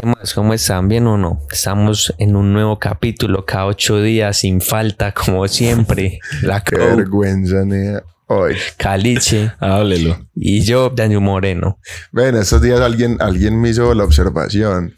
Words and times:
¿Qué 0.00 0.06
más? 0.06 0.32
¿Cómo 0.32 0.54
están? 0.54 0.86
¿Bien 0.86 1.08
o 1.08 1.18
no? 1.18 1.40
Estamos 1.50 2.14
en 2.18 2.36
un 2.36 2.52
nuevo 2.52 2.78
capítulo 2.78 3.44
cada 3.44 3.66
ocho 3.66 4.00
días 4.00 4.36
sin 4.36 4.60
falta, 4.60 5.10
como 5.10 5.48
siempre. 5.48 6.20
La 6.42 6.62
Qué 6.62 6.76
Crow, 6.76 6.96
vergüenza, 6.98 7.64
nea. 7.64 8.04
Hoy. 8.28 8.54
Caliche 8.76 9.50
Háblelo. 9.58 10.28
y 10.36 10.60
yo, 10.60 10.90
Daniel 10.90 11.22
Moreno. 11.22 11.80
Ven, 12.12 12.36
estos 12.36 12.62
días 12.62 12.80
alguien, 12.80 13.16
alguien 13.18 13.60
me 13.60 13.70
hizo 13.70 13.92
la 13.92 14.04
observación 14.04 14.94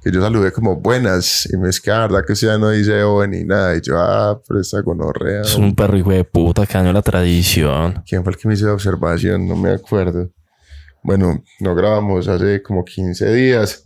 que 0.00 0.12
yo 0.12 0.20
saludé 0.20 0.52
como 0.52 0.76
buenas 0.76 1.48
y 1.52 1.56
me 1.56 1.68
es 1.68 1.80
que 1.80 1.90
la 1.90 2.02
verdad 2.02 2.20
que 2.24 2.34
usted 2.34 2.46
ya 2.46 2.58
no 2.58 2.70
dice 2.70 3.02
hoy 3.02 3.26
ni 3.26 3.42
nada. 3.42 3.74
Y 3.76 3.80
yo, 3.80 3.98
ah, 3.98 4.40
pero 4.46 4.60
esta 4.60 4.80
gonorrea. 4.82 5.40
Es 5.40 5.56
un 5.56 5.74
perro 5.74 5.96
hijo 5.96 6.12
de 6.12 6.22
puta 6.22 6.64
que 6.64 6.74
dañó 6.74 6.92
la 6.92 7.02
tradición. 7.02 8.04
¿Quién 8.06 8.22
fue 8.22 8.32
el 8.34 8.38
que 8.38 8.46
me 8.46 8.54
hizo 8.54 8.66
la 8.66 8.74
observación? 8.74 9.48
No 9.48 9.56
me 9.56 9.72
acuerdo. 9.72 10.30
Bueno, 11.02 11.42
no 11.58 11.74
grabamos 11.74 12.28
hace 12.28 12.62
como 12.62 12.84
15 12.84 13.34
días. 13.34 13.84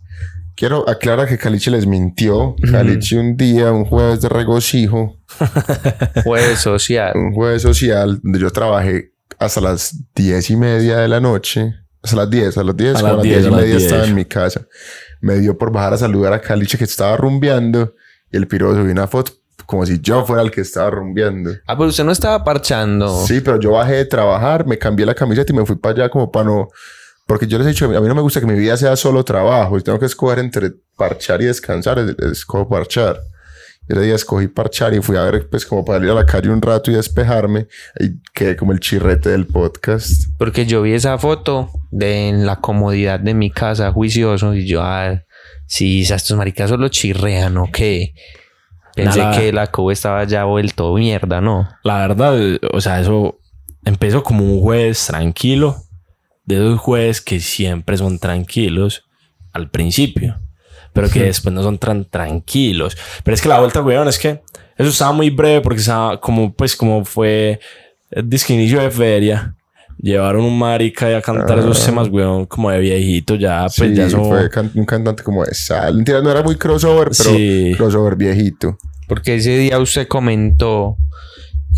Quiero 0.59 0.83
aclarar 0.89 1.25
que 1.25 1.37
Caliche 1.37 1.71
les 1.71 1.87
mintió. 1.87 2.53
Caliche 2.69 3.17
un 3.17 3.37
día, 3.37 3.71
un 3.71 3.85
jueves 3.85 4.19
de 4.19 4.27
regocijo, 4.27 5.15
Jueves 6.25 6.59
social. 6.59 7.13
un 7.15 7.33
jueves 7.33 7.61
social, 7.61 8.19
donde 8.21 8.39
yo 8.39 8.49
trabajé 8.51 9.13
hasta 9.37 9.61
las 9.61 9.95
diez 10.13 10.49
y 10.49 10.57
media 10.57 10.97
de 10.97 11.07
la 11.07 11.21
noche. 11.21 11.75
Hasta 12.03 12.17
las 12.17 12.29
10, 12.29 12.57
a 12.57 12.63
las 12.65 12.75
10, 12.75 12.89
A 12.89 13.01
las 13.01 13.03
a 13.03 13.13
las 13.15 13.23
10, 13.23 13.35
10 13.37 13.47
y 13.47 13.51
media 13.55 13.75
10. 13.75 13.83
estaba 13.83 14.05
en 14.05 14.15
mi 14.15 14.25
casa. 14.25 14.61
Me 15.21 15.39
dio 15.39 15.57
por 15.57 15.71
bajar 15.71 15.93
a 15.93 15.97
saludar 15.97 16.33
a 16.33 16.41
Caliche 16.41 16.77
que 16.77 16.83
estaba 16.83 17.15
rumbeando 17.15 17.93
y 18.29 18.35
el 18.35 18.45
piro 18.45 18.73
subió 18.75 18.91
una 18.91 19.07
foto 19.07 19.31
como 19.65 19.85
si 19.85 20.01
yo 20.01 20.25
fuera 20.25 20.41
el 20.41 20.51
que 20.51 20.59
estaba 20.59 20.89
rumbeando. 20.89 21.51
Ah, 21.67 21.77
pero 21.77 21.87
usted 21.89 22.03
no 22.03 22.11
estaba 22.11 22.43
parchando. 22.43 23.25
Sí, 23.25 23.39
pero 23.39 23.57
yo 23.61 23.71
bajé 23.71 23.93
de 23.93 24.05
trabajar, 24.05 24.65
me 24.65 24.77
cambié 24.77 25.05
la 25.05 25.15
camiseta 25.15 25.53
y 25.53 25.55
me 25.55 25.65
fui 25.65 25.77
para 25.77 25.93
allá 26.03 26.09
como 26.09 26.29
para 26.29 26.45
no... 26.45 26.67
Porque 27.29 27.45
yo 27.45 27.59
les 27.59 27.67
he 27.67 27.69
dicho, 27.69 27.85
a 27.85 28.01
mí 28.01 28.07
no 28.07 28.15
me 28.15 28.21
gusta 28.21 28.39
que 28.39 28.47
mi 28.47 28.55
vida 28.55 28.75
sea 28.75 28.95
solo 28.95 29.23
trabajo. 29.23 29.77
Y 29.77 29.83
tengo 29.83 29.99
que 29.99 30.07
escoger 30.07 30.39
entre 30.39 30.71
parchar 30.97 31.39
y 31.43 31.45
descansar. 31.45 31.99
es- 31.99 32.15
Escojo 32.31 32.67
parchar. 32.67 33.19
Ese 33.87 34.01
día 34.01 34.15
escogí 34.15 34.47
parchar 34.47 34.95
y 34.95 35.01
fui 35.01 35.15
a 35.15 35.21
ver, 35.25 35.47
pues, 35.47 35.63
como 35.63 35.85
para 35.85 35.99
salir 35.99 36.09
a 36.11 36.15
la 36.15 36.25
calle 36.25 36.49
un 36.49 36.59
rato 36.61 36.89
y 36.89 36.95
despejarme. 36.95 37.67
Y 37.99 38.19
quedé 38.33 38.55
como 38.55 38.71
el 38.71 38.79
chirrete 38.79 39.29
del 39.29 39.45
podcast. 39.45 40.23
Porque 40.39 40.65
yo 40.65 40.81
vi 40.81 40.93
esa 40.93 41.19
foto 41.19 41.69
de 41.91 42.29
en 42.29 42.47
la 42.47 42.55
comodidad 42.55 43.19
de 43.19 43.35
mi 43.35 43.51
casa, 43.51 43.91
juicioso, 43.91 44.55
y 44.55 44.65
yo, 44.67 44.81
ah, 44.81 45.21
sí, 45.67 46.01
estos 46.01 46.35
maricas 46.35 46.71
solo 46.71 46.87
chirrean, 46.89 47.57
¿o 47.57 47.69
qué? 47.71 48.15
Pensé 48.95 49.19
Nada. 49.19 49.39
que 49.39 49.53
la 49.53 49.67
Cobo 49.67 49.91
estaba 49.91 50.23
ya 50.23 50.45
vuelto 50.45 50.93
mierda, 50.95 51.41
¿no? 51.41 51.69
La 51.83 51.99
verdad, 51.99 52.35
o 52.73 52.81
sea, 52.81 52.99
eso 53.01 53.39
empezó 53.85 54.23
como 54.23 54.43
un 54.43 54.61
jueves 54.61 55.05
tranquilo. 55.05 55.75
De 56.49 56.55
esos 56.55 56.79
jueves 56.79 57.21
que 57.21 57.39
siempre 57.39 57.95
son 57.95 58.17
tranquilos 58.17 59.03
al 59.53 59.69
principio. 59.69 60.39
Pero 60.93 61.07
que 61.09 61.21
después 61.23 61.53
no 61.53 61.61
son 61.61 61.77
tan 61.77 62.05
tranquilos. 62.05 62.97
Pero 63.23 63.35
es 63.35 63.41
que 63.43 63.47
la 63.49 63.59
vuelta, 63.59 63.81
weón, 63.83 64.07
es 64.07 64.17
que 64.17 64.41
eso 64.75 64.89
estaba 64.89 65.11
muy 65.11 65.29
breve 65.29 65.61
porque 65.61 65.79
estaba 65.79 66.19
como, 66.19 66.51
pues, 66.51 66.75
como 66.75 67.05
fue 67.05 67.59
el 68.09 68.27
disque 68.27 68.55
inicio 68.55 68.81
de 68.81 68.89
feria. 68.89 69.55
Llevaron 70.01 70.43
un 70.45 70.57
marica 70.57 71.11
y 71.11 71.13
a 71.13 71.21
cantar 71.21 71.59
esos 71.59 71.85
temas, 71.85 72.07
weón, 72.07 72.45
como 72.47 72.71
de 72.71 72.79
viejito 72.79 73.35
ya, 73.35 73.63
pues 73.63 73.73
sí, 73.91 73.93
ya 73.93 74.07
eso... 74.07 74.23
fue 74.23 74.49
can- 74.49 74.71
un 74.73 74.85
cantante 74.85 75.21
como 75.23 75.45
de 75.45 75.53
sal. 75.53 75.93
Mentira, 75.97 76.21
no 76.21 76.31
era 76.31 76.41
muy 76.41 76.55
crossover, 76.55 77.09
pero 77.15 77.29
Sí. 77.31 77.73
crossover 77.77 78.15
viejito. 78.15 78.77
Porque 79.07 79.35
ese 79.35 79.57
día 79.57 79.77
usted 79.77 80.07
comentó 80.07 80.95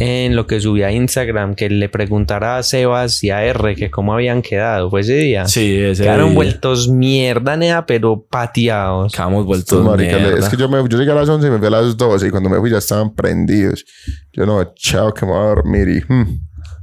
en 0.03 0.35
lo 0.35 0.47
que 0.47 0.59
subí 0.59 0.81
a 0.83 0.91
Instagram 0.91 1.53
que 1.53 1.69
le 1.69 1.87
preguntara 1.89 2.57
a 2.57 2.63
Sebas 2.63 3.23
y 3.23 3.29
a 3.29 3.43
R 3.45 3.75
que 3.75 3.91
cómo 3.91 4.13
habían 4.13 4.41
quedado. 4.41 4.89
¿Fue 4.89 5.01
ese 5.01 5.15
día? 5.15 5.45
Sí, 5.47 5.75
ese 5.79 6.03
Quedaron 6.03 6.29
día. 6.29 6.35
vueltos 6.35 6.89
mierda, 6.89 7.55
nea, 7.55 7.85
pero 7.85 8.25
pateados. 8.29 9.13
Quedamos 9.13 9.45
vueltos 9.45 9.97
le- 9.97 10.05
mierda. 10.07 10.39
es 10.39 10.49
que 10.49 10.57
yo, 10.57 10.67
me, 10.69 10.77
yo 10.89 10.97
llegué 10.97 11.11
a 11.11 11.15
las 11.15 11.29
11 11.29 11.47
y 11.47 11.49
me 11.51 11.57
fui 11.59 11.67
a 11.67 11.69
las 11.69 11.95
12 11.97 12.27
y 12.27 12.29
cuando 12.31 12.49
me 12.49 12.57
fui 12.59 12.71
ya 12.71 12.79
estaban 12.79 13.13
prendidos. 13.13 13.85
Yo 14.33 14.45
no, 14.45 14.73
chao, 14.75 15.13
que 15.13 15.25
me 15.25 15.31
voy 15.33 15.41
a 15.41 15.45
dormir 15.49 15.87
y... 15.89 16.01
hmm, 16.13 16.39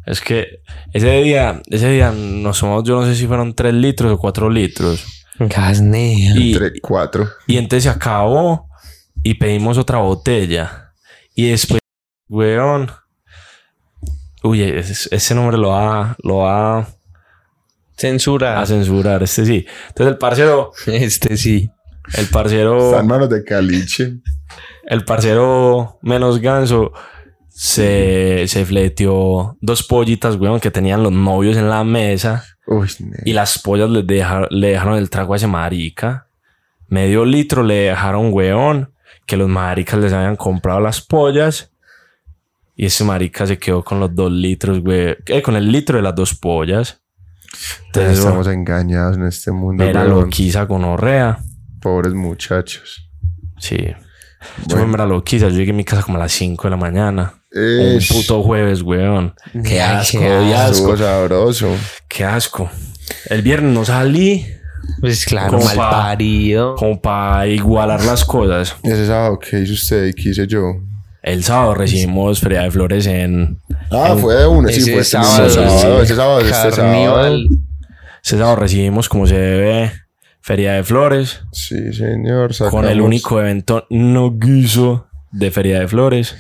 Es 0.07 0.21
que 0.21 0.61
ese 0.93 1.11
día, 1.23 1.61
ese 1.71 1.91
día 1.91 2.12
nos 2.12 2.61
tomamos, 2.61 2.84
yo 2.84 3.01
no 3.01 3.07
sé 3.07 3.15
si 3.17 3.27
fueron 3.27 3.55
3 3.55 3.75
litros 3.75 4.12
o 4.12 4.19
4 4.19 4.49
litros. 4.49 5.05
Gas, 5.41 5.81
nea. 5.81 6.34
Y, 6.37 6.53
entre 6.55 6.73
y 7.47 7.57
entonces 7.59 7.84
se 7.84 7.89
acabó 7.91 8.69
y 9.23 9.34
pedimos 9.34 9.78
otra 9.78 9.99
botella. 9.99 10.93
Y 11.34 11.51
después, 11.51 11.81
weón. 12.28 12.91
Uy, 14.43 14.62
ese, 14.62 15.15
ese 15.15 15.34
nombre 15.34 15.56
lo 15.59 15.71
va, 15.71 16.16
lo 16.22 16.38
va 16.38 16.87
Censura. 17.97 18.60
a 18.60 18.66
censurar, 18.66 19.22
este 19.22 19.44
sí. 19.44 19.66
Entonces 19.88 20.12
el 20.12 20.19
parcero, 20.19 20.72
Este 20.87 21.37
sí. 21.37 21.71
el 22.15 22.26
parcero, 22.26 22.91
Están 22.91 23.06
manos 23.09 23.28
de 23.31 23.43
caliche. 23.44 24.19
el 24.87 25.04
parcero 25.04 25.98
menos 26.03 26.38
ganso 26.41 26.93
se, 27.48 28.44
se 28.47 28.65
fleteó 28.65 29.56
dos 29.60 29.82
pollitas, 29.82 30.37
weón, 30.37 30.60
que 30.60 30.71
tenían 30.71 31.03
los 31.03 31.10
novios 31.12 31.56
en 31.56 31.69
la 31.69 31.82
mesa. 31.82 32.44
Uy, 32.69 32.88
Y 33.25 33.32
las 33.32 33.59
pollas 33.59 33.91
le, 33.91 34.03
dejaron 34.04 34.47
le 34.50 34.69
dejaron 34.69 34.97
el 34.97 35.10
trago 35.10 35.32
a 35.32 35.37
ese 35.37 35.48
marica. 35.48 36.28
Medio 36.87 37.25
litro 37.25 37.65
le 37.65 37.75
dejaron 37.75 38.32
weón. 38.32 38.93
Que 39.27 39.37
los 39.37 39.48
maricas 39.48 39.98
les 39.98 40.12
habían 40.12 40.37
comprado 40.37 40.78
las 40.81 41.00
pollas. 41.00 41.72
Y 42.78 42.87
ese 42.87 43.03
marica 43.05 43.44
se 43.47 43.59
quedó 43.59 43.83
con 43.84 43.99
los 44.00 44.15
dos 44.15 44.31
litros, 44.33 44.81
güey. 44.81 45.16
Eh, 45.27 45.43
con 45.43 45.56
el 45.56 45.71
litro 45.71 45.97
de 45.97 46.03
las 46.03 46.15
dos 46.15 46.34
pollas. 46.34 47.03
Entonces, 47.87 48.19
Estamos 48.21 48.47
engañados 48.47 49.16
en 49.16 49.27
este 49.27 49.50
mundo. 49.50 49.83
era 49.84 50.03
weón. 50.05 50.21
loquiza 50.21 50.66
con 50.69 50.84
orrea. 50.84 51.41
Pobres 51.83 52.15
muchachos. 52.15 53.11
Sí. 53.59 53.78
Yo 54.69 54.87
me 54.87 54.94
era 54.94 55.06
loquiza. 55.06 55.49
Yo 55.49 55.56
llegué 55.56 55.72
a 55.72 55.75
mi 55.75 55.84
casa 55.84 56.03
como 56.03 56.19
a 56.19 56.21
las 56.21 56.33
5 56.33 56.62
de 56.65 56.71
la 56.71 56.77
mañana. 56.77 57.34
Un 57.53 57.99
puto 58.09 58.43
jueves, 58.44 58.83
weón. 58.83 59.34
Qué 59.65 59.81
asco, 59.83 60.21
qué 60.21 60.55
asco. 60.55 60.97
sabroso. 60.97 61.75
Qué 62.09 62.25
asco. 62.25 62.71
El 63.28 63.43
viernes 63.43 63.72
no 63.75 63.84
salí 63.84 64.47
Pues 65.00 65.25
claro, 65.25 65.53
Como 65.59 65.65
mal 65.65 65.77
pa- 65.77 65.91
parido. 65.91 66.77
como 66.77 67.00
para 67.00 67.47
igualar 67.49 68.05
las 68.05 68.25
cosas. 68.25 68.77
Ese 68.84 69.06
sábado, 69.06 69.39
¿qué 69.39 69.60
hizo 69.60 69.72
usted 69.72 70.06
y 70.06 70.12
qué 70.12 70.28
hice 70.31 70.47
yo? 70.47 70.62
El 71.28 71.44
sábado 71.44 71.75
recibimos 71.75 72.41
Feria 72.41 72.62
de 72.62 72.71
Flores 72.71 73.06
en... 73.06 73.59
Ah, 73.91 74.16
fue 74.19 74.34
de 74.34 74.47
uno. 74.47 74.69
Sí, 74.69 74.81
fue 74.81 74.93
este 75.00 75.05
sábado, 75.05 75.50
sábado. 75.50 75.78
sí. 75.78 75.87
Ese 76.05 76.15
sábado, 76.16 76.41
este 76.41 76.53
sábado. 76.72 77.37
Ese 78.25 78.39
sábado 78.39 78.56
recibimos 78.56 79.09
como 79.09 79.27
se 79.27 79.39
debe 79.39 79.93
Feria 80.41 80.72
de 80.72 80.84
Flores. 80.84 81.41
Sí, 81.53 81.93
señor. 81.93 82.56
Con 82.71 82.84
el 82.84 82.91
sacamos- 82.91 83.05
único 83.06 83.41
evento 83.41 83.87
no 83.91 84.39
guiso 84.39 85.06
de 85.31 85.50
Feria 85.50 85.81
de 85.81 85.89
Flores. 85.89 86.34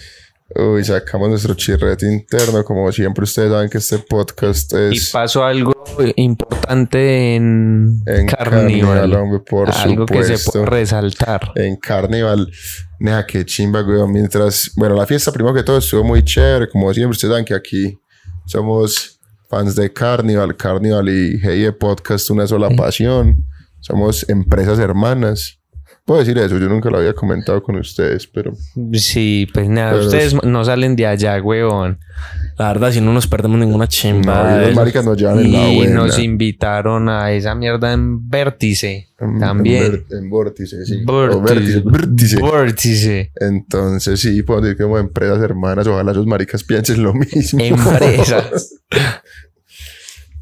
Uy, 0.54 0.82
sacamos 0.82 1.28
nuestro 1.28 1.54
chirrete 1.54 2.10
interno. 2.10 2.64
Como 2.64 2.90
siempre, 2.90 3.24
ustedes 3.24 3.52
saben 3.52 3.68
que 3.68 3.78
este 3.78 3.98
podcast 3.98 4.72
Y 4.90 4.96
es 4.96 5.10
pasó 5.10 5.44
algo 5.44 5.72
importante 6.16 7.34
en, 7.36 8.00
en 8.06 8.26
Carnival. 8.26 9.12
hombre, 9.14 9.40
por 9.40 9.70
algo 9.70 10.06
que 10.06 10.24
se 10.24 10.50
puede 10.50 10.64
resaltar. 10.64 11.52
en 11.54 11.76
Carnival. 11.76 12.50
Nea, 12.98 13.26
qué 13.26 13.44
chimba, 13.44 13.82
weón. 13.82 14.10
Mientras, 14.10 14.72
bueno, 14.76 14.94
la 14.96 15.06
fiesta, 15.06 15.30
primero 15.32 15.54
que 15.54 15.62
todo, 15.62 15.78
estuvo 15.78 16.02
muy 16.02 16.22
chévere. 16.24 16.68
Como 16.68 16.92
siempre, 16.94 17.12
ustedes 17.12 17.32
saben 17.32 17.44
que 17.44 17.54
aquí 17.54 17.98
somos 18.46 19.20
fans 19.50 19.76
de 19.76 19.92
Carnival. 19.92 20.56
Carnival 20.56 21.08
y 21.10 21.38
Hey 21.42 21.60
de 21.60 21.72
Podcast, 21.72 22.30
una 22.30 22.46
sola 22.46 22.70
pasión. 22.70 23.46
Somos 23.80 24.26
empresas 24.30 24.78
hermanas. 24.78 25.57
Puedo 26.08 26.20
decir 26.20 26.38
eso, 26.38 26.56
yo 26.56 26.70
nunca 26.70 26.88
lo 26.88 26.96
había 26.96 27.12
comentado 27.12 27.62
con 27.62 27.76
ustedes, 27.76 28.26
pero 28.26 28.54
Sí, 28.94 29.46
pues 29.52 29.68
nada, 29.68 29.92
Pero 29.92 30.04
ustedes 30.06 30.42
no 30.42 30.64
salen 30.64 30.96
de 30.96 31.06
allá, 31.06 31.38
huevón. 31.42 31.98
La 32.56 32.68
verdad, 32.68 32.90
si 32.92 33.02
no 33.02 33.12
nos 33.12 33.26
perdemos 33.26 33.58
ninguna 33.60 33.86
chimba. 33.86 34.50
no, 34.56 34.62
y 34.62 34.66
los 34.68 34.74
maricas 34.74 35.04
nos 35.04 35.18
llevan 35.18 35.40
en 35.40 35.52
la 35.52 35.68
Y 35.68 35.76
buena. 35.76 35.94
nos 35.96 36.18
invitaron 36.18 37.10
a 37.10 37.30
esa 37.32 37.54
mierda 37.54 37.92
en 37.92 38.26
Vértice. 38.26 39.08
En- 39.20 39.38
también. 39.38 40.06
En, 40.10 40.30
vórtice, 40.30 40.86
sí. 40.86 41.02
Vórtice. 41.04 41.42
vértice, 41.54 41.82
vértice. 41.84 42.40
Vértice. 42.42 43.32
Entonces, 43.36 44.18
sí, 44.18 44.42
puedo 44.42 44.62
decir 44.62 44.78
que 44.78 44.84
como 44.84 44.96
empresas 44.96 45.42
hermanas, 45.42 45.86
ojalá 45.88 46.12
esos 46.12 46.26
maricas 46.26 46.64
piensen 46.64 47.02
lo 47.02 47.12
mismo. 47.12 47.60
Empresas. 47.62 48.74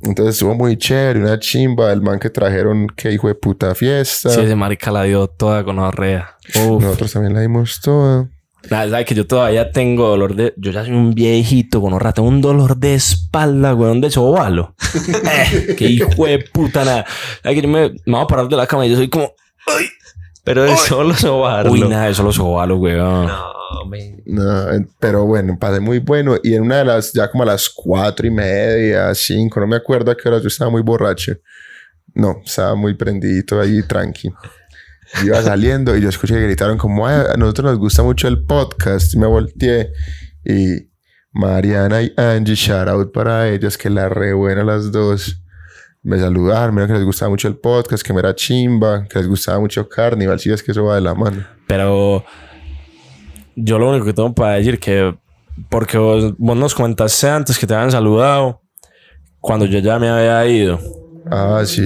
Entonces 0.06 0.36
estuvo 0.36 0.54
muy 0.54 0.76
chévere, 0.76 1.20
una 1.20 1.38
chimba. 1.38 1.92
El 1.92 2.00
man 2.00 2.18
que 2.18 2.30
trajeron, 2.30 2.86
qué 2.96 3.12
hijo 3.12 3.28
de 3.28 3.34
puta 3.34 3.74
fiesta. 3.74 4.30
Sí, 4.30 4.40
ese 4.40 4.54
marica 4.54 4.90
la 4.90 5.02
dio 5.02 5.26
toda 5.26 5.64
con 5.64 5.78
orrea. 5.78 6.36
Uf. 6.54 6.82
Nosotros 6.82 7.12
también 7.12 7.34
la 7.34 7.40
dimos 7.40 7.80
toda. 7.80 8.28
Nada, 8.70 8.90
¿sabes 8.90 9.06
que 9.06 9.14
yo 9.14 9.26
todavía 9.26 9.70
tengo 9.70 10.08
dolor 10.08 10.34
de... 10.34 10.52
Yo 10.56 10.72
ya 10.72 10.84
soy 10.84 10.92
un 10.92 11.14
viejito 11.14 11.80
con 11.80 11.92
orrea. 11.92 12.12
Tengo 12.12 12.28
un 12.28 12.40
dolor 12.40 12.76
de 12.76 12.94
espalda, 12.94 13.74
weón, 13.74 14.00
de 14.00 14.10
sobalo. 14.10 14.74
eh, 15.06 15.74
qué 15.76 15.86
hijo 15.86 16.26
de 16.26 16.40
puta 16.40 16.84
nada. 16.84 17.06
¿Sabes 17.42 17.56
que 17.56 17.62
yo 17.62 17.68
me, 17.68 17.90
me 17.90 18.12
voy 18.12 18.22
a 18.22 18.26
parar 18.26 18.48
de 18.48 18.56
la 18.56 18.66
cama 18.66 18.86
y 18.86 18.90
yo 18.90 18.96
soy 18.96 19.08
como... 19.08 19.32
Pero 20.42 20.62
de 20.62 20.76
solo 20.76 21.12
sobarlo. 21.14 21.72
Uy, 21.72 21.80
nada, 21.80 22.08
eso 22.08 22.22
lo 22.22 22.32
sobalo, 22.32 22.76
weón. 22.76 23.26
No, 23.26 23.52
No, 24.26 24.66
pero 24.98 25.24
bueno, 25.24 25.58
pasé 25.58 25.80
muy 25.80 25.98
bueno. 25.98 26.36
Y 26.42 26.54
en 26.54 26.62
una 26.62 26.78
de 26.78 26.84
las, 26.84 27.12
ya 27.12 27.30
como 27.30 27.42
a 27.42 27.46
las 27.46 27.68
cuatro 27.68 28.26
y 28.26 28.30
media, 28.30 29.14
cinco, 29.14 29.60
no 29.60 29.66
me 29.66 29.76
acuerdo 29.76 30.10
a 30.10 30.16
qué 30.16 30.28
hora 30.28 30.38
yo 30.40 30.48
estaba 30.48 30.70
muy 30.70 30.82
borracho. 30.82 31.36
No, 32.14 32.40
estaba 32.44 32.74
muy 32.74 32.94
prendidito 32.94 33.60
ahí, 33.60 33.82
tranqui. 33.82 34.30
iba 35.24 35.40
saliendo 35.40 35.96
y 35.96 36.00
yo 36.00 36.08
escuché 36.08 36.34
que 36.34 36.42
gritaron 36.42 36.76
como, 36.78 37.06
"Ay, 37.06 37.26
a 37.32 37.36
nosotros 37.36 37.70
nos 37.70 37.78
gusta 37.78 38.02
mucho 38.02 38.26
el 38.26 38.44
podcast. 38.44 39.14
Y 39.14 39.18
me 39.18 39.26
volteé 39.26 39.92
y 40.44 40.88
Mariana 41.32 42.02
y 42.02 42.12
Angie, 42.16 42.54
shout 42.54 42.88
out 42.88 43.12
para 43.12 43.48
ellas, 43.48 43.76
que 43.76 43.90
la 43.90 44.08
re 44.08 44.32
buena 44.32 44.64
las 44.64 44.90
dos. 44.90 45.42
Me 46.02 46.18
saludaron, 46.18 46.74
mira 46.74 46.86
que 46.86 46.92
les 46.94 47.04
gustaba 47.04 47.30
mucho 47.30 47.48
el 47.48 47.56
podcast, 47.56 48.02
que 48.02 48.12
me 48.12 48.20
era 48.20 48.34
chimba, 48.34 49.06
que 49.08 49.18
les 49.18 49.28
gustaba 49.28 49.58
mucho 49.60 49.88
Carnival, 49.88 50.38
sí 50.38 50.52
es 50.52 50.62
que 50.62 50.70
eso 50.72 50.84
va 50.84 50.94
de 50.94 51.00
la 51.00 51.14
mano. 51.14 51.44
Pero 51.66 52.24
yo 53.56 53.78
lo 53.78 53.90
único 53.90 54.04
que 54.04 54.12
tengo 54.12 54.32
para 54.34 54.54
decir 54.54 54.78
que, 54.78 55.14
porque 55.68 55.98
vos, 55.98 56.34
vos 56.38 56.56
nos 56.56 56.74
comentaste 56.74 57.28
antes 57.28 57.58
que 57.58 57.66
te 57.66 57.74
habían 57.74 57.90
saludado 57.90 58.60
cuando 59.40 59.64
yo 59.64 59.78
ya 59.78 59.98
me 59.98 60.08
había 60.08 60.46
ido. 60.46 60.78
Ah, 61.30 61.62
sí. 61.64 61.82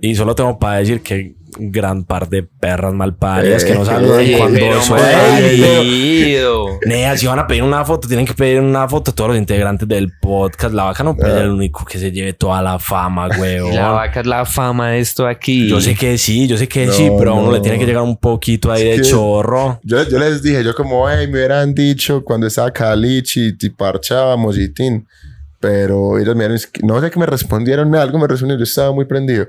Y 0.00 0.14
solo 0.14 0.34
tengo 0.34 0.58
para 0.58 0.78
decir 0.78 1.02
que 1.02 1.34
gran 1.58 2.04
par 2.04 2.28
de 2.28 2.42
perras 2.42 2.92
malparidas 2.94 3.64
que 3.64 3.72
Eh, 3.72 3.74
no 3.74 3.84
saludan 3.84 4.20
eh, 4.20 4.34
cuando 4.38 4.58
ahí. 4.58 5.60
parido. 5.60 6.66
Nea, 6.86 7.16
si 7.16 7.26
van 7.26 7.38
a 7.38 7.46
pedir 7.46 7.62
una 7.62 7.84
foto, 7.84 8.08
tienen 8.08 8.26
que 8.26 8.34
pedir 8.34 8.60
una 8.60 8.88
foto 8.88 9.10
a 9.10 9.14
todos 9.14 9.30
los 9.30 9.38
integrantes 9.38 9.86
del 9.88 10.12
podcast. 10.20 10.74
La 10.74 10.84
vaca 10.84 11.02
no 11.04 11.16
puede 11.16 11.30
Ah. 11.32 11.34
ser 11.36 11.44
el 11.44 11.50
único 11.50 11.84
que 11.84 11.98
se 11.98 12.10
lleve 12.10 12.32
toda 12.32 12.62
la 12.62 12.78
fama, 12.78 13.28
güey. 13.36 13.58
La 13.74 13.90
vaca 13.90 14.20
es 14.20 14.26
la 14.26 14.44
fama 14.44 14.90
de 14.90 15.00
esto 15.00 15.26
aquí. 15.26 15.68
Yo 15.68 15.80
sé 15.80 15.94
que 15.94 16.18
sí, 16.18 16.46
yo 16.46 16.56
sé 16.56 16.68
que 16.68 16.86
No, 16.86 16.92
sí, 16.92 17.10
pero 17.18 17.32
a 17.32 17.34
uno 17.34 17.46
no. 17.46 17.52
le 17.52 17.60
tiene 17.60 17.78
que 17.78 17.86
llegar 17.86 18.02
un 18.02 18.16
poquito 18.16 18.70
ahí 18.72 18.88
Es 18.88 18.96
de 18.98 19.02
que- 19.02 19.08
chorro. 19.10 19.80
Yo, 19.82 20.08
yo 20.08 20.18
les 20.18 20.42
dije, 20.42 20.64
yo 20.64 20.74
como, 20.74 21.08
hey, 21.08 21.26
me 21.26 21.34
hubieran 21.38 21.74
dicho 21.74 22.22
cuando 22.24 22.46
estaba 22.46 22.70
Caliche 22.72 23.52
y 23.60 23.68
parchábamos 23.70 24.58
y 24.58 24.72
tin. 24.72 25.06
Pero 25.60 26.18
ellos 26.18 26.34
me 26.34 26.48
no 26.82 27.00
sé 27.00 27.10
qué 27.10 27.18
me 27.20 27.26
respondieron, 27.26 27.94
algo 27.94 28.18
me 28.18 28.26
respondieron, 28.26 28.58
yo 28.58 28.64
estaba 28.64 28.92
muy 28.92 29.04
prendido. 29.04 29.46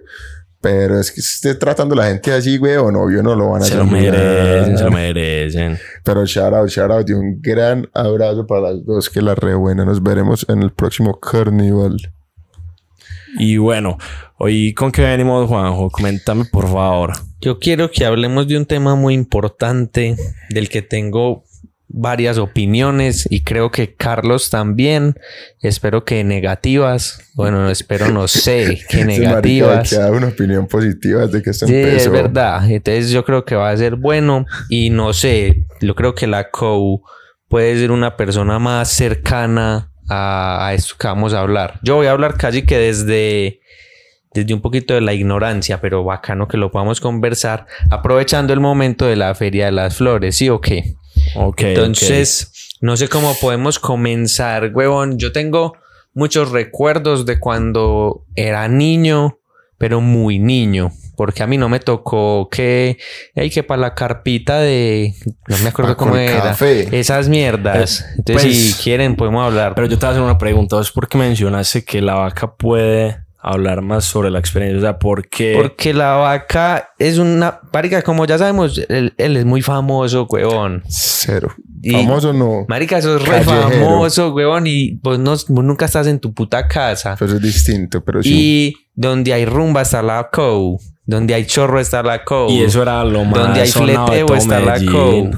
Pero 0.64 0.98
es 0.98 1.12
que 1.12 1.20
esté 1.20 1.56
tratando 1.56 1.94
a 1.94 1.98
la 1.98 2.06
gente 2.06 2.32
así, 2.32 2.58
güey, 2.58 2.78
o 2.78 2.90
no, 2.90 3.12
yo 3.12 3.22
no 3.22 3.36
lo 3.36 3.50
van 3.50 3.64
a 3.64 3.66
Se 3.66 3.76
lo 3.76 3.86
merecen, 3.86 4.78
se 4.78 4.84
lo 4.86 4.92
merecen. 4.92 5.78
Pero 6.06 6.26
shout 6.26 6.54
out, 6.54 6.70
shout 6.70 6.90
out 6.90 7.10
y 7.10 7.12
un 7.12 7.42
gran 7.42 7.90
abrazo 7.94 8.48
para 8.48 8.72
las 8.72 8.86
dos, 8.86 9.10
que 9.10 9.22
la 9.22 9.36
re 9.36 9.56
buena. 9.56 9.84
Nos 9.84 10.02
veremos 10.02 10.46
en 10.48 10.64
el 10.64 10.72
próximo 10.72 11.20
carnival. 11.20 11.98
Y 13.38 13.58
bueno, 13.58 13.98
hoy 14.38 14.74
con 14.74 14.94
qué 14.94 15.02
venimos, 15.02 15.50
Juanjo, 15.50 15.90
coméntame 15.90 16.46
por 16.46 16.72
favor. 16.72 17.12
Yo 17.42 17.60
quiero 17.60 17.92
que 17.92 18.06
hablemos 18.06 18.48
de 18.48 18.56
un 18.56 18.66
tema 18.66 18.96
muy 18.96 19.16
importante 19.16 20.16
del 20.50 20.70
que 20.70 20.82
tengo 20.82 21.44
varias 21.88 22.38
opiniones 22.40 23.28
y 23.30 23.44
creo 23.44 23.70
que 23.72 23.94
Carlos 23.96 24.50
también. 24.50 25.16
Espero 25.62 26.06
que 26.06 26.24
negativas. 26.24 27.30
Bueno, 27.36 27.70
espero 27.70 28.10
no 28.10 28.28
sé 28.28 28.80
que 28.90 29.06
negativas. 29.06 29.90
Que 29.90 29.98
una 29.98 30.28
opinión 30.28 30.68
positiva 30.68 31.28
desde 31.28 31.42
que 31.44 31.54
Sí, 31.54 31.66
empezó. 31.76 31.96
es 31.98 32.10
verdad. 32.12 32.70
Entonces 32.70 33.12
yo 33.12 33.24
creo 33.26 33.46
que 33.46 33.56
va 33.56 33.70
a 33.70 33.78
ser 33.78 33.96
bueno 33.96 34.46
y 34.70 34.90
no 34.90 35.14
sé, 35.14 35.66
yo 35.82 35.96
creo 35.96 36.16
que 36.16 36.28
la 36.28 36.50
co 36.50 37.02
puede 37.48 37.78
ser 37.78 37.92
una 37.92 38.18
persona 38.18 38.58
más 38.58 38.90
cercana 38.90 39.92
a, 40.10 40.68
a 40.68 40.74
esto 40.74 40.96
que 40.98 41.08
vamos 41.08 41.34
a 41.34 41.40
hablar. 41.42 41.80
Yo 41.84 41.96
voy 41.96 42.08
a 42.08 42.12
hablar 42.12 42.36
casi 42.38 42.64
que 42.64 42.78
desde, 42.80 43.60
desde 44.34 44.54
un 44.56 44.62
poquito 44.62 44.96
de 44.96 45.02
la 45.02 45.14
ignorancia, 45.14 45.80
pero 45.80 46.04
bacano 46.04 46.48
que 46.48 46.58
lo 46.58 46.72
podamos 46.72 47.00
conversar 47.00 47.68
aprovechando 47.92 48.54
el 48.54 48.60
momento 48.60 49.06
de 49.06 49.16
la 49.16 49.36
Feria 49.36 49.66
de 49.68 49.72
las 49.74 49.96
Flores, 49.98 50.36
¿sí 50.36 50.50
o 50.50 50.60
qué? 50.60 50.96
Ok. 51.36 51.62
Entonces, 51.62 52.78
no 52.82 52.98
sé 52.98 53.08
cómo 53.08 53.36
podemos 53.40 53.80
comenzar, 53.80 54.72
huevón. 54.74 55.18
Yo 55.18 55.32
tengo 55.32 55.76
muchos 56.14 56.52
recuerdos 56.52 57.26
de 57.26 57.40
cuando 57.40 58.26
era 58.36 58.68
niño, 58.68 59.40
pero 59.78 60.02
muy 60.02 60.40
niño. 60.40 60.92
Porque 61.16 61.44
a 61.44 61.48
mí 61.48 61.58
no 61.58 61.70
me 61.70 61.80
tocó 61.80 62.50
que... 62.50 62.98
Hay 63.36 63.52
que 63.52 63.62
para 63.62 63.80
la 63.80 63.94
carpita 63.94 64.60
de... 64.60 65.14
No 65.48 65.58
me 65.60 65.70
acuerdo 65.70 65.96
cómo 65.96 66.16
era. 66.16 66.42
café. 66.42 67.00
Esas 67.00 67.30
mierdas. 67.30 68.04
Entonces, 68.18 68.44
pues- 68.48 68.76
si 68.78 68.84
quieren, 68.84 69.16
podemos 69.16 69.46
hablar. 69.46 69.76
Pero 69.76 69.88
yo 69.88 70.00
te 70.00 70.06
voy 70.06 70.10
a 70.10 70.12
hacer 70.12 70.24
una 70.24 70.38
pregunta. 70.40 70.80
¿Es 70.80 70.92
por 70.92 71.08
qué 71.08 71.20
mencionaste 71.20 71.86
que 71.86 72.02
la 72.02 72.16
vaca 72.16 72.56
puede 72.56 73.23
hablar 73.44 73.82
más 73.82 74.06
sobre 74.06 74.32
la 74.32 74.40
experiencia? 74.40 74.78
O 74.80 74.82
sea, 74.82 74.98
¿por 75.00 75.28
qué? 75.28 75.54
Porque 75.62 75.94
la 75.94 76.14
vaca 76.16 76.90
es 76.98 77.18
una... 77.18 77.60
Marica, 77.74 78.02
como 78.02 78.26
ya 78.26 78.38
sabemos, 78.38 78.80
él, 78.90 79.14
él 79.18 79.38
es 79.38 79.46
muy 79.46 79.62
famoso, 79.62 80.26
huevón. 80.30 80.84
Cero. 80.88 81.54
Y- 81.82 81.92
Famoso 81.92 82.32
no. 82.34 82.66
Marica, 82.70 82.98
eso 82.98 83.18
es 83.18 83.22
re 83.28 83.44
Callejero. 83.44 83.86
famoso, 83.90 84.34
huevón. 84.34 84.66
Y 84.68 85.00
vos, 85.04 85.20
no, 85.20 85.32
vos 85.32 85.64
nunca 85.66 85.86
estás 85.86 86.08
en 86.08 86.20
tu 86.20 86.34
puta 86.34 86.68
casa. 86.68 87.16
Pero 87.20 87.34
es 87.34 87.42
distinto, 87.42 88.02
pero 88.04 88.24
sí. 88.24 88.30
Y 88.34 88.76
donde 88.96 89.34
hay 89.34 89.46
rumba 89.46 89.82
está 89.82 90.02
la 90.02 90.30
co. 90.32 90.78
Donde 91.06 91.34
hay 91.34 91.46
chorro 91.46 91.82
está 91.82 92.02
la 92.02 92.24
co. 92.24 92.48
Y 92.50 92.62
eso 92.64 92.82
era 92.82 93.04
lo 93.04 93.26
más 93.26 93.34
Donde 93.44 93.60
hay 93.62 93.68
sonado 93.68 94.06
de 94.12 94.20
fleteo 94.26 94.36
está 94.38 94.60
la 94.62 94.80
co. 94.90 95.30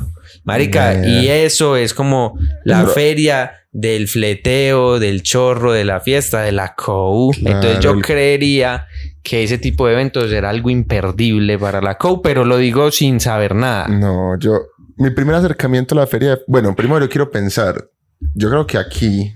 Marica, 0.46 1.06
y 1.06 1.28
eso 1.28 1.76
es 1.76 1.94
como 1.94 2.38
la 2.64 2.84
Bro. 2.84 2.94
feria 2.94 3.52
del 3.72 4.08
fleteo, 4.08 5.00
del 5.00 5.22
chorro, 5.22 5.74
de 5.74 5.84
la 5.84 6.00
fiesta, 6.00 6.42
de 6.42 6.52
la 6.52 6.76
co. 6.76 7.32
Claro, 7.38 7.58
Entonces 7.58 7.84
yo 7.84 8.00
creería 8.00 8.88
que 9.22 9.44
ese 9.44 9.58
tipo 9.58 9.88
de 9.88 9.94
eventos 9.94 10.32
era 10.32 10.50
algo 10.50 10.70
imperdible 10.70 11.58
para 11.58 11.82
la 11.82 11.98
co, 11.98 12.22
pero 12.22 12.46
lo 12.46 12.58
digo 12.58 12.92
sin 12.92 13.20
saber 13.20 13.56
nada. 13.56 13.88
No, 13.88 14.38
yo... 14.40 14.60
Mi 14.98 15.10
primer 15.10 15.36
acercamiento 15.36 15.94
a 15.94 15.98
la 16.00 16.08
feria... 16.08 16.40
Bueno, 16.48 16.74
primero 16.74 17.02
yo 17.02 17.10
quiero 17.10 17.30
pensar. 17.30 17.90
Yo 18.34 18.50
creo 18.50 18.66
que 18.66 18.78
aquí, 18.78 19.36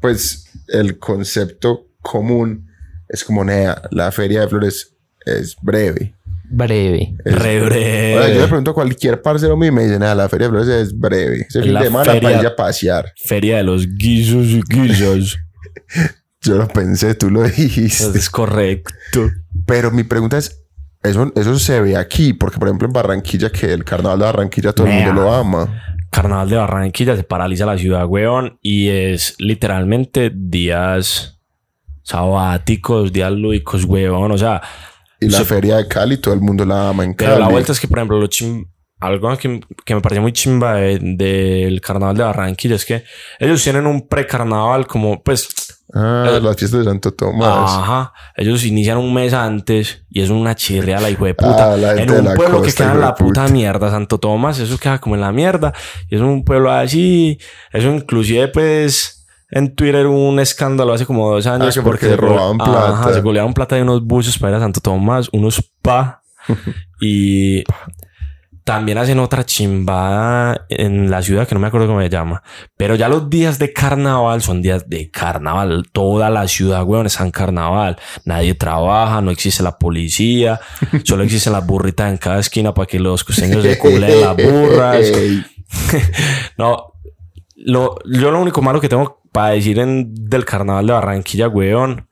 pues, 0.00 0.48
el 0.68 0.98
concepto 0.98 1.88
común 2.00 2.68
es 3.08 3.24
como, 3.24 3.44
nea, 3.44 3.82
la 3.90 4.12
feria 4.12 4.42
de 4.42 4.48
flores 4.48 4.96
es 5.26 5.56
breve. 5.60 6.14
Breve. 6.52 7.14
Es- 7.24 7.34
Re 7.34 7.60
breve. 7.64 8.14
Ahora, 8.14 8.28
yo 8.28 8.40
le 8.42 8.46
pregunto 8.46 8.70
a 8.72 8.74
cualquier 8.74 9.20
parcero 9.22 9.56
mío 9.56 9.70
y 9.70 9.72
me 9.72 9.84
dice, 9.84 9.98
nada, 9.98 10.14
la 10.14 10.28
feria 10.28 10.46
de 10.48 10.50
flores 10.52 10.68
es 10.68 10.98
breve. 10.98 11.46
Ese 11.48 11.62
fin 11.62 11.72
La 11.74 11.80
de 11.80 11.86
semana 11.86 12.04
feria- 12.12 12.20
para 12.28 12.40
ir 12.40 12.46
a 12.46 12.54
pasear. 12.56 13.12
Feria 13.24 13.56
de 13.56 13.62
los 13.64 13.86
guisos 13.96 14.46
y 14.46 14.62
guisos. 14.68 15.38
Yo 16.42 16.56
lo 16.56 16.68
pensé, 16.68 17.14
tú 17.14 17.30
lo 17.30 17.42
dijiste. 17.44 18.18
es 18.18 18.28
correcto. 18.28 19.30
Pero 19.66 19.90
mi 19.92 20.02
pregunta 20.02 20.38
es, 20.38 20.60
eso, 21.02 21.32
eso 21.36 21.58
se 21.58 21.80
ve 21.80 21.96
aquí, 21.96 22.32
porque 22.32 22.58
por 22.58 22.68
ejemplo 22.68 22.86
en 22.88 22.92
Barranquilla, 22.92 23.50
que 23.50 23.72
el 23.72 23.84
carnaval 23.84 24.18
de 24.18 24.24
Barranquilla 24.26 24.72
todo 24.72 24.86
el 24.88 24.92
mundo 24.94 25.12
lo 25.12 25.32
ama. 25.32 25.82
Carnaval 26.10 26.50
de 26.50 26.56
Barranquilla 26.56 27.16
se 27.16 27.22
paraliza 27.22 27.64
la 27.64 27.78
ciudad, 27.78 28.06
weón. 28.06 28.58
Y 28.60 28.88
es 28.88 29.34
literalmente 29.38 30.30
días 30.34 31.40
sabáticos, 32.02 33.12
días 33.12 33.32
lúdicos, 33.32 33.84
weón. 33.84 34.32
O 34.32 34.38
sea, 34.38 34.60
Y 35.22 35.28
la 35.30 35.38
So- 35.38 35.44
feria 35.44 35.76
de 35.76 35.88
Cali, 35.88 36.16
todo 36.18 36.34
el 36.34 36.40
mundo 36.40 36.64
la 36.64 36.88
ama 36.90 37.04
en 37.04 37.14
Cali. 37.14 37.30
Pero 37.32 37.40
la 37.40 37.48
vuelta 37.48 37.72
es 37.72 37.80
que, 37.80 37.88
por 37.88 37.98
ejemplo, 37.98 38.18
lo 38.18 38.26
chim- 38.28 38.66
algo 39.00 39.36
que, 39.36 39.60
que 39.84 39.94
me 39.96 40.00
pareció 40.00 40.22
muy 40.22 40.32
chimba 40.32 40.74
de- 40.74 40.98
del 41.00 41.80
carnaval 41.80 42.16
de 42.16 42.22
Barranquilla 42.22 42.76
es 42.76 42.84
que 42.84 43.02
ellos 43.40 43.62
tienen 43.62 43.86
un 43.86 44.06
precarnaval 44.08 44.86
como, 44.86 45.22
pues, 45.22 45.48
Ah, 45.94 46.38
las 46.40 46.56
fiestas 46.56 46.80
de 46.80 46.84
Santo 46.86 47.12
Tomás. 47.12 47.70
ajá, 47.70 48.12
ellos 48.36 48.64
inician 48.64 48.96
un 48.96 49.12
mes 49.12 49.34
antes 49.34 50.04
y 50.08 50.22
es 50.22 50.30
una 50.30 50.54
chirrea 50.54 50.98
la 51.00 51.10
hijo 51.10 51.26
de 51.26 51.34
puta. 51.34 51.74
Ah, 51.74 51.76
la 51.76 51.92
en 52.00 52.10
un 52.10 52.34
pueblo 52.34 52.62
que 52.62 52.72
queda 52.72 52.92
en 52.92 53.00
la 53.00 53.14
puta 53.14 53.42
puta. 53.42 53.48
mierda, 53.52 53.90
Santo 53.90 54.16
Tomás, 54.18 54.58
eso 54.58 54.78
queda 54.78 54.98
como 55.00 55.16
en 55.16 55.20
la 55.20 55.32
mierda. 55.32 55.74
Y 56.08 56.14
es 56.14 56.22
un 56.22 56.44
pueblo 56.44 56.70
así, 56.72 57.38
eso 57.72 57.88
inclusive, 57.92 58.48
pues... 58.48 59.21
En 59.54 59.74
Twitter 59.74 60.06
un 60.06 60.40
escándalo 60.40 60.94
hace 60.94 61.04
como 61.06 61.30
dos 61.30 61.46
años 61.46 61.76
Ah, 61.76 61.80
que 61.80 61.84
porque 61.84 62.16
robaban 62.16 62.56
plata. 62.58 63.12
se 63.12 63.20
golearon 63.20 63.52
plata 63.54 63.76
de 63.76 63.82
unos 63.82 64.02
buses 64.02 64.38
para 64.38 64.52
ir 64.52 64.56
a 64.56 64.60
Santo 64.60 64.80
Tomás, 64.80 65.28
unos 65.32 65.62
pa. 65.82 66.22
y 67.00 67.62
también 68.64 68.96
hacen 68.96 69.18
otra 69.18 69.44
chimbada 69.44 70.66
en 70.68 71.10
la 71.10 71.20
ciudad 71.20 71.46
que 71.46 71.54
no 71.54 71.60
me 71.60 71.66
acuerdo 71.66 71.86
cómo 71.88 72.00
se 72.00 72.08
llama. 72.08 72.42
Pero 72.76 72.94
ya 72.94 73.08
los 73.08 73.28
días 73.28 73.58
de 73.58 73.72
carnaval 73.72 74.40
son 74.40 74.62
días 74.62 74.88
de 74.88 75.10
carnaval. 75.10 75.84
Toda 75.92 76.30
la 76.30 76.48
ciudad, 76.48 76.84
weón, 76.84 77.06
está 77.06 77.24
en 77.24 77.30
carnaval. 77.32 77.98
Nadie 78.24 78.54
trabaja, 78.54 79.20
no 79.20 79.30
existe 79.32 79.62
la 79.62 79.78
policía. 79.78 80.60
Solo 81.04 81.24
existen 81.24 81.52
las 81.52 81.66
burritas 81.66 82.10
en 82.10 82.16
cada 82.18 82.38
esquina 82.38 82.72
para 82.72 82.86
que 82.86 82.98
los 83.00 83.22
costeños 83.24 83.62
se 83.62 83.78
culen 83.78 84.20
las 84.20 84.36
burras. 84.36 85.06
No, 86.58 86.92
lo, 87.56 87.96
yo 88.04 88.30
lo 88.30 88.40
único 88.40 88.60
malo 88.60 88.78
que 88.80 88.88
tengo 88.90 89.21
para 89.32 89.54
decir 89.54 89.78
en, 89.78 90.14
del 90.14 90.44
carnaval 90.44 90.86
de 90.86 90.92
Barranquilla, 90.92 91.48
weón, 91.48 92.08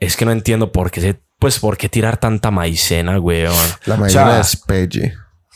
es 0.00 0.16
que 0.16 0.24
no 0.24 0.32
entiendo 0.32 0.72
por 0.72 0.90
qué 0.90 1.00
se, 1.00 1.20
pues, 1.38 1.58
por 1.58 1.76
qué 1.76 1.88
tirar 1.88 2.16
tanta 2.16 2.50
maicena, 2.50 3.20
weón. 3.20 3.54
la 3.86 3.94
O 3.94 3.98
mañana 3.98 4.30
sea, 4.32 4.40
es 4.40 4.56
pelle. 4.56 5.14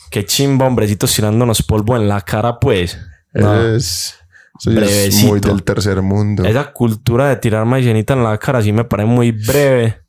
qué 0.09 0.25
chimba, 0.25 0.67
hombrecitos 0.67 1.13
tirándonos 1.13 1.63
polvo 1.63 1.97
en 1.97 2.07
la 2.07 2.21
cara, 2.21 2.59
pues. 2.59 2.97
No. 3.33 3.75
Es, 3.75 4.15
eso 4.65 5.27
muy 5.27 5.39
del 5.39 5.63
tercer 5.63 6.01
mundo. 6.01 6.45
Esa 6.45 6.71
cultura 6.71 7.29
de 7.29 7.35
tirar 7.37 7.65
maicenita 7.65 8.13
en 8.13 8.23
la 8.23 8.37
cara 8.37 8.61
sí 8.61 8.71
me 8.71 8.85
parece 8.85 9.07
muy 9.07 9.31
breve. 9.31 10.01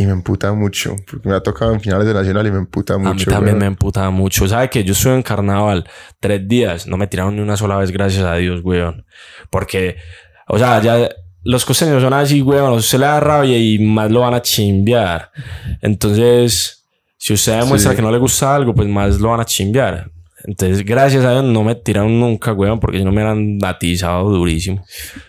Y 0.00 0.06
me 0.06 0.12
emputa 0.12 0.52
mucho. 0.52 0.96
Porque 1.10 1.28
me 1.28 1.34
ha 1.34 1.40
tocado 1.42 1.72
en 1.74 1.80
finales 1.80 2.06
de 2.06 2.14
Nacional 2.14 2.46
y 2.46 2.50
me 2.50 2.58
emputa 2.58 2.94
A 2.94 2.98
mí 2.98 3.04
mucho. 3.06 3.30
también 3.30 3.58
me 3.58 3.66
emputa 3.66 4.08
mucho. 4.10 4.48
¿Sabe 4.48 4.70
que 4.70 4.82
Yo 4.84 4.92
estuve 4.92 5.14
en 5.14 5.22
carnaval 5.22 5.88
tres 6.20 6.46
días. 6.48 6.86
No 6.86 6.96
me 6.96 7.06
tiraron 7.06 7.36
ni 7.36 7.42
una 7.42 7.56
sola 7.56 7.76
vez, 7.76 7.90
gracias 7.90 8.24
a 8.24 8.34
Dios, 8.36 8.60
weón. 8.64 9.04
Porque, 9.50 9.96
o 10.48 10.58
sea, 10.58 10.80
ya 10.80 11.08
los 11.42 11.64
costeños 11.64 12.02
son 12.02 12.12
así, 12.14 12.40
weón. 12.40 12.72
Usted 12.74 12.98
le 12.98 13.06
da 13.06 13.20
rabia 13.20 13.58
y 13.58 13.78
más 13.78 14.10
lo 14.10 14.20
van 14.20 14.34
a 14.34 14.42
chimbear. 14.42 15.30
Entonces, 15.82 16.76
Si 17.22 17.34
usted 17.34 17.58
demuestra 17.60 17.90
Sí. 17.90 17.96
que 17.96 18.02
no 18.02 18.10
le 18.10 18.16
gusta 18.16 18.54
algo, 18.54 18.74
pues 18.74 18.88
más 18.88 19.20
lo 19.20 19.28
van 19.28 19.40
a 19.40 19.44
chimbear. 19.44 20.10
Entonces, 20.44 20.82
gracias 20.86 21.22
a 21.26 21.32
Dios 21.32 21.44
no 21.44 21.62
me 21.62 21.74
tiraron 21.74 22.18
nunca, 22.18 22.54
weón, 22.54 22.80
porque 22.80 22.96
si 22.96 23.04
no 23.04 23.10
me 23.12 23.16
hubieran 23.22 23.58
atizado 23.62 24.30
durísimo. 24.30 24.82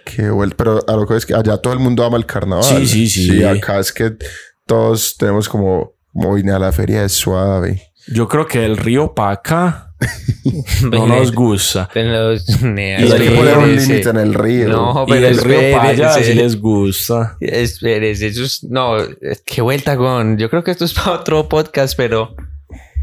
Qué 0.05 0.29
bueno. 0.29 0.53
Pero 0.55 0.79
a 0.87 0.93
lo 0.93 1.05
que 1.05 1.17
es 1.17 1.25
que 1.25 1.33
allá 1.35 1.57
todo 1.57 1.73
el 1.73 1.79
mundo 1.79 2.05
ama 2.05 2.15
el 2.15 2.25
carnaval. 2.25 2.63
Sí, 2.63 2.87
sí, 2.87 3.07
sí. 3.09 3.29
Sí, 3.29 3.43
acá 3.43 3.77
es 3.79 3.91
que 3.91 4.13
todos 4.65 5.15
tenemos 5.17 5.49
como, 5.49 5.93
vine 6.13 6.51
a 6.51 6.59
la 6.59 6.71
feria 6.71 7.03
es 7.03 7.13
suave. 7.13 7.81
Yo 8.07 8.27
creo 8.27 8.47
que 8.47 8.65
el 8.65 8.77
río 8.77 9.13
para 9.13 9.31
acá 9.31 9.93
no 10.91 11.07
nos 11.07 11.31
gusta. 11.31 11.89
Pero, 11.93 12.33
Y 12.33 12.37
hay 12.79 13.27
que 13.27 13.31
poner 13.31 13.57
un 13.57 13.75
límite 13.75 14.09
en 14.09 14.17
el 14.17 14.33
río. 14.33 14.69
No, 14.69 15.05
Y 15.07 15.11
pero 15.11 15.27
el 15.27 15.37
río 15.37 15.77
para 15.77 15.89
allá 15.89 16.09
espérese. 16.09 16.31
sí 16.31 16.37
les 16.37 16.59
gusta. 16.59 17.37
Espérese, 17.39 18.27
eso 18.27 18.43
es... 18.43 18.63
No, 18.63 18.95
qué 19.45 19.61
vuelta 19.61 19.95
con... 19.97 20.37
Yo 20.37 20.49
creo 20.49 20.63
que 20.63 20.71
esto 20.71 20.85
es 20.85 20.93
para 20.95 21.11
otro 21.11 21.47
podcast, 21.47 21.95
pero... 21.95 22.35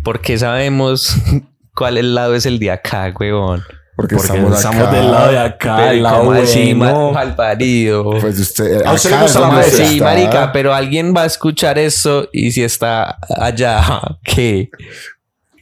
Porque 0.05 0.39
sabemos 0.39 1.17
cuál 1.75 1.99
el 1.99 2.15
lado 2.15 2.35
es 2.35 2.47
el 2.47 2.59
de 2.59 2.71
acá, 2.71 3.13
huevón. 3.19 3.63
Porque, 3.99 4.15
Porque 4.15 4.33
estamos, 4.33 4.57
estamos, 4.57 4.83
acá. 4.83 4.93
del 4.93 5.11
lado 5.11 5.33
de 5.33 5.39
acá, 5.41 5.77
Pero 5.79 5.91
el 5.91 6.03
lado 6.05 6.19
como 6.19 6.33
así, 6.35 6.73
bueno. 6.73 7.11
mal 7.11 7.35
parido. 7.35 8.11
Pues 8.21 8.39
usted. 8.39 8.87
¿A 8.87 8.93
usted 8.93 9.11
le 9.11 9.23
gusta 9.23 9.41
la 9.41 9.63
Sí, 9.65 10.01
marica, 10.01 10.53
pero 10.53 10.73
alguien 10.73 11.13
va 11.17 11.23
a 11.23 11.27
escuchar 11.27 11.81
eso 11.81 12.29
y 12.33 12.53
si 12.53 12.63
está 12.63 13.19
allá, 13.29 13.83
¿qué? 14.23 14.71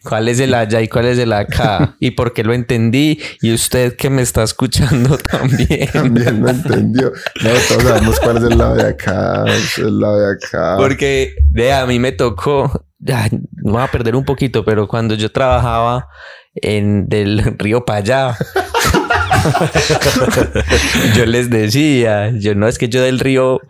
¿Cuál 0.02 0.28
es 0.28 0.38
el 0.40 0.52
allá 0.52 0.83
y 0.83 0.88
cuál 0.88 1.07
es 1.07 1.19
el 1.19 1.33
acá? 1.33 1.97
¿Y 1.99 2.11
por 2.11 2.35
qué 2.35 2.45
lo 2.45 2.52
entendí? 2.52 3.19
Y 3.40 3.55
usted 3.55 3.97
que 3.97 4.11
me 4.11 4.21
está 4.21 4.43
escuchando 4.43 5.16
también. 5.31 5.88
También 5.90 6.43
lo 6.43 6.50
entendió. 6.50 7.12
No, 7.43 7.50
todos 7.69 7.83
sabemos 7.85 8.21
cuál 8.21 8.37
es 8.37 8.43
el 8.43 8.59
lado 8.59 8.75
de 8.75 8.87
acá. 8.87 9.45
el 9.78 9.99
lado 9.99 10.21
de 10.21 10.35
acá. 10.35 10.76
Porque, 10.76 11.37
vea, 11.50 11.81
a 11.81 11.87
mí 11.87 11.99
me 11.99 12.12
tocó, 12.12 12.85
ya, 12.99 13.31
me 13.31 13.73
voy 13.73 13.83
a 13.83 13.87
perder 13.90 14.14
un 14.14 14.26
poquito, 14.26 14.62
pero 14.62 14.87
cuando 14.87 15.14
yo 15.14 15.33
trabajaba 15.33 16.11
en 16.56 17.08
del 17.08 17.42
río 17.58 17.84
para 17.84 17.98
allá, 17.98 18.36
yo 21.16 21.26
les 21.26 21.50
decía, 21.50 22.30
yo 22.30 22.54
no 22.54 22.68
es 22.68 22.78
que 22.78 22.88
yo 22.88 23.02
del 23.02 23.20
río 23.20 23.60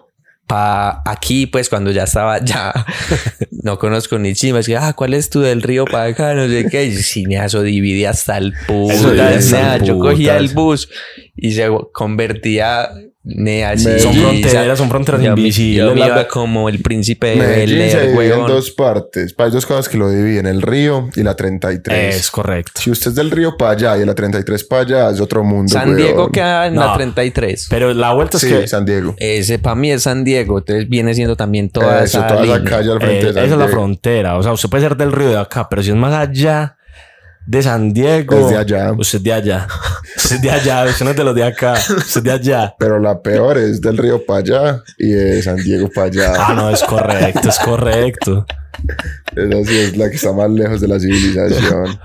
pa 0.46 1.02
aquí, 1.04 1.46
pues 1.46 1.68
cuando 1.68 1.90
ya 1.90 2.04
estaba 2.04 2.38
ya, 2.44 2.72
no 3.50 3.78
conozco 3.78 4.18
ni 4.18 4.34
chima, 4.34 4.60
es 4.60 4.66
que, 4.66 4.76
ah, 4.76 4.92
¿cuál 4.94 5.14
es 5.14 5.30
tu 5.30 5.40
del 5.40 5.62
río 5.62 5.84
para 5.84 6.04
acá? 6.04 6.34
No 6.34 6.48
sé 6.48 6.66
qué, 6.70 6.84
y 6.84 6.96
sí, 6.96 7.26
nea, 7.26 7.46
eso 7.46 7.62
dividía 7.62 8.10
hasta 8.10 8.38
el 8.38 8.54
nea, 8.68 9.78
yo 9.78 9.98
cogía 9.98 10.36
el 10.36 10.48
bus 10.48 10.88
y 11.34 11.52
se 11.52 11.68
convertía, 11.92 12.90
Medellín. 13.26 13.98
Son 13.98 14.14
fronteras, 14.14 14.78
son 14.78 14.88
fronteras 14.88 15.22
invisibles. 15.24 15.84
yo 15.84 15.94
la- 15.96 16.28
como 16.28 16.68
el 16.68 16.80
príncipe 16.80 17.28
de 17.30 17.36
Medellín 17.36 17.78
Bel 17.78 17.90
se 17.90 18.06
divide 18.08 18.34
en 18.34 18.46
dos 18.46 18.70
partes. 18.70 19.34
Hay 19.36 19.50
dos 19.50 19.66
cosas 19.66 19.88
que 19.88 19.98
lo 19.98 20.08
dividen: 20.08 20.46
el 20.46 20.62
río 20.62 21.08
y 21.16 21.22
la 21.24 21.34
33. 21.34 22.14
Es 22.16 22.30
correcto. 22.30 22.80
Si 22.80 22.90
usted 22.90 23.10
es 23.10 23.14
del 23.16 23.30
río 23.32 23.56
para 23.56 23.72
allá 23.72 23.96
y 23.96 24.00
de 24.00 24.06
la 24.06 24.14
33 24.14 24.62
para 24.64 24.82
allá, 24.82 25.10
es 25.10 25.20
otro 25.20 25.42
mundo. 25.42 25.72
San 25.72 25.96
Diego 25.96 26.20
weón. 26.20 26.32
queda 26.32 26.66
en 26.68 26.76
la 26.76 26.86
No. 26.86 26.94
33. 26.94 27.66
Pero 27.68 27.92
la 27.92 28.12
vuelta 28.12 28.36
es 28.36 28.42
Sí, 28.44 28.48
que 28.48 28.68
San 28.68 28.84
Diego. 28.86 29.14
Ese 29.18 29.58
para 29.58 29.74
mí 29.74 29.90
es 29.90 30.02
San 30.04 30.22
Diego. 30.22 30.58
Entonces 30.58 30.88
viene 30.88 31.12
siendo 31.14 31.34
también 31.36 31.68
toda 31.70 32.04
Eso, 32.04 32.18
esa 32.18 32.28
toda 32.28 32.44
esa 32.44 32.56
línea. 32.58 32.70
calle 32.70 32.92
al 32.92 33.00
frente 33.00 33.18
eh, 33.20 33.24
de 33.24 33.30
esa 33.30 33.40
San 33.40 33.44
es 33.44 33.50
la 33.50 33.56
Diego. 33.56 33.72
frontera. 33.72 34.38
O 34.38 34.42
sea, 34.44 34.52
usted 34.52 34.68
puede 34.68 34.84
ser 34.84 34.96
del 34.96 35.10
río 35.12 35.30
de 35.30 35.38
acá, 35.38 35.68
pero 35.68 35.82
si 35.82 35.90
es 35.90 35.96
más 35.96 36.14
allá 36.14 36.75
de 37.46 37.62
San 37.62 37.92
Diego, 37.92 38.38
Es 38.38 38.48
de 38.50 38.56
allá. 38.56 38.92
Usted 38.92 39.18
es 39.18 39.24
de 39.24 39.32
allá. 39.32 39.66
Usted 40.16 40.36
es 40.36 40.42
de 40.42 40.50
allá. 40.50 40.84
Usted 40.84 41.04
no 41.04 41.10
es 41.12 41.16
de 41.16 41.24
los 41.24 41.34
de 41.34 41.44
acá. 41.44 41.74
Usted 41.74 41.96
es 42.18 42.22
de 42.24 42.30
allá. 42.32 42.74
Pero 42.78 42.98
la 42.98 43.20
peor 43.22 43.58
es 43.58 43.80
del 43.80 43.96
río 43.98 44.24
para 44.24 44.40
allá 44.40 44.82
y 44.98 45.08
de 45.10 45.42
San 45.42 45.56
Diego 45.56 45.88
para 45.94 46.06
allá. 46.08 46.32
Ah, 46.38 46.54
no, 46.54 46.70
es 46.70 46.82
correcto, 46.82 47.48
es 47.48 47.58
correcto. 47.58 48.46
Esa 49.34 49.64
sí 49.64 49.78
es 49.78 49.96
la 49.96 50.10
que 50.10 50.16
está 50.16 50.32
más 50.32 50.50
lejos 50.50 50.80
de 50.80 50.88
la 50.88 50.98
civilización. 51.00 51.98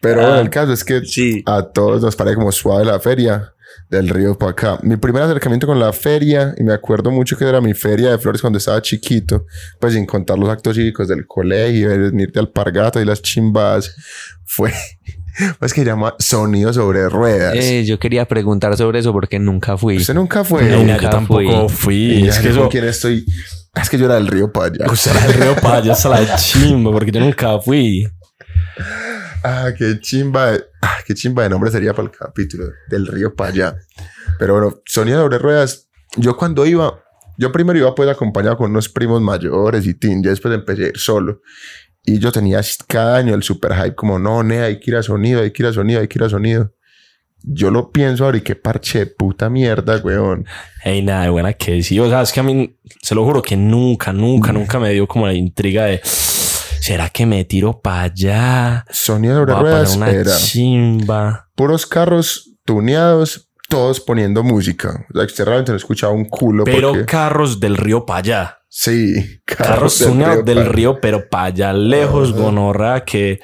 Pero 0.00 0.20
bueno, 0.22 0.40
el 0.40 0.50
caso 0.50 0.72
es 0.72 0.84
que 0.84 1.04
Sí. 1.04 1.42
a 1.46 1.62
todos 1.62 2.02
nos 2.02 2.14
parece 2.16 2.36
como 2.36 2.52
suave 2.52 2.84
la 2.84 3.00
feria 3.00 3.52
del 3.88 4.08
río 4.08 4.36
para 4.36 4.52
acá. 4.52 4.78
Mi 4.82 4.96
primer 4.96 5.22
acercamiento 5.22 5.66
con 5.66 5.78
la 5.78 5.92
feria, 5.92 6.54
y 6.58 6.62
me 6.64 6.72
acuerdo 6.72 7.10
mucho 7.10 7.36
que 7.36 7.44
era 7.44 7.60
mi 7.60 7.72
feria 7.74 8.10
de 8.10 8.18
flores 8.18 8.40
cuando 8.40 8.58
estaba 8.58 8.80
chiquito, 8.82 9.46
pues 9.80 9.92
sin 9.94 10.06
contar 10.06 10.38
los 10.38 10.48
actos 10.48 10.74
cívicos 10.76 11.08
del 11.08 11.26
colegio, 11.26 11.88
venirte 11.90 12.38
al 12.38 12.48
pargato 12.50 13.00
y 13.00 13.04
las 13.04 13.22
chimbas, 13.22 13.94
fue, 14.44 14.72
pues 15.58 15.72
que 15.74 15.84
llama 15.84 16.14
sonido 16.18 16.72
sobre 16.72 17.08
ruedas. 17.08 17.54
Eh, 17.56 17.84
yo 17.84 17.98
quería 17.98 18.26
preguntar 18.26 18.76
sobre 18.76 18.98
eso 19.00 19.12
porque 19.12 19.38
nunca 19.38 19.76
fui. 19.76 19.98
Usted 19.98 20.14
nunca 20.14 20.42
fue. 20.44 20.64
No, 20.70 20.78
Nunca 20.78 20.98
yo 20.98 21.10
tampoco 21.10 21.68
fui. 21.68 21.96
Y 22.20 22.26
Es 22.28 22.36
ya 22.36 22.42
que 22.42 22.48
eso. 22.50 22.68
quién 22.68 22.84
estoy. 22.84 23.24
Es 23.74 23.90
que 23.90 23.98
yo 23.98 24.06
era 24.06 24.14
del 24.14 24.26
río 24.26 24.50
para 24.50 24.66
allá. 24.66 24.90
Usted 24.90 25.10
era 25.10 25.26
del 25.26 25.34
río 25.34 25.56
para 25.56 25.76
allá 25.76 25.92
hasta 25.92 26.08
la 26.08 26.36
chimba, 26.36 26.90
porque 26.90 27.12
yo 27.12 27.20
nunca 27.20 27.58
fui. 27.60 28.08
Ah, 29.44 29.70
qué 29.76 29.98
chimba. 30.00 30.52
de- 30.52 30.64
ah, 30.82 30.96
qué 31.06 31.14
chimba 31.14 31.42
de 31.44 31.50
nombre 31.50 31.70
sería 31.70 31.92
para 31.94 32.08
el 32.08 32.10
capítulo 32.16 32.66
del 32.88 33.06
río 33.06 33.34
para 33.34 33.50
allá. 33.50 33.76
Pero 34.38 34.54
bueno, 34.54 34.80
sonido 34.86 35.22
sobre 35.22 35.38
ruedas. 35.38 35.88
Yo 36.16 36.36
cuando 36.36 36.66
iba, 36.66 37.02
yo 37.38 37.52
primero 37.52 37.78
iba 37.78 37.94
pues 37.94 38.08
acompañado 38.08 38.56
con 38.56 38.70
unos 38.70 38.88
primos 38.88 39.20
mayores 39.20 39.86
y 39.86 39.94
tin. 39.94 40.22
Ya 40.22 40.30
después 40.30 40.54
empecé 40.54 40.84
a 40.84 40.88
ir 40.88 40.98
solo. 40.98 41.42
Y 42.04 42.18
yo 42.18 42.30
tenía 42.32 42.60
cada 42.86 43.16
año 43.16 43.34
el 43.34 43.42
super 43.42 43.74
hype 43.74 43.94
como, 43.96 44.18
no, 44.18 44.42
nea, 44.42 44.64
hay 44.66 44.78
que 44.78 44.90
ir 44.92 44.96
a 44.96 45.02
sonido, 45.02 45.42
hay 45.42 45.50
que 45.50 45.62
ir 45.62 45.66
a 45.68 45.72
sonido, 45.72 46.00
hay 46.00 46.08
que 46.08 46.18
ir 46.18 46.22
a 46.24 46.28
sonido. 46.28 46.72
Yo 47.42 47.70
lo 47.70 47.90
pienso 47.92 48.24
ahora 48.24 48.38
y 48.38 48.40
qué 48.40 48.56
parche 48.56 49.00
de 49.00 49.06
puta 49.06 49.50
mierda, 49.50 49.98
weón. 49.98 50.46
Ey, 50.84 51.02
nada 51.02 51.24
de 51.24 51.30
buena 51.30 51.52
que 51.52 51.82
sí. 51.82 51.98
O 52.00 52.08
sea, 52.08 52.22
es 52.22 52.32
que 52.32 52.40
a 52.40 52.42
mí, 52.42 52.76
se 53.02 53.14
lo 53.14 53.24
juro 53.24 53.42
que 53.42 53.56
nunca, 53.56 54.12
nunca, 54.12 54.52
nunca 54.52 54.78
me 54.80 54.90
dio 54.92 55.06
como 55.06 55.26
la 55.26 55.34
intriga 55.34 55.84
de 55.84 56.00
¿será 56.86 57.08
que 57.10 57.26
me 57.26 57.44
tiro 57.44 57.80
para 57.80 58.02
allá? 58.02 58.84
Sonido 58.90 59.44
pagar 59.44 59.62
ruedas 59.62 59.96
una 59.96 60.10
era 60.10 60.36
chimba. 60.36 61.48
puros 61.56 61.84
carros 61.86 62.50
tuneados, 62.64 63.50
todos 63.68 64.00
poniendo 64.00 64.42
música. 64.44 65.04
O 65.12 65.18
sea, 65.18 65.26
que 65.26 65.44
realmente 65.44 65.72
no 65.72 65.76
escuchaba 65.76 66.12
un 66.12 66.26
culo. 66.26 66.64
Pero 66.64 66.90
porque- 66.92 67.06
carros 67.06 67.58
del 67.60 67.76
río 67.76 68.06
para 68.06 68.18
allá. 68.20 68.58
Sí, 68.68 69.14
Carros 69.46 69.98
tuneados 69.98 70.44
del 70.44 70.58
para- 70.58 70.68
río, 70.70 71.00
pero 71.00 71.28
para 71.28 71.44
allá 71.46 71.72
lejos, 71.72 72.30
Ajá. 72.32 72.38
gonorra, 72.40 73.04
que 73.04 73.40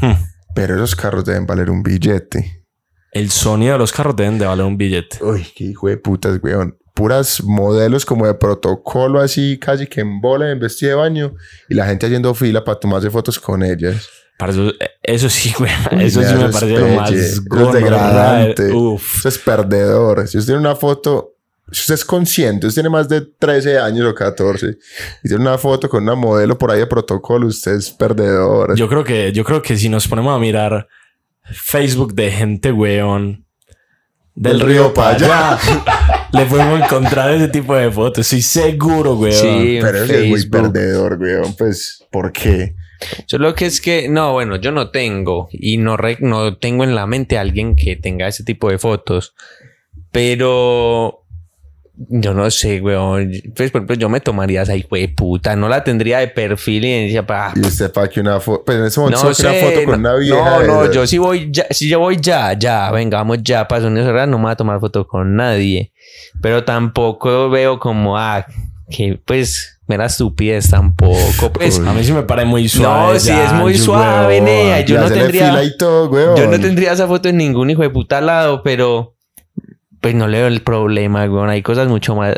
hmm, 0.00 0.12
Pero 0.54 0.74
esos 0.76 0.94
carros 0.96 1.24
deben 1.24 1.46
valer 1.46 1.70
un 1.70 1.82
billete. 1.82 2.64
el 3.12 3.30
sonido 3.30 3.72
de 3.74 3.78
los 3.78 3.92
carros 3.92 4.16
deben 4.16 4.38
de 4.38 4.46
valer 4.46 4.64
un 4.66 4.76
billete. 4.76 5.18
Uy, 5.24 5.46
qué 5.54 5.64
hijo 5.64 5.88
de 5.88 5.96
putas, 5.98 6.38
weón. 6.42 6.76
Puras 6.94 7.42
modelos 7.42 8.04
como 8.04 8.26
de 8.26 8.34
protocolo, 8.34 9.20
así 9.20 9.58
casi 9.58 9.86
que 9.86 10.02
en 10.02 10.20
bola, 10.20 10.50
en 10.50 10.60
vestido 10.60 10.90
de 10.90 10.96
baño, 10.96 11.34
y 11.68 11.74
la 11.74 11.86
gente 11.86 12.06
haciendo 12.06 12.34
fila 12.34 12.64
para 12.64 12.78
tomarse 12.78 13.10
fotos 13.10 13.38
con 13.38 13.62
ellas. 13.62 14.08
Para 14.38 14.52
eso, 14.52 14.72
eso 15.02 15.30
sí, 15.30 15.54
güey. 15.58 15.70
Eso 16.00 16.22
sí 16.22 16.34
me 16.34 16.48
parece 16.48 16.78
lo 16.78 16.88
más 16.88 17.40
gonorrea. 17.46 17.80
degradante. 17.80 18.72
Uf. 18.72 19.18
Eso 19.18 19.28
es 19.28 19.38
perdedor. 19.38 20.26
Si 20.28 20.36
usted 20.36 20.52
tiene 20.52 20.60
una 20.60 20.76
foto, 20.76 21.36
si 21.70 21.80
usted 21.80 21.94
es 21.94 22.04
consciente, 22.04 22.66
usted 22.66 22.82
tiene 22.82 22.90
más 22.90 23.08
de 23.08 23.22
13 23.22 23.78
años 23.78 24.06
o 24.06 24.14
14, 24.14 24.76
y 25.24 25.28
tiene 25.28 25.42
una 25.42 25.56
foto 25.58 25.88
con 25.88 26.02
una 26.02 26.14
modelo 26.14 26.58
por 26.58 26.70
ahí 26.70 26.80
de 26.80 26.86
protocolo, 26.86 27.46
usted 27.46 27.72
es 27.72 27.90
perdedor. 27.90 28.76
Yo 28.76 28.88
creo 28.88 29.04
que, 29.04 29.32
yo 29.32 29.44
creo 29.44 29.62
que 29.62 29.76
si 29.76 29.88
nos 29.88 30.06
ponemos 30.08 30.36
a 30.36 30.38
mirar 30.38 30.88
Facebook 31.44 32.14
de 32.14 32.30
gente, 32.30 32.72
weón, 32.72 33.46
del, 34.34 34.60
río 34.60 34.94
para 34.94 35.16
pa' 35.16 35.54
allá, 35.54 35.58
le 36.32 36.46
podemos 36.46 36.80
encontrar 36.80 37.32
ese 37.32 37.48
tipo 37.48 37.74
de 37.74 37.90
fotos. 37.90 38.26
Estoy 38.32 38.42
seguro, 38.42 39.14
weón. 39.14 39.32
Sí, 39.32 39.76
en 39.76 39.82
Pero 39.82 40.04
es 40.04 40.28
muy 40.28 40.48
perdedor, 40.48 41.18
weón. 41.20 41.54
Pues, 41.56 42.04
¿por 42.10 42.32
qué? 42.32 42.74
Solo 43.26 43.54
que 43.54 43.66
es 43.66 43.80
que, 43.80 44.08
no, 44.08 44.32
bueno, 44.32 44.56
yo 44.56 44.70
no 44.70 44.90
tengo 44.90 45.48
y 45.52 45.76
no, 45.76 45.96
re- 45.96 46.18
no 46.20 46.56
tengo 46.56 46.84
en 46.84 46.94
la 46.94 47.06
mente 47.06 47.36
a 47.36 47.40
alguien 47.40 47.74
que 47.74 47.96
tenga 47.96 48.28
ese 48.28 48.44
tipo 48.44 48.70
de 48.70 48.78
fotos. 48.78 49.34
Pero 50.12 51.21
yo 51.94 52.32
no 52.32 52.50
sé, 52.50 52.80
weón. 52.80 53.30
Pues, 53.54 53.70
por 53.70 53.80
ejemplo, 53.80 53.96
yo 53.96 54.08
me 54.08 54.20
tomaría 54.20 54.62
esa 54.62 54.74
hijo 54.74 54.96
de 54.96 55.08
puta. 55.08 55.54
No 55.56 55.68
la 55.68 55.84
tendría 55.84 56.18
de 56.18 56.28
perfil 56.28 56.84
y 56.84 57.04
decía, 57.04 57.26
pa. 57.26 57.52
Y 57.54 57.60
usted 57.60 57.92
para 57.92 58.08
que 58.08 58.20
una 58.20 58.40
foto. 58.40 58.64
Pues 58.64 58.78
en 58.78 58.84
ese 58.86 59.00
momento 59.00 59.24
No 59.24 59.34
saca 59.34 59.50
una 59.50 59.58
sé, 59.58 59.66
foto 59.66 59.84
con 59.84 60.02
no, 60.02 60.08
una 60.10 60.18
vieja. 60.18 60.58
no, 60.58 60.84
no, 60.84 60.92
yo 60.92 61.06
sí 61.06 61.18
voy 61.18 61.48
ya, 61.50 61.66
si 61.70 61.88
yo 61.88 61.98
voy 61.98 62.18
ya, 62.20 62.54
ya, 62.54 62.90
vengamos 62.90 63.38
ya 63.42 63.68
para 63.68 63.82
Sonido 63.82 64.06
Cerrado, 64.06 64.26
no 64.26 64.38
me 64.38 64.44
voy 64.44 64.52
a 64.52 64.56
tomar 64.56 64.80
foto 64.80 65.06
con 65.06 65.36
nadie. 65.36 65.92
Pero 66.40 66.64
tampoco 66.64 67.50
veo 67.50 67.78
como, 67.78 68.16
ah, 68.18 68.46
que 68.90 69.20
pues, 69.24 69.78
mera 69.86 70.06
estupidez 70.06 70.70
tampoco. 70.70 71.52
Pues, 71.52 71.78
Uy. 71.78 71.86
A 71.86 71.92
mí 71.92 72.02
sí 72.04 72.12
me 72.12 72.22
parece 72.22 72.46
muy 72.46 72.68
suave. 72.68 73.14
no, 73.14 73.20
si 73.20 73.28
ya, 73.28 73.44
es 73.46 73.52
muy 73.52 73.74
yo, 73.74 73.84
suave, 73.84 74.40
nea. 74.40 74.80
Yo 74.80 74.98
no 74.98 75.10
tendría. 75.10 75.48
fila 75.48 75.64
y 75.64 75.76
todo, 75.76 76.08
weón. 76.08 76.36
Yo 76.36 76.46
no 76.46 76.58
tendría 76.58 76.92
esa 76.92 77.06
foto 77.06 77.28
en 77.28 77.36
ningún 77.36 77.68
hijo 77.68 77.82
de 77.82 77.90
puta 77.90 78.20
lado, 78.22 78.62
pero 78.62 79.14
pues 80.02 80.14
no 80.14 80.28
le 80.28 80.38
veo 80.38 80.48
el 80.48 80.60
problema, 80.60 81.24
weón. 81.24 81.48
Hay 81.48 81.62
cosas 81.62 81.88
mucho 81.88 82.14
más, 82.14 82.34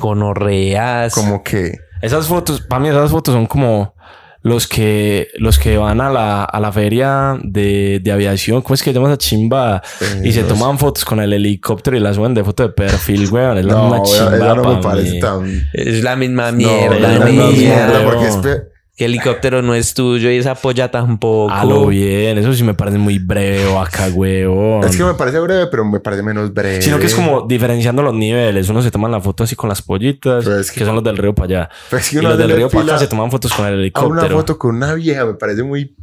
gonorreas. 0.00 1.14
Como 1.14 1.42
que. 1.42 1.72
Esas 2.02 2.26
fotos, 2.26 2.60
para 2.60 2.80
mí 2.82 2.88
esas 2.88 3.10
fotos 3.10 3.32
son 3.32 3.46
como 3.46 3.94
los 4.42 4.66
que, 4.66 5.28
los 5.36 5.56
que 5.60 5.76
van 5.76 6.00
a 6.00 6.10
la, 6.10 6.42
a 6.42 6.58
la 6.58 6.72
feria 6.72 7.36
de, 7.44 8.00
de 8.02 8.10
aviación, 8.10 8.60
¿cómo 8.60 8.74
es 8.74 8.82
que 8.82 8.90
se 8.90 8.94
llama 8.94 9.06
esa 9.08 9.18
chimba? 9.18 9.80
y 10.24 10.32
se 10.32 10.40
Eh, 10.40 10.44
toman 10.44 10.78
fotos 10.80 11.04
con 11.04 11.20
el 11.20 11.32
helicóptero 11.32 11.96
y 11.96 12.00
las 12.00 12.16
suben 12.16 12.34
de 12.34 12.42
foto 12.42 12.64
de 12.64 12.70
perfil, 12.70 13.28
weón. 13.30 13.58
Es 13.58 13.64
la 13.64 13.74
No, 13.74 13.82
misma 13.88 14.02
chimba 14.02 14.36
esa 14.36 14.54
no 14.56 14.62
pa' 14.62 14.68
me 14.70 14.76
mí. 14.76 14.82
parece 14.82 15.20
tan. 15.20 15.68
Es 15.72 16.02
la 16.02 16.16
misma 16.16 16.50
No, 16.50 16.56
mierda, 16.58 16.96
es 16.96 17.18
la 17.20 17.24
misma 17.24 17.46
mierda, 17.50 18.04
porque 18.04 18.26
es 18.26 18.36
pe- 18.38 18.62
Que 19.02 19.06
el 19.06 19.12
helicóptero 19.14 19.62
no 19.62 19.74
es 19.74 19.94
tuyo 19.94 20.30
y 20.30 20.36
esa 20.36 20.54
polla 20.54 20.90
tampoco. 20.90 21.52
A 21.52 21.64
lo 21.64 21.86
bien, 21.86 22.38
eso 22.38 22.52
sí 22.54 22.62
me 22.64 22.74
parece 22.74 22.98
muy 22.98 23.18
breve, 23.18 23.76
acá, 23.76 24.08
huevón. 24.12 24.84
Es 24.84 24.96
que 24.96 25.04
me 25.04 25.14
parece 25.14 25.40
breve, 25.40 25.66
pero 25.66 25.84
me 25.84 26.00
parece 26.00 26.22
menos 26.22 26.52
breve. 26.52 26.82
Sino 26.82 26.98
que 26.98 27.06
es 27.06 27.14
como 27.14 27.42
diferenciando 27.46 28.02
los 28.02 28.14
niveles. 28.14 28.68
Uno 28.68 28.82
se 28.82 28.90
toma 28.90 29.08
la 29.08 29.20
foto 29.20 29.44
así 29.44 29.56
con 29.56 29.68
las 29.68 29.82
pollitas, 29.82 30.46
es 30.46 30.70
que, 30.70 30.80
que- 30.80 30.84
son 30.86 30.94
los 30.94 31.04
del 31.04 31.16
río 31.18 31.34
para 31.34 31.46
allá. 31.46 31.70
Pero 31.90 32.00
es 32.00 32.10
que 32.10 32.18
y 32.18 32.20
los 32.22 32.38
del 32.38 32.50
río 32.50 32.68
para 32.68 32.84
acá 32.84 32.98
se 32.98 33.06
toman 33.08 33.30
fotos 33.30 33.52
con 33.52 33.66
el 33.66 33.72
a 33.72 33.74
una 33.74 33.80
helicóptero. 33.82 34.36
foto 34.36 34.58
con 34.58 34.76
una 34.76 34.94
vieja 34.94 35.24
me 35.26 35.34
parece 35.34 35.62
muy. 35.62 35.96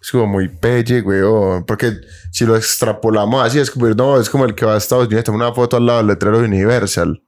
Es 0.00 0.10
como 0.10 0.26
muy 0.26 0.48
pelle, 0.48 1.00
weón. 1.00 1.64
Porque 1.64 1.94
si 2.30 2.44
lo 2.44 2.56
extrapolamos 2.56 3.42
así, 3.44 3.58
es 3.58 3.70
como, 3.70 3.88
no, 3.88 4.20
es 4.20 4.28
como 4.28 4.44
el 4.44 4.54
que 4.54 4.66
va 4.66 4.74
a 4.74 4.76
Estados 4.76 5.06
Unidos 5.06 5.22
y 5.22 5.24
toma 5.24 5.38
una 5.38 5.54
foto 5.54 5.78
al 5.78 5.86
lado 5.86 5.98
del 5.98 6.08
letrero 6.08 6.38
de 6.40 6.44
Universal. 6.44 7.22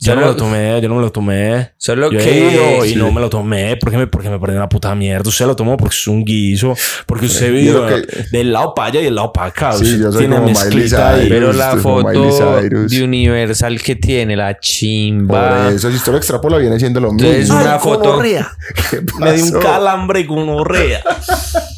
Yo 0.00 0.14
no 0.14 0.20
me 0.22 0.26
lo 0.28 0.36
tomé, 0.36 0.80
yo 0.80 0.88
no 0.88 0.94
me 0.96 1.00
lo 1.02 1.10
tomé. 1.12 1.72
Solo 1.78 2.10
Yo 2.10 2.18
he 2.18 2.22
que- 2.24 2.50
ido 2.52 2.84
y 2.84 2.90
sí. 2.90 2.96
no 2.96 3.10
me 3.12 3.20
lo 3.20 3.30
tomé 3.30 3.76
porque 3.76 3.96
me, 3.96 4.06
porque 4.06 4.28
me 4.30 4.38
parece 4.38 4.56
una 4.58 4.68
puta 4.68 4.94
mierda. 4.94 5.28
Usted 5.28 5.46
lo 5.46 5.56
tomó 5.56 5.76
porque 5.76 5.94
es 5.94 6.06
un 6.06 6.24
guiso. 6.24 6.74
Porque 7.06 7.26
usted 7.26 7.50
vive 7.52 7.72
lo 7.72 7.86
que- 7.86 8.06
del 8.32 8.52
lado 8.52 8.74
para 8.74 8.88
allá 8.88 9.00
y 9.00 9.04
del 9.04 9.14
lado 9.14 9.32
para 9.32 9.46
acá. 9.48 9.72
Sí, 9.72 9.98
yo 9.98 10.10
soy 10.12 10.20
tiene 10.20 10.36
como 10.36 10.48
mezclita. 10.48 11.14
Cyrus. 11.14 11.28
Pero 11.28 11.52
la 11.52 11.72
es 11.72 11.80
foto 11.82 12.60
de 12.60 13.02
Universal 13.04 13.80
que 13.82 13.96
tiene, 13.96 14.36
la 14.36 14.52
Por 14.52 14.60
chimba. 14.60 15.70
eso, 15.70 15.90
si 15.90 15.96
usted 15.96 16.12
lo 16.12 16.18
extrapola, 16.18 16.58
viene 16.58 16.78
siendo 16.78 17.00
lo 17.00 17.12
mismo. 17.12 17.28
Entonces, 17.28 17.50
una 17.50 17.74
Ay, 17.74 17.80
foto- 17.80 18.10
gonorrea. 18.10 18.48
¿Qué 18.90 19.02
Me 19.18 19.32
dio 19.32 19.44
un 19.44 19.60
calambre 19.60 20.26
con 20.26 20.48
orrea. 20.48 21.02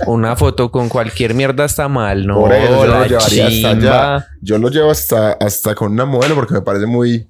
Una 0.07 0.37
foto 0.37 0.71
con 0.71 0.89
cualquier 0.89 1.35
mierda 1.35 1.65
está 1.65 1.89
mal, 1.89 2.27
¿no? 2.27 2.41
Por 2.41 2.53
eso 2.53 2.69
yo 2.69 2.87
lo 2.87 3.01
la 3.01 3.07
llevaría 3.07 3.19
hasta 3.19 3.49
chimba. 3.51 3.71
allá. 4.15 4.27
Yo 4.41 4.59
lo 4.59 4.69
llevo 4.71 4.91
hasta, 4.91 5.33
hasta 5.33 5.75
con 5.75 5.93
una 5.93 6.05
modelo 6.05 6.35
porque 6.35 6.55
me 6.55 6.63
parece 6.63 6.87
muy, 6.87 7.29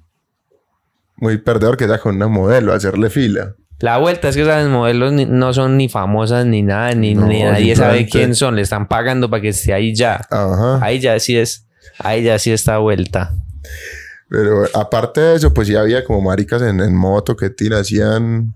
muy 1.19 1.37
perdedor 1.37 1.77
que 1.77 1.87
sea 1.87 1.99
con 1.99 2.15
una 2.15 2.27
modelo, 2.27 2.73
hacerle 2.73 3.09
fila. 3.09 3.55
La 3.79 3.97
vuelta 3.97 4.27
es 4.29 4.35
que 4.35 4.41
esas 4.41 4.67
modelos 4.67 5.13
ni- 5.13 5.25
no 5.25 5.53
son 5.53 5.77
ni 5.77 5.87
famosas 5.87 6.45
ni 6.45 6.61
nada, 6.63 6.93
ni, 6.95 7.15
No, 7.15 7.25
ni 7.27 7.43
nadie 7.43 7.75
sabe 7.75 8.07
quién 8.07 8.35
son. 8.35 8.55
Le 8.57 8.61
están 8.61 8.87
pagando 8.89 9.29
para 9.29 9.41
que 9.41 9.49
esté 9.49 9.73
ahí 9.73 9.95
ya. 9.95 10.19
Ajá. 10.29 10.79
Ahí 10.83 10.99
ya 10.99 11.17
sí 11.19 11.37
es, 11.37 11.65
ahí 11.99 12.23
ya 12.23 12.37
sí 12.39 12.51
está 12.51 12.77
vuelta. 12.79 13.31
Pero 14.27 14.65
aparte 14.73 15.21
de 15.21 15.35
eso, 15.37 15.53
pues 15.53 15.67
ya 15.67 15.79
había 15.81 16.03
como 16.03 16.21
maricas 16.21 16.61
en, 16.61 16.79
en 16.81 16.95
moto 16.95 17.35
que 17.35 17.49
tiran, 17.49 17.79
hacían 17.81 18.55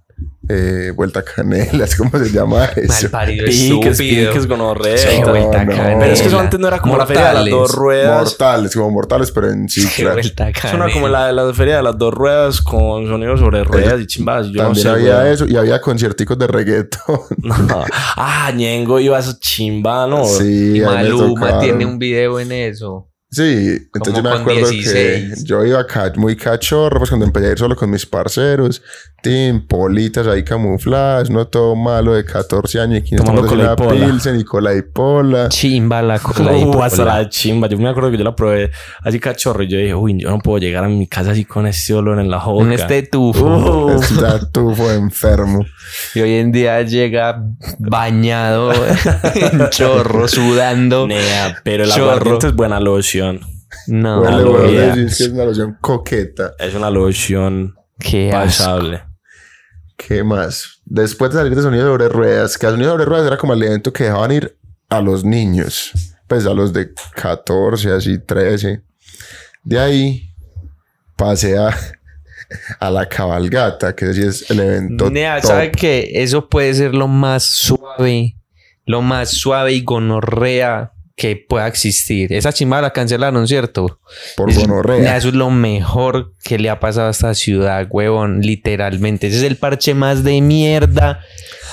eh, 0.50 0.92
vuelta 0.96 1.24
canelas, 1.24 1.96
¿cómo 1.98 2.12
se 2.18 2.32
llama 2.32 2.66
eso? 2.76 3.10
Piques, 3.26 3.98
piques 3.98 4.48
con 4.48 4.60
orrea. 4.62 4.98
Sí, 4.98 5.20
No, 5.22 5.30
vuelta 5.30 5.64
no. 5.66 5.72
canela. 5.76 6.00
Pero 6.00 6.14
es 6.14 6.22
que 6.22 6.28
eso 6.28 6.40
antes 6.40 6.60
no 6.60 6.68
era 6.68 6.80
como 6.80 6.98
la 6.98 7.06
feria 7.06 7.30
de 7.30 7.34
las 7.36 7.50
dos 7.50 7.72
ruedas. 7.72 8.24
Mortales, 8.24 8.74
como 8.76 8.92
mortales, 8.92 9.32
pero 9.32 9.50
en 9.50 9.68
vuelta 10.14 10.52
canela. 10.52 10.86
era 10.86 10.94
como 10.94 11.08
la 11.08 11.28
de 11.28 11.34
la 11.34 11.54
feria 11.54 11.78
de 11.78 11.84
las 11.84 11.98
dos 11.98 12.14
ruedas 12.14 12.62
con 12.62 13.08
sonidos 13.08 13.40
sobre 13.40 13.64
ruedas 13.64 14.00
y 14.02 14.08
chimbas. 14.08 14.48
Yo 14.48 14.54
no 14.62 14.64
También 14.70 14.84
sé, 14.84 14.90
había 14.90 15.32
eso 15.32 15.46
y 15.48 15.56
había 15.56 15.80
concierticos 15.82 16.38
de 16.38 16.48
reggaetón. 16.48 17.20
No. 17.44 17.84
Ah, 18.18 18.52
Ñengo 18.56 19.00
iba 19.00 19.18
a 19.18 19.20
eso 19.20 19.36
chimba, 19.40 20.08
¿no? 20.08 20.26
sí, 20.26 20.78
Y 20.78 20.82
Maluma 20.82 21.60
tiene 21.60 21.86
un 21.86 21.98
video 22.00 22.40
en 22.40 22.52
eso. 22.52 23.10
Sí, 23.34 23.90
entonces 23.96 24.14
yo 24.14 24.22
me 24.22 24.30
con 24.30 24.42
acuerdo 24.42 24.70
16. 24.70 24.94
que 24.94 25.44
yo 25.44 25.66
iba 25.66 25.84
muy 26.18 26.36
cachorro, 26.36 27.00
pues 27.00 27.10
cuando 27.10 27.26
empecé 27.26 27.48
a 27.48 27.52
ir 27.54 27.58
solo 27.58 27.76
con 27.76 27.90
mis 27.90 28.06
parceros, 28.06 28.84
tin, 29.24 29.66
politas 29.66 30.28
ahí 30.28 30.44
camufladas, 30.44 31.32
no 31.32 31.48
todo 31.48 31.76
malo 31.76 32.14
de 32.14 32.26
14 32.26 32.80
años 32.80 33.00
y 33.00 33.02
15 33.02 33.24
Tomando 33.24 33.42
tomando 33.42 33.64
una 33.64 33.76
cola 33.76 33.96
y 33.96 33.98
pola. 33.98 34.12
pilsen 34.12 34.40
y 34.40 34.44
cola 34.44 34.76
y 34.76 34.82
pola. 34.84 35.50
Chimba 35.50 36.02
la 36.04 36.20
cola 36.20 36.56
y 36.58 36.66
pola. 36.66 36.86
hasta 36.86 37.06
la 37.06 37.30
chimba. 37.30 37.68
Yo 37.68 37.78
me 37.80 37.90
acuerdo 37.90 38.12
que 38.12 38.18
yo 38.18 38.24
la 38.24 38.36
probé 38.36 38.70
así 39.02 39.20
cachorro 39.20 39.64
y 39.64 39.68
yo 39.68 39.78
dije, 39.80 39.96
uy, 39.96 40.20
yo 40.20 40.30
no 40.30 40.38
puedo 40.40 40.60
llegar 40.60 40.84
a 40.84 40.88
mi 40.88 41.08
casa 41.08 41.32
así 41.32 41.46
con 41.46 41.66
este 41.66 41.94
olor 41.96 42.20
en 42.20 42.30
la 42.30 42.38
boca. 42.38 42.64
Un 42.64 42.72
este 42.72 43.02
tufo. 43.04 43.86
Uh, 43.86 43.92
Está 44.02 44.52
tufo 44.52 44.92
enfermo. 44.92 45.66
Y 46.14 46.20
hoy 46.20 46.34
en 46.36 46.52
día 46.52 46.82
llega 46.84 47.42
bañado 47.80 48.74
en 49.36 49.70
chorro, 49.70 50.28
sudando. 50.28 51.08
nea, 51.08 51.62
pero 51.64 51.86
el 51.86 51.90
Chorro. 51.90 52.38
es 52.38 52.54
buena 52.54 52.80
loción. 52.80 53.23
No, 53.88 54.22
Huele, 54.22 54.38
lo 54.44 54.52
huele, 54.54 54.68
veía. 54.78 54.96
decir 54.96 55.18
que 55.18 55.24
es 55.24 55.30
una 55.32 55.46
loción 55.46 55.78
coqueta. 55.82 56.54
Es 56.60 56.76
una 56.76 56.90
loción 56.90 57.76
qué 58.00 58.32
asco. 58.32 58.46
pasable. 58.46 59.04
¿Qué 59.98 60.24
más? 60.24 60.82
Después 60.86 61.32
de 61.32 61.38
salir 61.38 61.56
de 61.56 61.62
Sonido 61.62 61.86
sobre 61.88 62.10
Ruedas, 62.10 62.58
que 62.58 62.68
Sonido 62.68 62.92
sobre 62.92 63.06
Ruedas 63.06 63.28
era 63.28 63.38
como 63.38 63.54
el 63.54 63.64
evento 63.64 63.92
que 63.94 64.06
dejaban 64.06 64.32
ir 64.32 64.58
a 64.90 65.02
los 65.02 65.24
niños, 65.24 65.92
pues 66.28 66.46
a 66.46 66.54
los 66.54 66.74
de 66.74 66.94
14, 67.16 67.92
así 67.92 68.20
13. 68.20 68.82
De 69.64 69.80
ahí 69.80 70.30
pasé 71.16 71.58
a, 71.58 71.76
a 72.80 72.92
la 72.92 73.08
cabalgata, 73.08 73.96
que 73.96 74.14
sí 74.14 74.22
es 74.24 74.50
el 74.52 74.60
evento. 74.60 75.10
Nea, 75.10 75.40
top. 75.40 75.50
¿sabe 75.50 75.72
que 75.72 76.12
Eso 76.16 76.50
puede 76.50 76.74
ser 76.74 76.94
lo 76.94 77.08
más 77.08 77.44
suave, 77.44 78.36
lo 78.86 79.02
más 79.02 79.30
suave 79.30 79.74
y 79.74 79.84
gonorrea 79.84 80.92
que 81.16 81.36
pueda 81.36 81.68
existir. 81.68 82.34
Esa 82.34 82.52
chimba 82.52 82.82
la 82.82 82.92
cancelaron, 82.92 83.48
¿cierto? 83.48 84.00
Por 84.36 84.50
Es- 84.50 84.58
gonorrea. 84.58 85.16
Eso 85.16 85.30
es 85.30 85.36
lo 85.36 85.50
mejor 85.52 86.34
que 86.44 86.58
le 86.58 86.70
ha 86.70 86.80
pasado 86.80 87.08
a 87.08 87.12
esta 87.12 87.34
ciudad, 87.36 87.88
huevón, 87.90 88.42
literalmente. 88.42 89.28
Ese 89.28 89.38
es 89.38 89.44
el 89.44 89.58
parche 89.58 89.94
más 89.94 90.24
de 90.24 90.42
mierda 90.42 91.22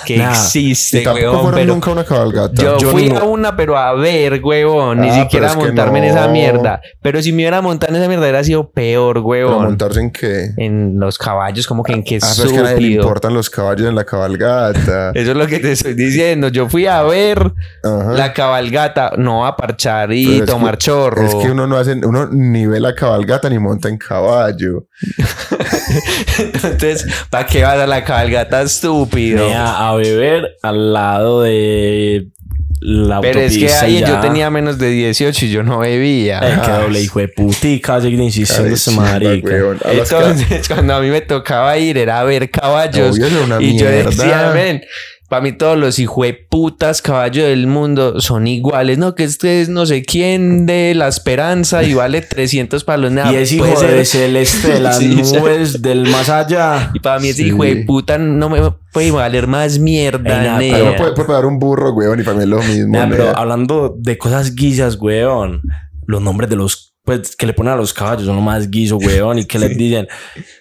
que 0.04 0.18
Nah, 0.18 0.30
existe, 0.30 1.00
y 1.00 1.04
tampoco 1.04 1.26
huevón. 1.26 1.40
fueron 1.42 1.60
Pero 1.60 1.72
nunca 1.74 1.90
a 1.90 1.92
una 1.92 2.04
cabalgata. 2.04 2.62
yo, 2.62 2.78
yo 2.78 2.90
fui 2.90 3.08
no- 3.10 3.18
a 3.18 3.24
una, 3.24 3.56
pero 3.56 3.76
a 3.76 3.92
ver, 3.94 4.40
huevón. 4.42 5.00
Ni 5.00 5.08
Ah, 5.10 5.22
siquiera 5.22 5.52
a 5.52 5.56
montarme 5.56 5.98
en 5.98 6.04
esa 6.04 6.28
mierda. 6.28 6.80
Pero 7.02 7.22
si 7.22 7.32
me 7.32 7.42
hubiera 7.42 7.60
montado 7.60 7.92
en 7.94 8.00
esa 8.00 8.08
mierda, 8.08 8.22
hubiera 8.24 8.44
sido 8.44 8.70
peor, 8.70 9.14
¿Pero 9.14 9.26
huevón. 9.26 9.64
montarse 9.64 10.00
en 10.00 10.10
qué? 10.10 10.50
En 10.56 10.98
los 10.98 11.18
caballos, 11.18 11.66
como 11.66 11.82
que 11.82 11.92
en 11.92 12.02
qué 12.04 12.18
Ah, 12.22 12.28
es 12.32 12.40
que 12.50 12.58
a 12.58 12.62
nadie 12.62 12.80
le 12.80 12.86
importan 12.96 13.34
los 13.34 13.48
caballos 13.50 13.88
en 13.88 13.94
la 13.94 14.04
cabalgata. 14.04 15.10
Eso 15.14 15.30
es 15.32 15.36
lo 15.36 15.46
que 15.46 15.58
te 15.58 15.72
estoy 15.72 15.94
diciendo. 15.94 16.48
Yo 16.48 16.68
fui 16.68 16.86
a 16.86 17.02
ver 17.02 17.52
Ajá. 17.84 18.12
la 18.12 18.32
cabalgata, 18.32 19.12
no 19.16 19.46
a 19.46 19.56
parchar 19.56 20.12
y 20.12 20.26
Pero 20.26 20.44
es 20.44 20.50
tomar 20.50 20.78
que- 20.78 20.84
chorro. 20.84 21.22
Es 21.26 21.34
que 21.34 21.50
uno 21.50 21.66
no 21.66 21.76
hace, 21.76 21.92
uno 21.92 22.26
ni 22.30 22.66
ve 22.66 22.80
la 22.80 22.94
cabalgata 22.94 23.48
ni 23.48 23.58
monta 23.58 23.88
en 23.88 23.98
caballo. 23.98 24.86
Entonces, 26.38 27.06
¿para 27.30 27.46
qué 27.46 27.62
vas 27.62 27.78
a 27.78 27.86
la 27.86 28.04
cabalgata, 28.04 28.62
estúpido? 28.62 29.46
Nea, 29.46 29.66
a 29.90 29.94
beber 29.96 30.57
al 30.62 30.92
lado 30.92 31.42
de 31.42 32.26
la 32.81 33.20
Pero 33.20 33.40
es 33.40 33.59
que 33.59 33.70
ahí 33.70 34.00
yo 34.00 34.20
tenía 34.20 34.48
menos 34.50 34.79
de 34.79 34.90
18 34.90 35.44
y 35.44 35.50
yo 35.50 35.62
no 35.62 35.81
bebía. 35.81 36.40
Qué 36.40 36.46
Ah, 36.46 36.79
doble 36.83 37.00
hijo 37.03 37.20
de 37.20 37.29
putica, 37.29 38.00
seguir 38.00 38.20
insistiendo 38.20 38.74
ese 38.74 38.90
marica. 38.92 39.55
Entonces, 39.85 40.66
cuando 40.68 40.94
a 40.94 41.00
mí 41.00 41.11
me 41.11 41.20
tocaba 41.20 41.76
ir, 41.76 41.98
era 41.98 42.20
a 42.20 42.24
ver 42.24 42.50
caballos. 42.50 43.16
Obvio, 43.18 43.61
y 43.61 43.79
yo 43.79 43.87
decía, 43.87 44.50
ven, 44.53 44.83
para 45.30 45.42
mí 45.42 45.52
todos 45.52 45.78
los 45.78 45.98
hijueputas 46.00 47.00
caballos 47.02 47.44
del 47.46 47.68
mundo 47.68 48.20
son 48.20 48.48
iguales. 48.48 48.98
No, 48.98 49.14
que 49.14 49.22
este 49.24 49.60
es 49.62 49.68
no 49.68 49.86
sé 49.86 50.02
quién 50.02 50.66
de 50.66 50.92
la 50.96 51.06
esperanza 51.06 51.84
y 51.84 51.94
vale 51.94 52.20
300 52.28 52.82
palos. 52.84 53.12
Nada, 53.12 53.32
Y 53.32 53.36
es 53.36 53.52
hijo 53.52 53.64
de 53.80 54.04
celeste 54.04 54.72
de 54.72 54.80
las 54.80 54.98
Sí, 54.98 55.08
nubes 55.08 55.80
del 55.80 56.08
más 56.08 56.28
allá. 56.28 56.90
Y 56.94 56.98
para 56.98 57.20
mí 57.20 57.28
ese 57.28 57.42
Sí. 57.44 57.48
hijo 57.48 57.62
de 57.62 57.76
puta 57.86 58.18
no 58.18 58.50
me 58.50 58.58
puede 58.92 59.12
valer 59.12 59.46
más 59.46 59.78
mierda. 59.78 60.58
Ey, 60.60 60.72
nada, 60.72 60.96
puede, 60.96 61.12
puede 61.12 61.26
pagar 61.28 61.46
un 61.46 61.58
burro, 61.60 61.92
weón, 61.92 62.18
y 62.20 62.24
para 62.24 62.36
mí 62.36 62.42
es 62.42 62.48
lo 62.48 62.60
mismo. 62.62 62.92
Nea, 62.92 63.08
pero 63.08 63.36
hablando 63.36 63.94
de 63.96 64.18
cosas 64.18 64.54
guisas, 64.56 64.96
weón. 65.00 65.62
Los 66.06 66.20
nombres 66.20 66.50
de 66.50 66.56
los 66.56 66.89
pues, 67.04 67.34
que 67.36 67.46
le 67.46 67.52
ponen 67.54 67.72
a 67.72 67.76
los 67.76 67.92
caballos 67.92 68.26
son 68.26 68.42
más 68.42 68.70
guiso, 68.70 68.96
weón. 68.98 69.38
Y 69.38 69.44
que 69.46 69.58
les 69.58 69.76
dicen, 69.76 70.08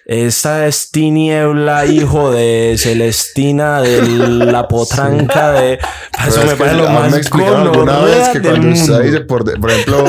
esta 0.06 0.66
es 0.66 0.90
Tiniebla, 0.90 1.86
hijo 1.86 2.30
de 2.32 2.76
Celestina, 2.78 3.80
de 3.82 4.02
la 4.02 4.66
potranca 4.68 5.52
de... 5.52 5.78
Eso 6.26 6.40
es 6.42 6.46
me 6.46 6.56
parece 6.56 6.76
lo 6.76 6.88
más 6.90 7.14
alguna 7.32 7.98
vez 8.00 8.28
que 8.30 8.40
cuando 8.40 8.68
usted 8.70 9.02
dice, 9.02 9.20
por, 9.20 9.44
de- 9.44 9.56
por 9.58 9.70
ejemplo, 9.70 10.04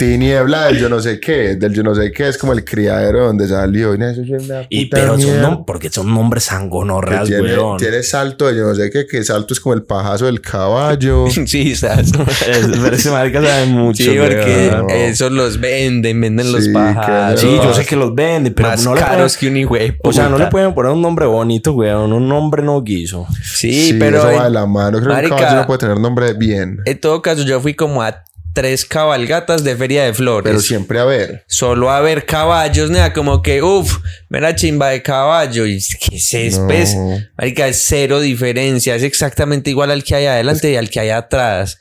tiniebla 0.00 0.64
del 0.66 0.78
yo 0.78 0.88
no 0.88 0.98
sé 1.00 1.20
qué, 1.20 1.56
del 1.56 1.74
yo 1.74 1.82
no 1.82 1.94
sé 1.94 2.10
qué, 2.10 2.26
es 2.28 2.38
como 2.38 2.54
el 2.54 2.64
criadero 2.64 3.26
donde 3.26 3.46
salió. 3.46 3.94
Y, 3.94 4.02
eso 4.02 4.22
es 4.22 4.44
una 4.48 4.66
Y 4.70 4.86
pero 4.86 5.16
mierda. 5.18 5.62
porque 5.66 5.90
son 5.90 6.12
nombres 6.14 6.44
Que 6.44 6.50
sangonorreas, 6.54 7.26
tiene, 7.28 7.42
weón. 7.42 7.76
tiene 7.76 8.02
salto 8.02 8.46
de 8.46 8.56
yo 8.56 8.62
no 8.66 8.74
sé 8.74 8.90
qué, 8.90 9.06
que 9.06 9.22
salto 9.22 9.52
es 9.52 9.60
como 9.60 9.74
el 9.74 9.82
pajazo 9.82 10.24
del 10.24 10.40
caballo. 10.40 11.26
Sí, 11.46 11.74
¿sabes? 11.76 12.12
Es- 12.48 12.66
Pero 12.82 12.96
ese 12.96 13.10
marica 13.12 13.42
sabe 13.42 13.66
mucho, 13.66 14.02
Sí, 14.02 14.16
porque 14.18 15.08
esos 15.08 15.30
los 15.32 15.60
venden, 15.60 16.18
venden 16.20 16.50
los 16.50 16.64
Sí, 16.64 16.72
pajados. 16.72 17.40
Sí, 17.40 17.56
yo 17.62 17.74
sé 17.74 17.84
que 17.84 17.96
los 17.96 18.14
venden, 18.14 18.54
pero 18.54 18.68
más 18.70 18.82
no 18.84 18.94
le 18.94 19.00
caros 19.00 19.36
pueden... 19.36 19.54
que 19.54 19.68
un 19.70 19.78
hijo 19.80 19.98
O 20.02 20.12
sea, 20.14 20.28
no 20.30 20.38
le 20.38 20.46
pueden 20.46 20.72
poner 20.74 20.92
un 20.92 21.02
nombre 21.02 21.26
bonito, 21.26 21.72
weón. 21.72 22.12
Un 22.12 22.26
nombre 22.26 22.62
no 22.62 22.80
guiso. 22.82 23.26
Sí, 23.42 23.96
pero 23.98 24.18
eso 24.18 24.26
va 24.28 24.36
en, 24.36 24.42
de 24.44 24.50
la 24.50 24.66
mano. 24.66 24.98
Creo 24.98 25.02
que 25.02 25.08
un 25.08 25.14
Marica. 25.14 25.36
caballo 25.36 25.56
no 25.60 25.66
puede 25.66 25.78
tener 25.78 25.98
nombre 26.00 26.32
bien. 26.32 26.78
en 26.86 27.00
todo 27.00 27.20
caso 27.20 27.42
yo 27.42 27.60
fui 27.60 27.74
como 27.74 28.02
a 28.02 28.22
tres 28.52 28.84
cabalgatas 28.84 29.62
de 29.64 29.76
Feria 29.76 30.04
de 30.04 30.12
Flores. 30.14 30.50
Pero 30.50 30.60
siempre 30.60 30.98
a 30.98 31.04
ver. 31.04 31.44
Solo 31.46 31.90
a 31.90 32.00
ver 32.00 32.26
caballos, 32.26 32.90
nada, 32.90 33.12
como 33.12 33.42
que, 33.42 33.62
uff, 33.62 33.98
mira 34.28 34.54
chimba 34.54 34.88
de 34.88 35.02
caballo. 35.02 35.66
Y 35.66 35.78
¿qué 36.00 36.16
es 36.16 36.34
eso? 36.34 36.60
No. 36.62 36.66
Pues, 36.68 36.96
marica, 37.38 37.68
es 37.68 37.82
cero 37.86 38.20
diferencia. 38.20 38.94
Es 38.94 39.02
exactamente 39.02 39.70
igual 39.70 39.90
al 39.90 40.02
que 40.04 40.14
hay 40.14 40.26
adelante 40.26 40.70
y 40.70 40.76
al 40.76 40.90
que 40.90 41.00
hay 41.00 41.10
atrás. 41.10 41.78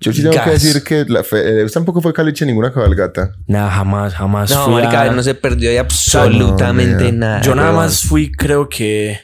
Yo 0.00 0.12
sí 0.12 0.22
tengo 0.22 0.42
que 0.44 0.50
decir 0.50 0.82
que 0.84 1.04
la 1.06 1.24
fe, 1.24 1.62
eh, 1.62 1.66
tampoco 1.72 2.00
fue 2.00 2.12
caliche 2.12 2.44
en 2.44 2.48
ninguna 2.48 2.72
cabalgata. 2.72 3.32
Nada, 3.46 3.70
jamás, 3.70 4.14
jamás 4.14 4.50
No, 4.50 4.64
fui 4.66 4.74
marica, 4.74 5.02
a- 5.02 5.10
no 5.10 5.22
se 5.22 5.34
perdió 5.34 5.70
de 5.70 5.78
absolutamente 5.78 7.12
no, 7.12 7.18
nada. 7.18 7.40
Yo 7.42 7.54
nada 7.54 7.72
más 7.72 8.02
fui, 8.02 8.30
creo 8.30 8.68
que 8.68 9.20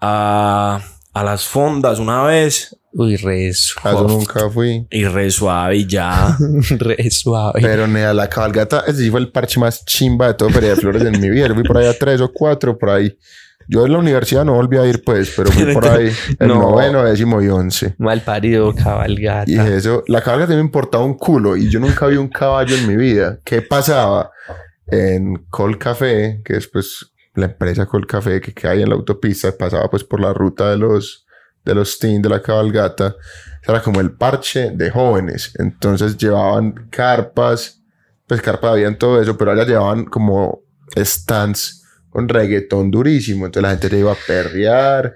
a 0.00 0.80
a 1.14 1.22
las 1.24 1.44
fondas 1.44 1.98
una 1.98 2.22
vez 2.22 2.74
Uy, 2.94 3.16
re 3.16 3.46
A 3.46 3.48
eso 3.48 3.72
suave. 3.80 4.08
nunca 4.08 4.50
fui. 4.50 4.86
y 4.90 5.04
re 5.04 5.30
suave 5.30 5.76
y 5.76 5.86
ya. 5.86 6.36
re 6.78 7.10
suave. 7.10 7.60
Pero 7.62 7.86
nea, 7.86 8.12
la 8.12 8.28
cabalgata, 8.28 8.84
ese 8.86 8.98
sí 9.04 9.10
fue 9.10 9.20
el 9.20 9.30
parche 9.32 9.58
más 9.58 9.84
chimba 9.84 10.28
de 10.28 10.34
todo 10.34 10.50
Feria 10.50 10.70
de 10.70 10.76
Flores 10.76 11.02
en 11.02 11.20
mi 11.20 11.30
vida. 11.30 11.48
Yo 11.48 11.54
fui 11.54 11.64
por 11.64 11.78
ahí 11.78 11.86
a 11.86 11.98
tres 11.98 12.20
o 12.20 12.30
cuatro, 12.32 12.76
por 12.76 12.90
ahí. 12.90 13.16
Yo 13.68 13.86
en 13.86 13.92
la 13.92 13.98
universidad 13.98 14.44
no 14.44 14.54
volví 14.54 14.76
a 14.76 14.84
ir, 14.84 15.02
pues, 15.04 15.32
pero 15.36 15.50
fui 15.52 15.72
por 15.72 15.86
ahí 15.86 16.10
el 16.38 16.48
No. 16.48 16.56
noveno, 16.56 17.04
décimo 17.04 17.40
y 17.40 17.48
once. 17.48 17.94
Mal 17.96 18.20
parido, 18.20 18.74
cabalgata. 18.74 19.50
Y 19.50 19.56
eso, 19.56 20.02
la 20.08 20.20
cabalgata 20.20 20.52
me 20.54 20.60
importaba 20.60 21.04
un 21.04 21.14
culo 21.16 21.56
y 21.56 21.70
yo 21.70 21.78
nunca 21.80 22.06
vi 22.08 22.16
un 22.16 22.28
caballo 22.28 22.76
en 22.76 22.88
mi 22.88 22.96
vida. 22.96 23.38
¿Qué 23.44 23.62
pasaba? 23.62 24.30
En 24.88 25.46
Col 25.48 25.78
Café, 25.78 26.42
que 26.44 26.56
es 26.56 26.66
pues 26.68 27.12
la 27.34 27.46
empresa 27.46 27.86
Col 27.86 28.06
Café 28.06 28.40
que 28.40 28.52
queda 28.52 28.72
ahí 28.72 28.82
en 28.82 28.88
la 28.90 28.96
autopista, 28.96 29.50
pasaba 29.56 29.88
pues 29.88 30.04
por 30.04 30.20
la 30.20 30.34
ruta 30.34 30.70
de 30.70 30.76
los, 30.78 31.24
de 31.64 31.74
los 31.74 31.98
team 31.98 32.22
de 32.22 32.28
la 32.28 32.42
cabalgata. 32.42 33.16
Era 33.66 33.80
como 33.82 34.00
el 34.00 34.12
parche 34.12 34.70
de 34.72 34.90
jóvenes. 34.90 35.52
Entonces 35.58 36.16
llevaban 36.16 36.88
carpas, 36.90 37.80
pues 38.26 38.42
carpas 38.42 38.72
habían 38.72 38.96
todo 38.98 39.20
eso, 39.22 39.36
pero 39.36 39.52
allá 39.52 39.64
llevaban 39.64 40.04
como 40.06 40.60
stands 40.96 41.80
con 42.10 42.28
reggaetón 42.28 42.90
durísimo. 42.90 43.46
Entonces 43.46 43.62
la 43.62 43.70
gente 43.70 43.88
le 43.90 44.00
iba 44.00 44.12
a 44.12 44.16
perrear, 44.26 45.14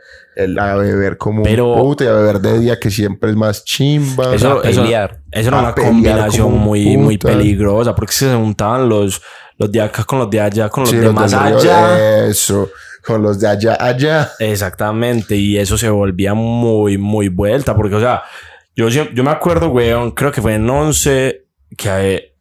a 0.58 0.74
beber 0.76 1.18
como 1.18 1.42
Pero- 1.42 1.74
un 1.74 1.80
puto 1.82 2.04
y 2.04 2.06
a 2.06 2.12
beber 2.12 2.40
de 2.40 2.58
día 2.58 2.78
que 2.80 2.90
siempre 2.90 3.30
es 3.30 3.36
más 3.36 3.64
chimba. 3.64 4.34
Eso, 4.34 4.62
a 4.62 4.68
eso, 4.68 4.82
pelear. 4.82 5.20
eso 5.30 5.48
era 5.48 5.58
A 5.58 5.62
una 5.62 5.74
combinación 5.74 6.46
un 6.54 6.58
muy, 6.60 6.96
muy 6.96 7.18
peligrosa 7.18 7.94
porque 7.94 8.12
se 8.12 8.34
juntaban 8.34 8.88
los, 8.88 9.20
los 9.58 9.70
de 9.72 9.80
acá 9.82 10.04
con 10.04 10.20
los 10.20 10.30
de 10.30 10.40
allá, 10.40 10.68
con 10.68 10.82
los 10.84 10.90
Sí, 10.90 10.96
de 10.96 11.04
los 11.06 11.14
más 11.14 11.32
río, 11.32 11.58
allá. 11.58 12.26
Eso, 12.26 12.70
con 13.06 13.22
los 13.22 13.38
de 13.40 13.48
allá, 13.48 13.76
allá. 13.80 14.30
Exactamente, 14.38 15.36
y 15.36 15.56
eso 15.58 15.78
se 15.78 15.88
volvía 15.88 16.34
muy, 16.34 16.98
muy 16.98 17.28
vuelta, 17.28 17.74
porque, 17.76 17.94
o 17.94 18.00
sea, 18.00 18.22
yo, 18.74 18.88
yo 18.88 19.24
me 19.24 19.30
acuerdo, 19.30 19.68
weón, 19.70 20.10
creo 20.10 20.32
que 20.32 20.42
fue 20.42 20.54
en 20.54 20.68
11 20.68 21.44
que 21.76 21.88
eh, 21.88 22.32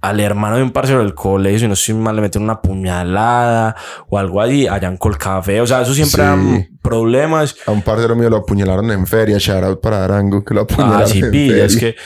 al 0.00 0.20
hermano 0.20 0.56
de 0.56 0.62
un 0.62 0.70
parcero 0.72 0.98
del 0.98 1.14
colegio, 1.14 1.60
si 1.60 1.66
no 1.68 1.72
estoy 1.74 1.94
mal, 1.94 2.16
le 2.16 2.22
metieron 2.22 2.44
una 2.44 2.60
puñalada 2.60 3.74
o 4.08 4.18
algo 4.18 4.40
allí, 4.40 4.66
allá 4.66 4.88
en 4.88 4.96
Colcafé, 4.96 5.60
o 5.60 5.66
sea, 5.66 5.82
eso 5.82 5.94
siempre 5.94 6.16
Sí. 6.16 6.20
eran 6.20 6.68
problemas. 6.82 7.56
A 7.66 7.70
un 7.70 7.80
parcero 7.82 8.14
mío 8.16 8.28
lo 8.28 8.36
apuñalaron 8.38 8.90
en 8.90 9.06
feria. 9.06 9.38
Shout 9.38 9.64
out 9.64 9.80
para 9.80 10.04
Arango, 10.04 10.44
que 10.44 10.52
lo 10.52 10.62
apuñalaron 10.62 11.02
Ah, 11.02 11.06
sí, 11.06 11.20
en 11.20 11.30
pilla, 11.30 11.48
feria. 11.52 11.64
es 11.64 11.76
que 11.78 11.96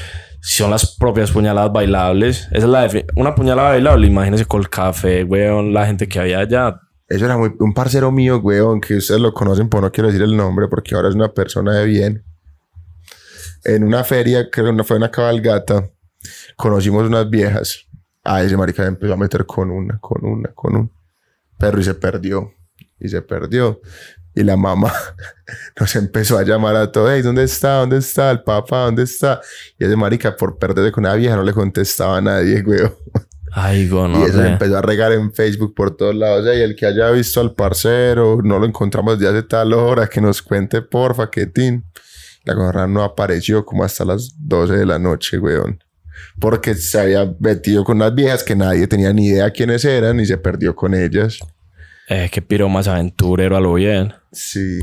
son 0.40 0.70
las 0.70 0.94
propias 0.96 1.33
puñaladas 1.33 1.72
bailables. 1.72 2.46
Esa 2.52 2.59
es 2.59 2.64
la 2.64 2.88
Una 3.16 3.35
puñalada 3.35 3.70
bailable, 3.70 4.07
imagínense 4.07 4.44
Colcafé, 4.44 5.24
weón, 5.24 5.72
la 5.74 5.87
gente 5.87 6.07
que 6.09 6.20
había 6.20 6.38
allá. 6.38 6.81
Eso 7.09 7.25
era 7.25 7.38
muy... 7.38 7.55
Un 7.59 7.73
parcero 7.73 8.12
mío, 8.12 8.38
weón, 8.38 8.81
que 8.81 8.97
ustedes 8.97 9.21
lo 9.21 9.33
conocen, 9.33 9.68
pero 9.68 9.81
no 9.81 9.90
quiero 9.90 10.09
decir 10.09 10.23
el 10.23 10.37
nombre 10.37 10.68
porque 10.68 10.94
ahora 10.94 11.09
es 11.09 11.14
una 11.14 11.33
persona 11.33 11.75
de 11.75 11.87
bien. 11.87 12.25
En 13.64 13.83
una 13.83 14.05
feria, 14.05 14.51
creo 14.51 14.77
que 14.77 14.85
fue 14.85 14.99
una 14.99 15.11
cabalgata, 15.11 15.90
conocimos 16.57 17.07
unas 17.07 17.29
viejas. 17.29 17.87
Ah, 18.25 18.42
ese 18.42 18.57
marica 18.57 18.87
empezó 18.87 19.14
a 19.14 19.16
meter 19.16 19.47
con 19.47 19.71
una, 19.71 19.99
con 19.99 20.25
una, 20.25 20.51
con 20.53 20.77
un 20.77 20.92
perro 21.59 21.81
y 21.81 21.85
se 21.85 21.94
perdió. 21.94 22.53
Y 23.01 23.09
se 23.09 23.23
perdió. 23.23 23.81
Y 24.35 24.42
la 24.44 24.57
mamá 24.57 24.92
nos 25.81 25.97
empezó 25.97 26.37
a 26.37 26.42
llamar 26.42 26.77
a 26.77 26.92
todos. 26.92 27.11
Hey, 27.12 27.23
¿dónde 27.23 27.44
está? 27.44 27.77
¿Dónde 27.77 27.99
está? 27.99 28.31
El 28.31 28.42
papá, 28.42 28.85
¿dónde 28.85 29.05
está? 29.05 29.40
Y 29.79 29.85
ese 29.85 29.97
marica, 29.97 30.37
por 30.37 30.59
perderse 30.59 30.92
con 30.92 31.05
una 31.05 31.14
vieja, 31.14 31.37
no 31.37 31.42
le 31.42 31.55
contestaba 31.55 32.18
a 32.18 32.21
nadie, 32.21 32.62
weón. 32.66 32.94
Ay, 33.53 33.89
go, 33.89 34.09
y 34.09 34.23
eso 34.23 34.41
se 34.41 34.49
empezó 34.49 34.79
a 34.79 34.83
regar 34.83 35.13
en 35.13 35.33
Facebook 35.33 35.75
por 35.75 35.97
todos 35.97 36.15
lados. 36.15 36.47
Y 36.47 36.61
el 36.61 36.77
que 36.77 36.87
haya 36.87 37.11
visto 37.11 37.41
al 37.41 37.55
parcero, 37.55 38.41
no 38.43 38.59
lo 38.59 38.67
encontramos 38.67 39.19
de 39.19 39.29
hace 39.29 39.43
tal 39.43 39.73
hora, 39.73 40.07
que 40.07 40.21
nos 40.21 40.43
cuente 40.43 40.83
porfa, 40.83 41.31
que 41.31 41.47
tin. 41.47 41.85
La 42.45 42.55
gorra 42.55 42.87
no 42.87 43.03
apareció 43.03 43.65
como 43.65 43.85
hasta 43.85 44.05
las 44.05 44.35
12 44.39 44.75
de 44.75 44.87
la 44.87 44.99
noche, 44.99 45.39
weón. 45.39 45.83
Porque 46.41 46.75
se 46.75 47.01
había 47.01 47.35
metido 47.39 47.85
con 47.85 47.97
unas 47.97 48.15
viejas 48.15 48.43
que 48.43 48.57
nadie 48.57 48.87
tenía 48.87 49.13
ni 49.13 49.27
idea 49.27 49.51
quiénes 49.51 49.85
eran 49.85 50.19
y 50.21 50.27
se 50.27 50.39
perdió 50.39 50.75
con 50.75 50.95
ellas. 50.95 51.39
Eh, 52.09 52.31
qué 52.33 52.41
piro 52.41 52.69
más 52.69 52.89
aventurero 52.89 53.57
a 53.57 53.61
lo 53.61 53.75
bien. 53.75 54.15
Sí. 54.33 54.81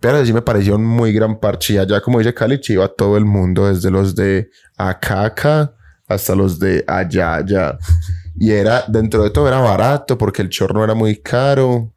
Pero 0.00 0.24
sí 0.24 0.32
me 0.32 0.42
pareció 0.42 0.76
un 0.76 0.84
muy 0.84 1.12
gran 1.12 1.40
parche. 1.40 1.78
Allá, 1.78 2.00
como 2.00 2.18
dice 2.18 2.34
Cali, 2.34 2.60
iba 2.68 2.88
todo 2.88 3.16
el 3.16 3.24
mundo, 3.24 3.72
desde 3.72 3.90
los 3.90 4.14
de 4.14 4.50
acá, 4.76 5.24
acá, 5.24 5.74
hasta 6.08 6.34
los 6.34 6.58
de 6.58 6.84
allá, 6.86 7.34
allá. 7.36 7.78
Y 8.40 8.52
era, 8.52 8.84
dentro 8.88 9.22
de 9.22 9.30
todo, 9.30 9.46
era 9.48 9.60
barato 9.60 10.16
porque 10.18 10.42
el 10.42 10.48
chorro 10.48 10.82
era 10.84 10.94
muy 10.94 11.16
caro. 11.16 11.92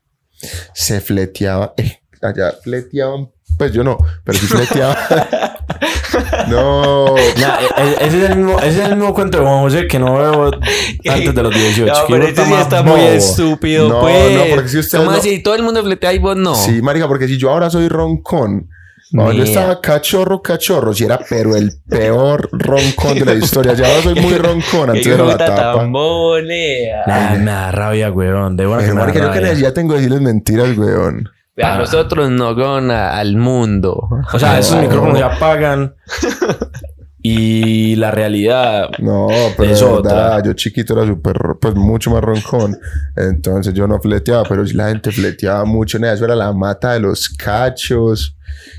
Se 0.74 1.00
fleteaba. 1.02 1.74
eh, 1.78 2.00
allá 2.22 2.54
fleteaban. 2.64 3.30
Pues 3.58 3.72
yo 3.74 3.84
no, 3.84 3.98
pero 4.24 4.38
sí 4.40 4.48
fleteaba. 4.48 4.98
no. 6.48 7.16
Ya, 7.38 7.60
e- 7.78 7.82
e- 7.84 8.08
ese, 8.08 8.24
es 8.24 8.30
el 8.32 8.38
mismo, 8.38 8.58
ese 8.60 8.82
es 8.84 8.90
el 8.90 8.96
mismo 8.96 9.14
cuento 9.14 9.38
de 9.40 9.44
Juan 9.46 9.62
José 9.62 9.88
que 9.88 10.00
no 10.00 10.18
veo 10.18 10.46
antes 11.10 11.36
de 11.36 11.44
los 11.44 11.54
18. 11.54 11.94
No, 11.94 12.08
que 12.08 12.14
pero 12.14 12.28
este 12.28 12.44
sí 12.46 12.50
más 12.52 12.62
está 12.62 12.82
muy 12.84 13.00
bobo. 13.00 13.12
estúpido, 13.12 13.90
No, 13.90 14.00
pues. 14.02 14.36
no, 14.36 14.56
porque 14.56 14.70
si 14.70 14.90
¿Cómo 14.98 15.12
no- 15.12 15.18
así? 15.18 15.44
Todo 15.44 15.56
el 15.56 15.64
mundo 15.64 15.84
fletea 15.84 16.14
y 16.14 16.20
vos 16.20 16.36
no. 16.38 16.56
Sí, 16.56 16.82
marica, 16.82 17.08
porque 17.08 17.28
si 17.28 17.38
yo 17.38 17.52
ahora 17.52 17.70
soy 17.70 17.88
roncón, 17.88 18.70
cuando 19.14 19.34
yo 19.34 19.44
estaba 19.44 19.82
cachorro, 19.82 20.42
cachorro, 20.42 20.94
si 20.94 21.04
era 21.06 21.20
pero 21.30 21.56
el 21.56 21.72
peor 21.90 22.50
roncón 22.52 23.20
de 23.20 23.26
la 23.26 23.34
historia. 23.34 23.74
Ya 23.74 23.88
ahora 23.88 24.02
soy 24.04 24.16
muy 24.16 24.34
roncón, 24.36 24.90
antes 24.92 25.08
era 25.08 25.24
la 25.26 25.38
tapa. 25.38 25.74
tan 25.76 25.92
bolea. 25.92 27.04
Nah, 27.08 27.36
me 27.38 27.46
da 27.52 27.72
rabia, 27.72 28.12
weón. 28.12 28.56
De 28.58 28.66
buena 28.66 29.12
que 29.12 29.20
yo 29.20 29.32
que 29.32 29.42
necesidad 29.42 29.74
tengo 29.74 29.94
de 29.94 30.00
decirles 30.00 30.22
mentiras, 30.22 30.78
weón. 30.78 31.30
A 31.62 31.78
nosotros 31.78 32.30
no 32.32 32.56
gana 32.56 33.18
al 33.20 33.36
mundo. 33.38 34.08
O 34.34 34.40
sea, 34.40 34.58
esos 34.58 34.78
No. 34.78 34.82
micrófonos 34.84 35.18
se 35.18 35.24
apagan. 35.24 35.94
y 37.24 37.96
la 37.96 38.12
realidad. 38.12 38.90
No, 39.00 39.28
pero 39.58 39.72
Es 39.72 39.80
de 39.80 39.86
otra. 39.86 40.14
verdad, 40.14 40.44
yo 40.46 40.54
chiquito 40.54 40.94
era 40.94 41.08
súper, 41.08 41.38
pues 41.60 41.76
mucho 41.76 42.10
más 42.12 42.22
roncón. 42.22 42.78
Entonces 43.16 43.74
yo 43.74 43.88
no 43.88 44.00
fleteaba, 44.00 44.44
pero 44.48 44.66
sí 44.66 44.74
la 44.74 44.90
gente 44.90 45.12
fleteaba 45.12 45.66
mucho. 45.66 46.00
Nada, 46.00 46.14
eso 46.14 46.26
era 46.26 46.36
la 46.36 46.52
mata 46.54 46.94
de 46.94 47.00
los 47.02 47.30
cachos. 47.30 48.36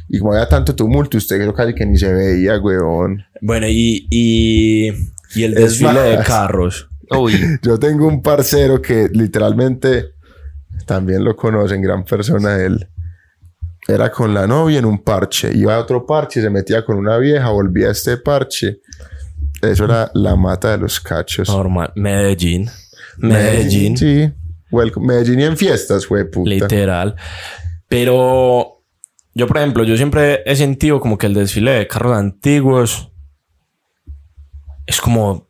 Y 0.09 0.19
como 0.19 0.33
había 0.33 0.49
tanto 0.49 0.75
tumulto, 0.75 1.17
usted 1.17 1.41
eso 1.41 1.55
casi 1.55 1.75
que 1.75 1.87
ni 1.87 1.97
se 1.97 2.13
veía, 2.13 2.59
weón. 2.59 3.25
Bueno, 3.41 3.67
y, 3.69 4.07
y, 4.11 4.89
y 5.35 5.45
el 5.45 5.55
Es 5.57 5.79
desfile 5.81 6.01
de 6.01 6.19
carros. 6.25 6.89
Uy, 7.11 7.35
Yo 7.63 7.79
tengo 7.79 8.07
un 8.07 8.23
parcero 8.23 8.81
que 8.83 9.09
literalmente 9.13 10.13
también 10.87 11.25
lo 11.25 11.37
conocen, 11.37 11.81
gran 11.83 12.05
persona 12.05 12.57
él. 12.57 12.89
Era 13.87 14.11
con 14.11 14.33
la 14.33 14.47
novia 14.47 14.79
en 14.79 14.85
un 14.85 15.03
parche, 15.03 15.51
iba 15.53 15.75
a 15.75 15.81
otro 15.81 16.07
parche, 16.07 16.41
se 16.41 16.51
metía 16.51 16.85
con 16.85 16.97
una 16.97 17.19
vieja, 17.19 17.51
volvía 17.51 17.89
a 17.89 17.93
este 17.93 18.17
parche. 18.17 18.81
Eso 19.61 19.85
era 19.85 20.11
la 20.15 20.37
mata 20.37 20.71
de 20.71 20.79
los 20.79 21.01
cachos. 21.01 21.49
Normal. 21.49 21.93
Medellín. 21.97 22.71
Medellín. 23.19 23.97
Sí. 23.97 24.33
Welcome. 24.71 25.07
Medellín 25.07 25.41
y 25.41 25.45
en 25.45 25.57
fiestas, 25.57 26.07
fue 26.07 26.25
puta. 26.25 26.49
Literal. 26.49 27.17
Pero 27.89 28.83
yo, 29.35 29.47
por 29.47 29.59
ejemplo, 29.59 29.85
yo 29.85 29.97
siempre 29.97 30.43
he 30.47 30.57
sentido 30.57 31.01
como 31.01 31.19
que 31.19 31.27
el 31.27 31.35
desfile 31.35 31.73
de 31.73 31.89
carros 31.89 32.17
antiguos 32.17 33.13
es 34.87 35.01
como 35.01 35.49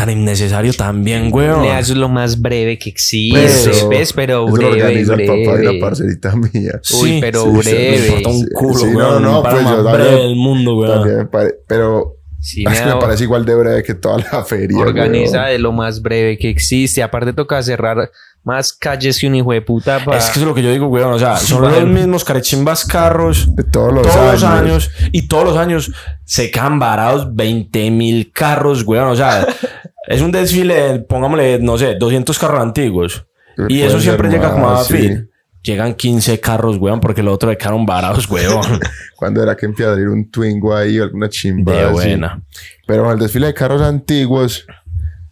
tan 0.00 0.10
innecesario 0.10 0.72
también, 0.72 1.30
weón. 1.32 1.62
Nea, 1.62 1.78
eso 1.78 1.92
es 1.92 1.98
lo 1.98 2.08
más 2.08 2.40
breve 2.40 2.78
que 2.78 2.90
existe. 2.90 3.38
Pero- 3.70 3.88
¿Ves? 3.88 4.12
Pero 4.12 4.46
eso 4.48 4.56
lo 4.56 4.68
breve, 4.70 4.82
organiza 4.82 5.14
el 5.14 5.26
papá 5.26 5.32
de 5.38 5.46
breve. 5.58 5.74
la 5.74 5.80
parcerita 5.86 6.34
mía. 6.36 6.80
Uy, 7.00 7.18
pero 7.20 7.42
sí, 7.44 7.50
sí, 7.50 7.70
breve. 7.70 8.20
Me 8.24 8.26
un 8.30 8.38
Sí, 8.40 8.46
culo, 8.54 8.78
sí, 8.78 8.86
no, 8.86 8.98
weón. 8.98 9.22
no, 9.22 9.42
para 9.42 9.54
pues 9.56 9.64
yo 9.68 9.82
breve 9.84 9.98
también- 9.98 10.16
del 10.28 10.36
mundo, 10.36 10.76
weón. 10.76 10.94
También 11.00 11.16
me 11.18 11.26
pare- 11.26 11.54
pero 11.68 12.16
Sí, 12.42 12.64
es 12.66 12.78
que 12.80 12.84
nea, 12.86 12.94
me 12.94 13.00
parece 13.02 13.24
igual 13.24 13.44
de 13.44 13.54
breve 13.54 13.82
que 13.82 13.94
toda 13.94 14.16
la 14.32 14.42
feria. 14.44 14.78
organiza 14.78 15.38
weón. 15.40 15.50
de 15.50 15.58
lo 15.58 15.72
más 15.72 16.00
breve 16.00 16.38
que 16.38 16.48
existe. 16.48 17.02
Aparte 17.02 17.32
toca 17.34 17.62
cerrar 17.62 18.10
más 18.42 18.72
calles 18.72 19.20
que 19.20 19.26
un 19.26 19.34
hijo 19.34 19.52
de 19.52 19.60
puta 19.60 20.02
pa- 20.02 20.16
Es 20.16 20.30
que 20.30 20.40
es 20.40 20.46
lo 20.46 20.54
que 20.54 20.62
yo 20.62 20.72
digo, 20.72 20.86
weón. 20.86 21.12
O 21.12 21.18
sea, 21.18 21.36
son 21.36 21.60
los 21.60 21.84
mismos 21.86 22.24
carechimbas 22.24 22.86
carros 22.86 23.54
De 23.54 23.64
todos 23.64 23.92
los 23.92 24.06
todos 24.08 24.32
los 24.32 24.42
años. 24.44 24.88
años. 24.88 24.90
Y 25.12 25.28
todos 25.28 25.44
los 25.44 25.58
años 25.58 25.92
se 26.24 26.50
quedan 26.50 26.78
varados 26.78 27.34
20 27.36 27.90
mil 27.90 28.32
carros, 28.32 28.84
weón. 28.86 29.08
O 29.08 29.16
sea, 29.16 29.46
es 30.10 30.20
un 30.22 30.30
desfile, 30.32 31.00
pongámosle, 31.00 31.58
no 31.60 31.78
sé, 31.78 31.94
200 31.94 32.38
carros 32.38 32.60
antiguos. 32.60 33.26
Y 33.68 33.80
eso 33.82 34.00
siempre 34.00 34.28
llega 34.28 34.52
como 34.52 34.70
a 34.70 34.84
sí. 34.84 34.94
fin. 34.94 35.30
Llegan 35.62 35.94
15 35.94 36.40
carros, 36.40 36.78
weón, 36.78 37.00
porque 37.00 37.22
los 37.22 37.34
otros 37.34 37.54
quedaron 37.56 37.84
varados, 37.84 38.26
weón. 38.30 38.80
Cuando 39.16 39.42
era 39.42 39.54
que 39.56 39.66
era 39.66 39.92
un 40.10 40.30
Twingo 40.30 40.74
ahí 40.74 40.98
o 40.98 41.04
alguna 41.04 41.28
chimba. 41.28 41.72
De 41.72 41.80
así. 41.82 41.92
buena. 41.92 42.42
Pero 42.86 43.04
con 43.04 43.12
el 43.12 43.18
desfile 43.18 43.48
de 43.48 43.54
carros 43.54 43.82
antiguos 43.82 44.66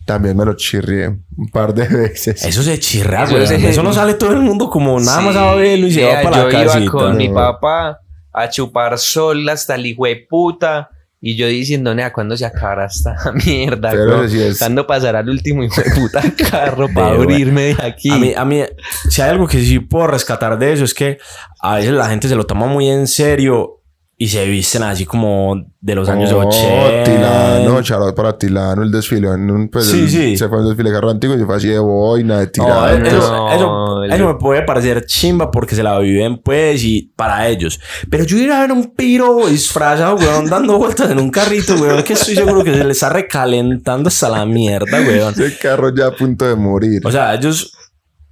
también 0.04 0.36
me 0.36 0.44
lo 0.44 0.54
chirrié 0.54 1.08
un 1.08 1.48
par 1.52 1.72
de 1.74 1.86
veces. 1.88 2.44
Eso 2.44 2.62
se 2.62 2.78
chirra, 2.78 3.24
Eso 3.24 3.46
se- 3.46 3.68
Eso 3.68 3.82
no 3.82 3.92
sale 3.92 4.14
todo 4.14 4.32
el 4.32 4.40
mundo 4.40 4.68
como 4.70 4.98
nada 5.00 5.20
más 5.22 5.36
a 5.36 5.54
verlo 5.54 5.86
y 5.86 5.92
se 5.92 6.04
va 6.04 6.22
para 6.22 6.36
yo 6.42 6.48
la 6.50 6.62
iba 6.62 6.72
casita. 6.74 6.90
con 6.92 7.16
mi 7.16 7.28
papá 7.30 7.98
a 8.32 8.48
chupar 8.50 8.98
sol 8.98 9.48
hasta 9.48 9.74
el 9.76 9.86
hijo 9.86 10.04
de 10.06 10.26
puta 10.28 10.90
Y 11.20 11.35
yo 11.37 11.48
diciendo, 11.48 11.94
nea, 11.96 12.12
¿cuándo 12.12 12.37
se 12.37 12.46
acabará 12.46 12.87
esta 12.87 13.16
mierda? 13.46 13.90
Pero 13.90 14.28
sí 14.28 14.40
es- 14.40 14.61
Dando 14.61 14.87
pasar 14.87 15.16
al 15.16 15.28
último 15.28 15.64
hijo 15.64 15.81
de 15.83 15.90
puta 15.90 16.22
carro 16.50 16.88
para 16.94 17.11
Pero, 17.11 17.22
abrirme 17.22 17.74
de 17.74 17.76
aquí. 17.83 18.11
A 18.11 18.16
mí, 18.18 18.35
a 18.37 18.44
mí, 18.44 18.62
si 19.11 19.20
hay 19.22 19.31
algo 19.31 19.48
que 19.48 19.59
sí 19.61 19.81
puedo 19.81 20.07
rescatar 20.07 20.59
de 20.59 20.72
eso 20.72 20.85
es 20.85 20.94
que 20.94 21.18
a 21.61 21.76
veces 21.76 21.90
la 21.92 22.09
gente 22.09 22.28
se 22.28 22.37
lo 22.37 22.46
toma 22.46 22.66
muy 22.66 22.88
en 22.88 23.07
serio 23.09 23.77
y 24.20 24.26
se 24.26 24.44
visten 24.46 24.83
así 24.83 25.07
como 25.07 25.54
de 25.81 25.94
los 25.94 26.09
años 26.09 26.33
Oh, 26.33 26.40
80. 26.48 27.04
Tilano, 27.04 27.81
charot 27.83 28.16
para 28.16 28.37
Tilano, 28.37 28.83
el 28.83 28.90
desfile. 28.90 29.28
En 29.28 29.48
un, 29.48 29.68
pues, 29.68 29.87
Sí, 29.87 30.00
el- 30.00 30.11
sí. 30.11 30.37
Se 30.37 30.48
fue 30.48 30.59
un 30.61 30.66
desfile 30.68 30.90
carro 30.90 31.09
antiguo 31.09 31.37
y 31.37 31.44
fue 31.44 31.54
así 31.54 31.68
de 31.68 31.78
boina, 31.78 32.38
de 32.40 32.46
No, 32.46 32.50
Tilano. 32.50 33.07
eso, 33.07 33.31
No, 33.33 33.52
eso- 33.52 34.02
el- 34.02 34.12
eso 34.12 34.26
me 34.26 34.35
puede 34.35 34.62
parecer 34.62 35.07
chimba 35.07 35.52
porque 35.52 35.76
se 35.76 35.85
la 35.85 35.96
viven 36.00 36.38
pues 36.42 36.83
y 36.83 37.12
para 37.14 37.46
ellos. 37.48 37.78
Pero 38.11 38.24
yo 38.24 38.38
ir 38.38 38.50
a 38.50 38.61
ver 38.62 38.72
un 38.72 38.92
piro 38.92 39.46
disfrazado, 39.46 40.16
weón, 40.16 40.46
dando 40.46 40.78
vueltas 40.78 41.11
en 41.12 41.20
un 41.20 41.31
carrito, 41.31 41.76
weón, 41.76 42.02
que 42.02 42.14
estoy 42.14 42.35
seguro 42.35 42.64
que 42.64 42.74
se 42.74 42.83
le 42.83 42.90
está 42.90 43.11
recalentando 43.11 44.09
hasta 44.09 44.28
la 44.28 44.44
mierda, 44.44 44.98
weón. 45.00 45.33
Ese 45.35 45.57
carro 45.59 45.94
ya 45.94 46.09
a 46.09 46.11
punto 46.11 46.44
de 46.44 46.57
morir. 46.57 47.02
O 47.07 47.12
sea, 47.12 47.33
ellos 47.35 47.72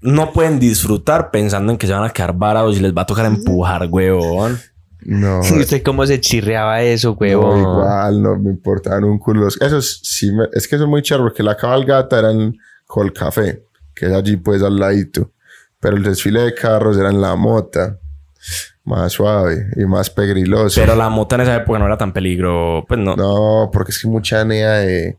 no 0.01 0.33
pueden 0.33 0.59
disfrutar 0.59 1.31
pensando 1.31 1.71
en 1.71 1.79
que 1.79 1.87
se 1.87 1.93
van 1.93 2.03
a 2.05 2.11
quedar 2.11 2.33
varados 2.37 2.77
y 2.77 2.81
les 2.81 2.93
va 2.93 3.03
a 3.03 3.07
tocar 3.07 3.25
empujar, 3.27 3.87
weón. 3.89 4.59
No. 5.07 5.41
¿Usted 5.61 5.83
cómo 5.83 6.07
se 6.07 6.21
chirreaba 6.21 6.83
eso, 6.83 7.11
No, 7.11 7.15
huevón? 7.19 7.61
igual, 7.61 8.23
no 8.23 8.39
me 8.39 8.51
importaban 8.51 9.05
un 9.05 9.19
culo. 9.19 9.49
Esos 9.49 10.01
sí, 10.03 10.33
me- 10.33 10.49
es 10.53 10.67
que 10.69 10.77
eso 10.77 10.85
es 10.85 10.91
muy 10.91 11.03
charro 11.03 11.25
porque 11.25 11.43
la 11.43 11.57
cabalgata 11.57 12.19
era 12.19 12.31
en 12.33 12.57
Colcafé, 12.87 13.65
que 13.95 14.07
es 14.07 14.13
allí 14.13 14.37
pues 14.37 14.63
al 14.63 14.77
ladito. 14.79 15.33
Pero 15.81 15.97
el 15.97 16.03
desfile 16.03 16.41
de 16.41 16.55
carros 16.55 16.97
era 16.99 17.11
en 17.11 17.21
la 17.21 17.37
mota, 17.37 17.99
más 18.85 19.13
suave 19.13 19.67
y 19.77 19.85
más 19.85 20.09
pegriloso. 20.11 20.81
Pero 20.81 20.95
la 20.97 21.09
mota 21.09 21.35
en 21.37 21.43
esa 21.43 21.57
época 21.57 21.79
no 21.79 21.87
era 21.87 21.99
tan 21.99 22.13
peligro. 22.13 22.85
Pues 22.89 22.99
no. 23.01 23.15
No, 23.17 23.71
porque 23.73 23.91
es 23.93 24.01
que 24.01 24.09
mucha 24.09 24.45
nea 24.45 24.73
de. 24.79 25.17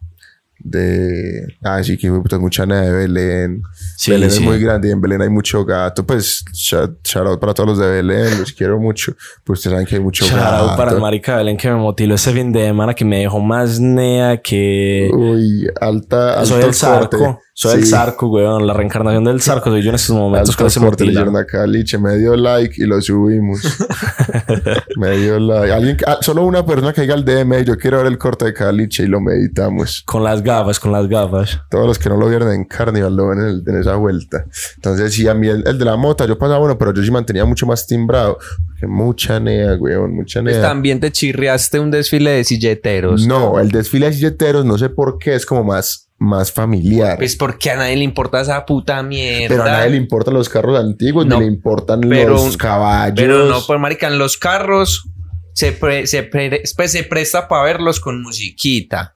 De 0.59 1.55
ah, 1.63 1.83
sí, 1.83 1.97
que 1.97 2.09
puta, 2.09 2.39
mucha 2.39 2.65
de 2.65 2.91
Belén. 2.91 3.61
Sí, 3.95 4.11
Belén 4.11 4.31
sí. 4.31 4.37
es 4.37 4.43
muy 4.43 4.59
grande 4.59 4.89
y 4.89 4.91
en 4.91 5.01
Belén 5.01 5.21
hay 5.21 5.29
mucho 5.29 5.63
gato. 5.65 6.05
Pues, 6.05 6.43
shout, 6.53 6.99
shout 7.03 7.27
out 7.27 7.39
para 7.39 7.53
todos 7.53 7.69
los 7.69 7.79
de 7.79 7.87
Belén, 7.89 8.39
los 8.39 8.51
quiero 8.51 8.79
mucho. 8.79 9.15
Pues 9.43 9.59
ustedes 9.59 9.73
saben 9.73 9.87
que 9.87 9.95
hay 9.95 10.01
mucho 10.01 10.25
Shout 10.25 10.39
out 10.39 10.67
gato. 10.67 10.77
para 10.77 10.91
el 10.91 10.99
marica 10.99 11.37
Belén 11.37 11.57
que 11.57 11.69
me 11.69 11.75
motiló 11.75 12.15
ese 12.15 12.31
fin 12.31 12.51
de 12.51 12.65
semana 12.65 12.93
que 12.93 13.05
me 13.05 13.19
dejó 13.19 13.39
más 13.39 13.79
nea 13.79 14.37
que... 14.37 15.09
Uy, 15.13 15.67
alta. 15.79 16.45
soy 16.45 16.63
alto 16.63 16.93
el 16.93 16.99
corte. 16.99 17.17
Soy 17.59 17.79
el 17.79 17.85
Sí, 17.85 17.89
zarco, 17.89 18.27
weón. 18.27 18.67
La 18.67 18.73
reencarnación 18.75 19.23
del 19.23 19.41
zarco 19.41 19.71
soy 19.71 19.81
yo 19.81 19.89
en 19.89 19.95
estos 19.95 20.15
momentos 20.15 20.55
con 20.55 20.67
ese 20.67 20.79
corte 20.79 21.05
le 21.05 21.09
motilón. 21.11 21.33
dieron 21.33 21.43
a 21.43 21.45
Caliche, 21.47 21.97
me 21.97 22.15
dio 22.15 22.35
like 22.35 22.75
y 22.77 22.85
lo 22.85 23.01
subimos. 23.01 23.61
me 24.97 25.17
dio 25.17 25.39
like. 25.39 25.73
Alguien, 25.73 25.97
ah, 26.05 26.17
solo 26.21 26.43
una 26.45 26.63
persona 26.63 26.93
que 26.93 27.01
diga 27.01 27.15
el 27.15 27.25
DM, 27.25 27.63
yo 27.63 27.75
quiero 27.77 27.97
ver 27.97 28.05
el 28.05 28.19
corte 28.19 28.45
de 28.45 28.53
Caliche 28.53 29.03
y 29.03 29.07
lo 29.07 29.19
meditamos. 29.21 30.03
Con 30.05 30.23
las 30.23 30.43
gafas, 30.43 30.79
con 30.79 30.91
las 30.91 31.07
gafas. 31.07 31.59
Todos 31.71 31.87
los 31.87 31.97
que 31.97 32.09
no 32.09 32.17
lo 32.17 32.29
vieron 32.29 32.51
en 32.53 32.65
Carnival 32.65 33.15
lo 33.15 33.29
ven 33.29 33.39
en, 33.39 33.45
el- 33.47 33.63
en 33.65 33.79
esa 33.79 33.95
vuelta. 33.95 34.45
Entonces, 34.75 35.13
sí, 35.15 35.27
a 35.27 35.33
mí 35.33 35.47
el, 35.47 35.67
el 35.67 35.79
de 35.79 35.85
la 35.85 35.95
mota, 35.95 36.27
yo 36.27 36.37
pasaba 36.37 36.59
bueno, 36.59 36.77
pero 36.77 36.93
yo 36.93 37.01
sí 37.01 37.09
mantenía 37.09 37.43
mucho 37.45 37.65
más 37.65 37.87
timbrado. 37.87 38.37
Mucha 38.83 39.39
nea, 39.39 39.73
weón, 39.75 40.13
mucha 40.15 40.41
nea. 40.41 40.61
también 40.61 40.99
te 40.99 41.11
chirreaste 41.11 41.79
un 41.79 41.89
desfile 41.89 42.31
de 42.31 42.43
silleteros. 42.43 43.25
No, 43.25 43.59
el 43.59 43.69
desfile 43.71 44.07
de 44.07 44.13
silleteros, 44.13 44.65
no 44.65 44.77
sé 44.77 44.89
por 44.89 45.17
qué, 45.17 45.33
es 45.35 45.45
como 45.47 45.63
más, 45.63 46.09
más 46.19 46.51
familiar. 46.51 47.17
Pues 47.17 47.35
porque 47.35 47.71
a 47.71 47.75
nadie 47.77 47.95
le 47.95 48.03
importa 48.03 48.39
esa 48.41 48.65
puta 48.65 49.01
mierda. 49.01 49.47
pero 49.49 49.63
a 49.63 49.71
nadie 49.71 49.89
le 49.91 49.97
importan 49.97 50.33
los 50.35 50.47
carros 50.49 50.79
antiguos, 50.79 51.25
No, 51.25 51.39
ni 51.39 51.45
le 51.47 51.51
importan 51.51 52.01
pero- 52.01 52.33
los 52.33 52.55
caballos. 52.57 53.15
Pero 53.15 53.45
no, 53.45 53.59
pues 53.65 53.79
marica, 53.79 54.07
en 54.07 54.19
los 54.19 54.37
carros 54.37 55.09
se, 55.53 55.71
pre- 55.71 56.05
se, 56.05 56.21
pre- 56.23 56.61
pues, 56.75 56.91
se 56.91 57.03
presta 57.03 57.47
para 57.47 57.63
verlos 57.63 57.99
con 57.99 58.21
musiquita. 58.21 59.15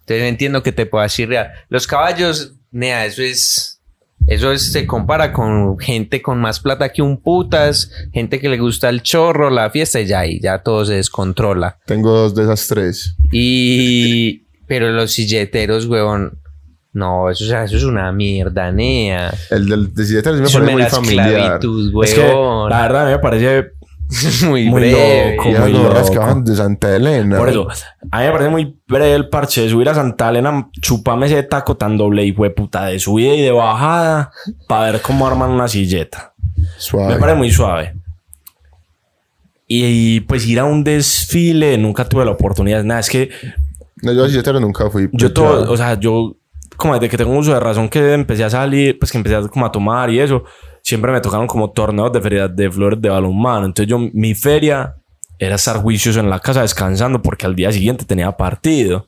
Entonces 0.00 0.24
entiendo 0.28 0.62
que 0.62 0.72
te 0.72 0.86
puedas 0.86 1.14
chirrear. 1.14 1.50
Los 1.68 1.86
caballos, 1.86 2.54
nea, 2.70 3.04
eso 3.06 3.22
es... 3.22 3.73
Eso 4.26 4.52
es- 4.52 4.72
se 4.72 4.86
compara 4.86 5.32
con 5.32 5.78
gente 5.78 6.22
con 6.22 6.40
más 6.40 6.60
plata 6.60 6.90
que 6.90 7.02
un 7.02 7.20
putas, 7.20 7.90
gente 8.12 8.40
que 8.40 8.48
le 8.48 8.58
gusta 8.58 8.88
el 8.88 9.02
chorro, 9.02 9.50
la 9.50 9.70
fiesta 9.70 10.00
y 10.00 10.06
ya, 10.06 10.26
y 10.26 10.40
ya 10.40 10.58
todo 10.62 10.84
se 10.84 10.94
descontrola. 10.94 11.78
Tengo 11.86 12.10
dos 12.10 12.34
de 12.34 12.44
esas 12.44 12.66
tres. 12.68 13.16
Y... 13.32 14.44
Pero 14.66 14.90
los 14.92 15.12
silleteros, 15.12 15.86
huevón... 15.86 16.38
No, 16.92 17.28
eso, 17.28 17.44
o 17.44 17.48
sea, 17.48 17.64
eso 17.64 17.76
es 17.76 17.82
una 17.82 18.12
mierda, 18.12 18.70
nea. 18.70 19.34
El 19.50 19.68
del 19.68 19.92
de 19.92 20.04
silleteros 20.06 20.36
sí 20.38 20.42
me 20.42 20.48
Eso 20.48 20.58
parece 20.60 21.00
muy 21.00 21.06
familiar. 21.06 21.60
Es 22.04 22.14
que 22.14 22.20
huevón. 22.20 22.70
la 22.70 22.82
verdad 22.82 23.02
a 23.02 23.06
mí 23.06 23.12
me 23.12 23.18
parece 23.18 23.72
muy, 24.48 24.68
muy 24.68 24.80
breve. 24.80 25.36
loco. 25.36 25.48
Y 25.48 25.52
las 25.52 25.70
muy 25.70 25.72
gorras 25.72 26.08
que 26.10 26.14
loco. 26.16 26.26
bajan 26.26 26.44
de 26.44 26.56
Santa 26.56 26.96
Elena. 26.96 27.38
Por 27.38 27.48
eso, 27.48 27.68
a 28.10 28.20
mí 28.20 28.26
me 28.26 28.32
parece 28.32 28.50
muy 28.50 28.76
breve 28.86 29.14
el 29.14 29.28
parche 29.28 29.62
de 29.62 29.70
subir 29.70 29.88
a 29.88 29.94
Santa 29.94 30.30
Elena, 30.30 30.68
chupame 30.80 31.26
ese 31.26 31.42
taco 31.42 31.76
tan 31.76 31.96
doble 31.96 32.24
y 32.24 32.32
puta 32.32 32.86
de 32.86 32.98
subida 32.98 33.34
y 33.34 33.42
de 33.42 33.50
bajada 33.50 34.30
para 34.68 34.92
ver 34.92 35.02
cómo 35.02 35.26
arman 35.26 35.50
una 35.50 35.68
silleta. 35.68 36.34
Suave. 36.78 37.14
Me 37.14 37.20
parece 37.20 37.38
muy 37.38 37.50
suave. 37.50 37.94
Y, 39.66 40.20
pues 40.20 40.46
ir 40.46 40.60
a 40.60 40.64
un 40.64 40.84
desfile, 40.84 41.78
nunca 41.78 42.08
tuve 42.08 42.24
la 42.24 42.32
oportunidad. 42.32 42.84
Nada, 42.84 43.00
es 43.00 43.08
que 43.08 43.30
No, 44.02 44.12
yo 44.12 44.24
a 44.24 44.28
silleteros 44.28 44.60
nunca 44.60 44.90
fui. 44.90 45.04
yo 45.04 45.10
pues, 45.12 45.34
todo, 45.34 45.64
ya. 45.64 45.70
o 45.70 45.76
sea, 45.76 45.98
yo 45.98 46.36
como 46.76 46.94
desde 46.94 47.08
que 47.08 47.16
tengo 47.16 47.36
uso 47.36 47.52
de 47.54 47.60
razón 47.60 47.88
que 47.88 48.12
empecé 48.12 48.44
a 48.44 48.50
salir, 48.50 48.98
pues 48.98 49.10
que 49.12 49.18
empecé 49.18 49.36
a, 49.36 49.42
como 49.48 49.66
a 49.66 49.72
tomar 49.72 50.10
y 50.10 50.20
eso, 50.20 50.44
siempre 50.84 51.10
me 51.10 51.20
tocaron 51.20 51.46
como 51.46 51.70
torneos 51.70 52.12
de 52.12 52.20
feria 52.20 52.46
de 52.46 52.70
flores 52.70 53.00
de 53.00 53.08
balonmano. 53.08 53.66
Entonces 53.66 53.90
yo, 53.90 53.98
mi 54.12 54.34
feria 54.34 54.94
era 55.38 55.56
estar 55.56 55.78
juicioso 55.78 56.20
en 56.20 56.30
la 56.30 56.38
casa 56.38 56.60
descansando 56.60 57.20
porque 57.22 57.46
al 57.46 57.56
día 57.56 57.72
siguiente 57.72 58.04
tenía 58.04 58.30
partido. 58.36 59.06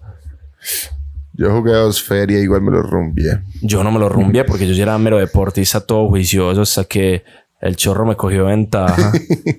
Yo 1.34 1.50
jugué 1.50 1.72
dos 1.74 2.02
ferias, 2.02 2.42
igual 2.42 2.62
me 2.62 2.70
lo 2.70 2.82
rumbié. 2.82 3.42
Yo 3.60 3.84
no 3.84 3.92
me 3.92 3.98
lo 3.98 4.08
rumbié 4.08 4.44
porque 4.44 4.66
yo 4.66 4.74
sí 4.74 4.80
era 4.80 4.96
mero 4.96 5.18
deportista, 5.18 5.80
todo 5.80 6.08
juicioso, 6.08 6.62
hasta 6.62 6.84
que 6.84 7.22
el 7.60 7.76
chorro 7.76 8.06
me 8.06 8.16
cogió 8.16 8.46
ventaja. 8.46 9.12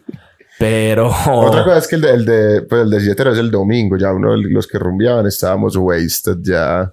Pero... 0.60 1.12
Otra 1.28 1.64
cosa 1.64 1.78
es 1.78 1.88
que 1.88 1.98
el 1.98 2.02
de, 2.02 2.14
el 2.14 2.26
de, 2.26 2.62
pues 2.64 2.82
el 2.82 2.90
de 2.90 3.12
es 3.12 3.38
el 3.38 3.52
domingo. 3.52 3.96
Ya 3.96 4.12
uno 4.12 4.32
de 4.32 4.50
los 4.50 4.66
que 4.66 4.80
rumbeaban 4.80 5.28
estábamos 5.28 5.76
wasted 5.76 6.38
ya. 6.42 6.92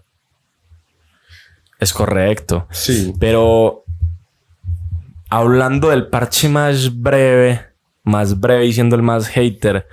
Es 1.80 1.94
correcto. 1.94 2.68
Sí. 2.70 3.14
Pero 3.18 3.83
hablando 5.38 5.90
del 5.90 6.06
parche 6.08 6.48
más 6.48 7.00
breve, 7.00 7.60
más 8.04 8.38
breve 8.38 8.66
y 8.66 8.72
siendo 8.72 8.94
el 8.96 9.02
más 9.02 9.26
hater, 9.28 9.86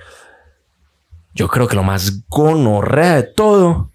yo 1.34 1.48
creo 1.48 1.66
que 1.66 1.74
lo 1.76 1.82
más 1.82 2.22
gonorrea 2.28 3.16
de 3.16 3.22
todo 3.24 3.90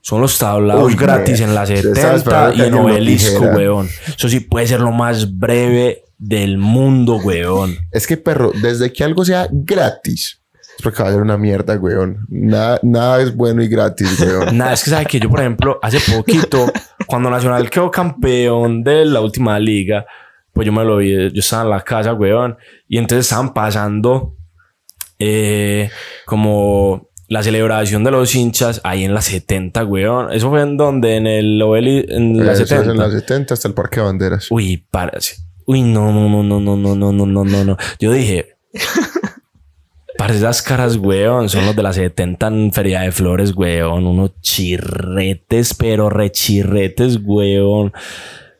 son 0.00 0.20
los 0.20 0.38
tablados 0.38 0.84
Uy, 0.84 0.94
gratis 0.94 1.40
me- 1.40 1.46
en 1.46 1.54
la 1.54 1.64
yo 1.64 1.74
estaba 1.74 1.94
70 1.94 2.16
esperando 2.16 2.52
que 2.56 2.58
y 2.62 2.66
en 2.66 2.74
Obelisco, 2.74 3.44
weón. 3.46 3.88
Eso 4.16 4.28
sí 4.28 4.40
puede 4.40 4.66
ser 4.66 4.80
lo 4.80 4.92
más 4.92 5.38
breve 5.38 6.02
del 6.18 6.58
mundo, 6.58 7.16
weón. 7.16 7.76
Es 7.90 8.06
que, 8.06 8.16
perro, 8.16 8.52
desde 8.62 8.92
que 8.92 9.02
algo 9.02 9.24
sea 9.24 9.48
gratis, 9.50 10.40
es 10.76 10.82
porque 10.82 11.02
va 11.02 11.08
a 11.08 11.12
ser 11.12 11.22
una 11.22 11.38
mierda, 11.38 11.74
weón. 11.76 12.26
Nada, 12.28 12.78
nada 12.82 13.22
es 13.22 13.34
bueno 13.34 13.62
y 13.62 13.68
gratis, 13.68 14.20
weón. 14.20 14.56
Nada, 14.58 14.74
es 14.74 14.84
que 14.84 14.90
sabe 14.90 15.06
que 15.06 15.18
yo, 15.18 15.30
por 15.30 15.40
ejemplo, 15.40 15.78
hace 15.82 15.98
poquito, 16.14 16.70
cuando 17.06 17.30
Nacional 17.30 17.68
quedó 17.70 17.90
campeón 17.90 18.84
de 18.84 19.04
la 19.06 19.20
última 19.22 19.58
liga, 19.58 20.04
pues 20.54 20.64
yo 20.64 20.72
me 20.72 20.84
lo 20.84 20.98
vi, 20.98 21.10
yo 21.10 21.40
estaba 21.40 21.64
en 21.64 21.70
la 21.70 21.80
casa, 21.82 22.14
weón, 22.14 22.56
y 22.88 22.98
entonces 22.98 23.26
estaban 23.26 23.52
pasando 23.52 24.36
eh, 25.18 25.90
como 26.24 27.10
la 27.28 27.42
celebración 27.42 28.04
de 28.04 28.10
los 28.12 28.34
hinchas 28.34 28.80
ahí 28.84 29.04
en 29.04 29.12
la 29.12 29.20
70, 29.20 29.84
weón. 29.84 30.32
Eso 30.32 30.50
fue 30.50 30.62
en 30.62 30.76
donde, 30.76 31.16
en 31.16 31.26
el 31.26 31.60
Oveli, 31.60 32.06
en 32.08 32.44
la 32.44 32.52
Eso 32.52 32.62
es 32.62 32.68
70. 32.68 32.92
en 32.92 32.98
la 32.98 33.10
70 33.10 33.54
hasta 33.54 33.68
el 33.68 33.74
Parque 33.74 34.00
de 34.00 34.06
Banderas. 34.06 34.46
Uy, 34.50 34.86
parece. 34.90 35.36
Uy, 35.66 35.82
no, 35.82 36.12
no, 36.12 36.28
no, 36.28 36.42
no, 36.42 36.60
no, 36.60 36.76
no, 36.76 36.94
no, 36.94 37.12
no, 37.12 37.26
no, 37.26 37.44
no, 37.44 37.64
no. 37.64 37.76
Yo 37.98 38.12
dije, 38.12 38.56
parece 40.18 40.38
esas 40.38 40.62
caras, 40.62 40.96
weón, 40.96 41.48
son 41.48 41.66
los 41.66 41.74
de 41.74 41.82
la 41.82 41.92
70 41.92 42.46
en 42.46 42.72
Feria 42.72 43.00
de 43.00 43.10
Flores, 43.10 43.56
weón. 43.56 44.06
Unos 44.06 44.40
chirretes, 44.40 45.74
pero 45.74 46.10
rechirretes, 46.10 47.18
weón. 47.24 47.92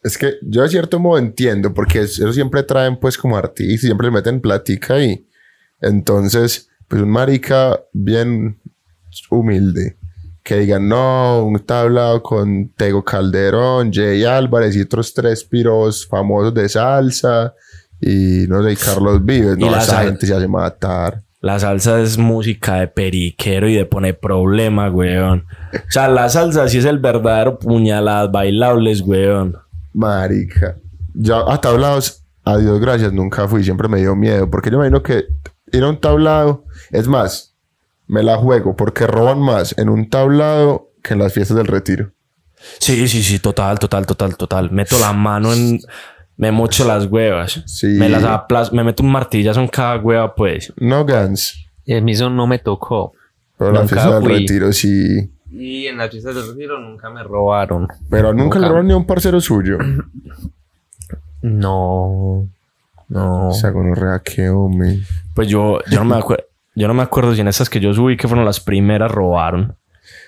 Es 0.04 0.16
que 0.18 0.34
yo 0.42 0.62
de 0.62 0.68
cierto 0.68 1.00
modo 1.00 1.18
entiendo, 1.18 1.74
porque 1.74 2.02
eso 2.02 2.32
siempre 2.32 2.62
traen 2.62 2.98
pues 2.98 3.18
como 3.18 3.36
artistas, 3.36 3.80
siempre 3.80 4.06
le 4.06 4.12
meten 4.12 4.40
platica 4.40 5.02
y 5.02 5.26
entonces, 5.80 6.68
pues 6.86 7.02
un 7.02 7.10
marica 7.10 7.80
bien 7.92 8.60
humilde, 9.30 9.96
que 10.42 10.58
digan, 10.58 10.88
no, 10.88 11.44
un 11.44 11.58
tablado 11.60 12.22
con 12.22 12.68
Tego 12.76 13.02
Calderón, 13.02 13.92
Jay 13.92 14.24
Álvarez 14.24 14.76
y 14.76 14.82
otros 14.82 15.14
tres 15.14 15.42
piros 15.42 16.06
famosos 16.06 16.52
de 16.54 16.68
salsa 16.68 17.54
y 18.00 18.46
no 18.46 18.62
sé, 18.62 18.72
y 18.72 18.76
Carlos 18.76 19.24
Vives, 19.24 19.56
Y 19.56 19.60
no, 19.62 19.70
la 19.70 19.82
esa 19.82 20.02
gente 20.02 20.26
se 20.26 20.34
hace 20.34 20.46
matar. 20.46 21.22
La 21.40 21.58
salsa 21.58 22.00
es 22.00 22.16
música 22.16 22.76
de 22.76 22.88
periquero 22.88 23.68
y 23.68 23.74
de 23.74 23.84
poner 23.84 24.18
problema, 24.18 24.90
weón. 24.90 25.46
O 25.74 25.90
sea, 25.90 26.08
la 26.08 26.30
salsa 26.30 26.68
sí 26.68 26.78
es 26.78 26.86
el 26.86 26.98
verdadero 26.98 27.58
puñaladas 27.58 28.32
bailables, 28.32 29.02
weón. 29.02 29.56
Marica. 29.94 30.76
Ya 31.14 31.38
a 31.46 31.60
tablados, 31.60 32.24
a 32.44 32.58
Dios 32.58 32.80
gracias, 32.80 33.12
nunca 33.12 33.48
fui. 33.48 33.64
Siempre 33.64 33.88
me 33.88 33.98
dio 34.00 34.14
miedo. 34.14 34.50
Porque 34.50 34.70
yo 34.70 34.78
me 34.78 34.86
imagino 34.88 35.02
que 35.02 35.24
ir 35.72 35.82
a 35.82 35.88
un 35.88 35.98
tablado. 36.00 36.64
Es 36.90 37.06
más, 37.08 37.54
me 38.06 38.22
la 38.22 38.36
juego 38.36 38.76
porque 38.76 39.06
roban 39.06 39.40
más 39.40 39.74
en 39.78 39.88
un 39.88 40.10
tablado 40.10 40.90
que 41.02 41.14
en 41.14 41.20
las 41.20 41.32
fiestas 41.32 41.56
del 41.56 41.66
retiro. 41.66 42.10
Sí, 42.80 43.06
sí, 43.08 43.22
sí, 43.22 43.38
total, 43.38 43.78
total, 43.78 44.06
total, 44.06 44.36
total. 44.36 44.70
Meto 44.70 44.98
la 44.98 45.12
mano 45.12 45.52
en. 45.52 45.78
Me 46.36 46.50
mocho 46.50 46.84
las 46.84 47.06
huevas. 47.06 47.62
Sí. 47.66 47.86
Me 47.86 48.08
las 48.08 48.24
aplas, 48.24 48.72
me 48.72 48.82
meto 48.82 49.04
un 49.04 49.12
martillazo 49.12 49.60
en 49.60 49.68
cada 49.68 49.98
hueva, 49.98 50.34
pues. 50.34 50.72
No 50.76 51.04
Gans, 51.04 51.54
Y 51.84 51.94
a 51.94 52.00
mí 52.00 52.12
eso 52.12 52.28
no 52.28 52.46
me 52.48 52.58
tocó. 52.58 53.12
pero 53.56 53.70
la 53.70 53.86
fiesta 53.86 54.14
del 54.18 54.24
fui. 54.24 54.38
retiro 54.40 54.72
sí. 54.72 55.30
Y 55.56 55.86
en 55.86 55.98
las 55.98 56.10
fiestas 56.10 56.34
del 56.34 56.48
retiro 56.48 56.78
nunca 56.80 57.10
me 57.10 57.22
robaron. 57.22 57.86
Pero 58.10 58.34
nunca 58.34 58.58
le 58.58 58.68
roban 58.68 58.86
ni 58.86 58.92
a 58.92 58.96
un 58.96 59.06
parcero 59.06 59.40
suyo. 59.40 59.78
No. 61.44 62.48
No. 63.10 63.48
O 63.48 63.52
sea, 63.52 63.68
gonorrea, 63.68 64.22
qué 64.24 64.48
hombre. 64.48 65.00
Pues 65.34 65.46
yo, 65.46 65.78
yo 65.90 65.98
no 65.98 66.06
me 66.06 66.16
acuerdo. 66.16 66.44
Yo 66.74 66.88
no 66.88 66.94
me 66.94 67.02
acuerdo 67.02 67.34
si 67.34 67.42
en 67.42 67.48
esas 67.48 67.68
que 67.68 67.80
yo 67.80 67.92
subí, 67.92 68.16
que 68.16 68.26
fueron 68.26 68.46
las 68.46 68.60
primeras, 68.60 69.10
robaron. 69.10 69.76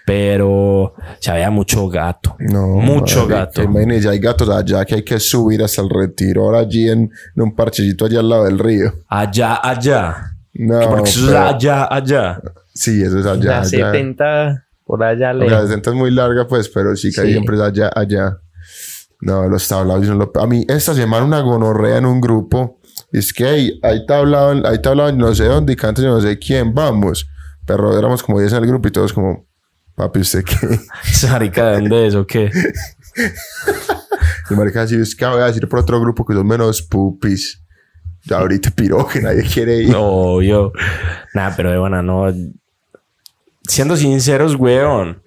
Pero 0.04 0.94
se 1.18 1.30
había 1.30 1.50
mucho 1.50 1.88
gato. 1.88 2.36
No. 2.38 2.66
Mucho 2.66 3.26
gato. 3.26 3.62
Imagínese, 3.62 4.10
hay 4.10 4.18
gatos 4.18 4.50
allá 4.50 4.84
que 4.84 4.96
hay 4.96 5.02
que 5.02 5.18
subir 5.18 5.62
hasta 5.62 5.80
el 5.80 5.88
retiro. 5.88 6.44
Ahora 6.44 6.58
allí 6.58 6.86
en, 6.90 7.10
en 7.34 7.42
un 7.42 7.54
parchecito 7.56 8.04
allá 8.04 8.20
al 8.20 8.28
lado 8.28 8.44
del 8.44 8.58
río. 8.58 8.92
Allá, 9.08 9.58
allá. 9.62 10.36
No. 10.52 10.80
Porque 10.90 11.08
eso 11.08 11.30
es 11.30 11.34
allá, 11.34 11.88
allá. 11.90 12.42
Sí, 12.74 13.02
eso 13.02 13.20
es 13.20 13.26
allá. 13.26 13.44
la 13.44 13.58
allá. 13.60 13.64
70 13.64 14.65
por 14.86 15.02
allá 15.04 15.32
lejos. 15.34 15.52
la 15.52 15.62
60 15.62 15.90
es 15.90 15.96
muy 15.96 16.10
larga, 16.10 16.46
pues, 16.46 16.68
pero 16.68 16.94
sí 16.96 17.08
que 17.12 17.22
Sí. 17.22 17.32
siempre 17.32 17.56
es 17.56 17.62
allá, 17.62 17.90
allá. 17.94 18.38
No, 19.20 19.48
los 19.48 19.66
tablados 19.66 20.06
son 20.06 20.18
lo 20.18 20.30
A 20.40 20.46
mí, 20.46 20.64
esta 20.68 20.94
semana 20.94 21.24
una 21.24 21.40
gonorrea 21.40 21.98
en 21.98 22.06
un 22.06 22.20
grupo. 22.20 22.80
Es 23.12 23.32
que 23.32 23.44
hay, 23.44 23.80
hay 23.82 24.06
tablado, 24.06 24.66
hay 24.66 24.80
tablado 24.80 25.12
no 25.12 25.34
sé 25.34 25.44
dónde 25.44 25.72
y 25.72 25.76
cantas 25.76 26.04
yo 26.04 26.10
no 26.10 26.20
sé 26.20 26.38
quién, 26.38 26.72
vamos. 26.74 27.26
Pero 27.66 27.98
éramos 27.98 28.22
como 28.22 28.38
10 28.38 28.52
en 28.52 28.62
el 28.62 28.68
grupo 28.68 28.88
y 28.88 28.90
todos 28.92 29.12
como, 29.12 29.46
papi, 29.96 30.20
¿usted 30.20 30.44
qué? 30.44 30.56
Esa 31.10 31.32
marica, 31.32 31.66
¿de 31.66 31.80
dónde 31.80 32.06
es 32.06 32.14
o 32.14 32.26
qué? 32.26 32.50
Y 34.50 34.54
marica, 34.54 34.82
así 34.82 34.94
es 34.96 35.14
que 35.16 35.26
voy 35.26 35.40
a 35.42 35.46
decir 35.46 35.68
por 35.68 35.80
otro 35.80 36.00
grupo 36.00 36.24
que 36.24 36.34
son 36.34 36.46
menos 36.46 36.82
pupis. 36.82 37.62
Ya 38.24 38.38
ahorita 38.38 38.70
piro 38.70 39.06
que 39.06 39.20
nadie 39.20 39.42
quiere 39.44 39.82
ir. 39.82 39.90
No, 39.90 40.42
yo. 40.42 40.72
Nada, 41.34 41.54
pero 41.56 41.70
de 41.70 41.78
buena, 41.78 42.02
no. 42.02 42.26
Siendo 43.68 43.96
sinceros, 43.96 44.54
weón. 44.56 45.22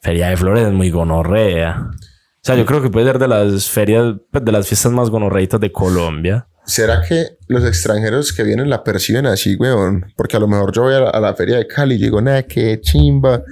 Feria 0.00 0.28
de 0.28 0.36
Flores 0.36 0.66
es 0.66 0.72
muy 0.72 0.90
gonorrea. 0.90 1.90
O 1.90 2.44
sea, 2.44 2.56
yo 2.56 2.66
creo 2.66 2.82
que 2.82 2.90
puede 2.90 3.06
ser 3.06 3.18
de 3.20 3.28
las 3.28 3.70
ferias, 3.70 4.16
pues, 4.30 4.44
de 4.44 4.50
las 4.50 4.66
fiestas 4.66 4.90
más 4.90 5.10
gonorreitas 5.10 5.60
de 5.60 5.70
Colombia. 5.70 6.48
¿Será 6.64 7.02
que 7.02 7.38
los 7.48 7.64
extranjeros 7.64 8.32
que 8.32 8.42
vienen 8.42 8.68
la 8.70 8.82
perciben 8.82 9.26
así, 9.26 9.56
weón? 9.56 10.12
Porque 10.16 10.36
a 10.36 10.40
lo 10.40 10.48
mejor 10.48 10.72
yo 10.72 10.82
voy 10.82 10.94
a 10.94 11.20
la, 11.20 11.34
feria 11.34 11.56
de 11.56 11.66
Cali 11.66 11.96
y 11.96 11.98
digo, 11.98 12.20
nada, 12.20 12.42
qué 12.42 12.80
chimba. 12.80 13.42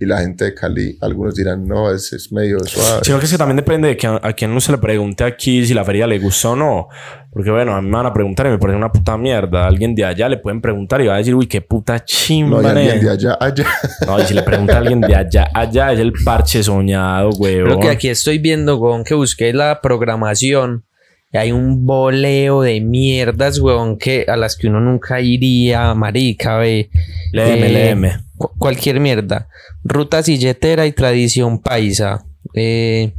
Y 0.00 0.06
la 0.06 0.18
gente 0.20 0.44
de 0.44 0.54
Cali, 0.54 0.96
algunos 1.00 1.34
dirán, 1.34 1.66
no, 1.66 1.90
es, 1.92 2.12
es 2.12 2.30
medio 2.32 2.58
suave. 2.60 3.00
Sino 3.02 3.18
que 3.18 3.24
es 3.24 3.32
que 3.32 3.38
también 3.38 3.56
depende 3.56 3.88
de 3.88 3.96
que 3.96 4.06
a, 4.06 4.20
a 4.22 4.32
quien 4.32 4.52
uno 4.52 4.60
se 4.60 4.70
le 4.70 4.78
pregunte 4.78 5.24
aquí 5.24 5.66
si 5.66 5.74
la 5.74 5.84
feria 5.84 6.06
le 6.06 6.18
gustó 6.18 6.52
o 6.52 6.56
no. 6.56 6.88
Porque 7.32 7.50
bueno, 7.50 7.74
a 7.74 7.82
mí 7.82 7.88
me 7.88 7.96
van 7.96 8.06
a 8.06 8.12
preguntar 8.12 8.46
y 8.46 8.50
me 8.50 8.58
parece 8.58 8.76
una 8.76 8.90
puta 8.90 9.16
mierda. 9.18 9.64
A 9.64 9.66
alguien 9.68 9.94
de 9.94 10.04
allá 10.04 10.28
le 10.28 10.38
pueden 10.38 10.60
preguntar 10.60 11.00
y 11.00 11.06
va 11.06 11.14
a 11.14 11.18
decir, 11.18 11.34
uy, 11.34 11.46
qué 11.46 11.60
puta 11.60 11.94
No 11.94 12.02
chimba. 12.04 12.60
hay 12.60 12.66
alguien 12.66 12.96
ne". 12.96 13.00
de 13.04 13.10
allá, 13.10 13.36
allá. 13.40 13.66
No, 14.06 14.18
y 14.18 14.22
si 14.22 14.34
le 14.34 14.42
pregunta 14.42 14.74
a 14.74 14.78
alguien 14.78 15.00
de 15.00 15.14
allá, 15.14 15.48
allá 15.52 15.92
es 15.92 16.00
el 16.00 16.12
parche 16.24 16.62
soñado, 16.62 17.30
weón. 17.38 17.64
Creo 17.64 17.80
que 17.80 17.88
aquí 17.90 18.08
estoy 18.08 18.38
viendo, 18.38 18.76
weón, 18.76 19.04
que 19.04 19.14
busqué 19.14 19.52
la 19.52 19.80
programación. 19.80 20.84
Y 21.32 21.36
hay 21.36 21.52
un 21.52 21.84
boleo 21.84 22.62
de 22.62 22.80
mierdas, 22.80 23.58
weón, 23.60 23.98
que 23.98 24.24
a 24.28 24.36
las 24.36 24.56
que 24.56 24.68
uno 24.68 24.80
nunca 24.80 25.20
iría, 25.20 25.92
marica, 25.94 26.56
ve. 26.56 26.90
Léeme, 27.32 28.08
Eh, 28.08 28.16
cu- 28.36 28.52
cualquier 28.58 28.98
mierda. 29.00 29.48
Ruta 29.84 30.22
silletera 30.22 30.86
y 30.86 30.92
tradición 30.92 31.58
paisa. 31.60 32.24
Eh, 32.54 33.12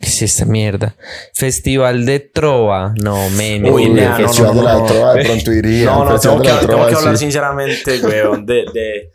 ¿Qué 0.00 0.06
es 0.06 0.22
esta 0.22 0.44
mierda? 0.46 0.94
Festival 1.34 2.06
de 2.06 2.20
Trova. 2.20 2.94
No, 3.02 3.28
men. 3.30 3.66
Uy, 3.66 3.90
no, 3.90 4.16
Festival 4.16 4.54
no, 4.54 4.60
de 4.60 4.64
la 4.66 4.74
no. 4.78 4.86
Trova 4.86 5.14
de 5.14 5.24
pronto 5.24 5.52
iría. 5.52 5.84
No, 5.86 6.04
no, 6.04 6.18
tengo 6.20 6.38
de 6.40 6.42
que, 6.48 6.66
tengo 6.66 6.82
hablar 6.84 7.16
sí. 7.18 7.24
sinceramente, 7.24 8.00
weón, 8.00 8.46
de, 8.46 8.64
de... 8.72 9.10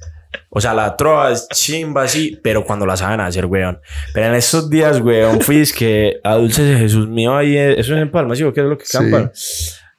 O 0.55 0.61
sea, 0.61 0.73
la 0.75 0.95
trova 0.95 1.31
es 1.31 1.47
chimba, 1.49 2.07
sí, 2.07 2.39
pero 2.43 2.63
cuando 2.63 2.85
la 2.85 2.95
saben 2.95 3.19
hacer, 3.19 3.47
weón. 3.47 3.79
Pero 4.13 4.27
en 4.27 4.35
estos 4.35 4.69
días, 4.69 4.99
weón, 5.01 5.41
fui 5.41 5.57
es 5.57 5.73
que 5.73 6.19
a 6.23 6.35
Dulces 6.35 6.67
de 6.69 6.77
Jesús 6.77 7.07
mío 7.07 7.35
ahí, 7.35 7.57
eh, 7.57 7.73
eso 7.79 7.95
es 7.95 8.01
en 8.01 8.11
Palma, 8.11 8.35
¿sí? 8.35 8.43
¿O 8.43 8.53
qué 8.53 8.61
es 8.61 8.67
lo 8.67 8.77
que 8.77 8.85
Sí. 8.85 8.97
campan? 8.97 9.31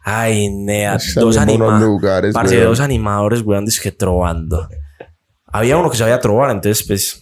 Ay, 0.06 0.48
nea, 0.50 0.92
dos, 1.16 1.16
en 1.16 1.20
buenos 1.22 1.38
anima 1.38 1.80
lugares, 1.80 2.34
parce, 2.34 2.60
dos 2.60 2.78
animadores, 2.78 3.40
weón, 3.40 3.66
que 3.82 3.90
trovando. 3.90 4.68
Había 5.46 5.76
uno 5.76 5.90
que 5.90 5.96
sabía 5.96 6.20
trobar, 6.20 6.50
entonces, 6.50 6.86
pues, 6.86 7.20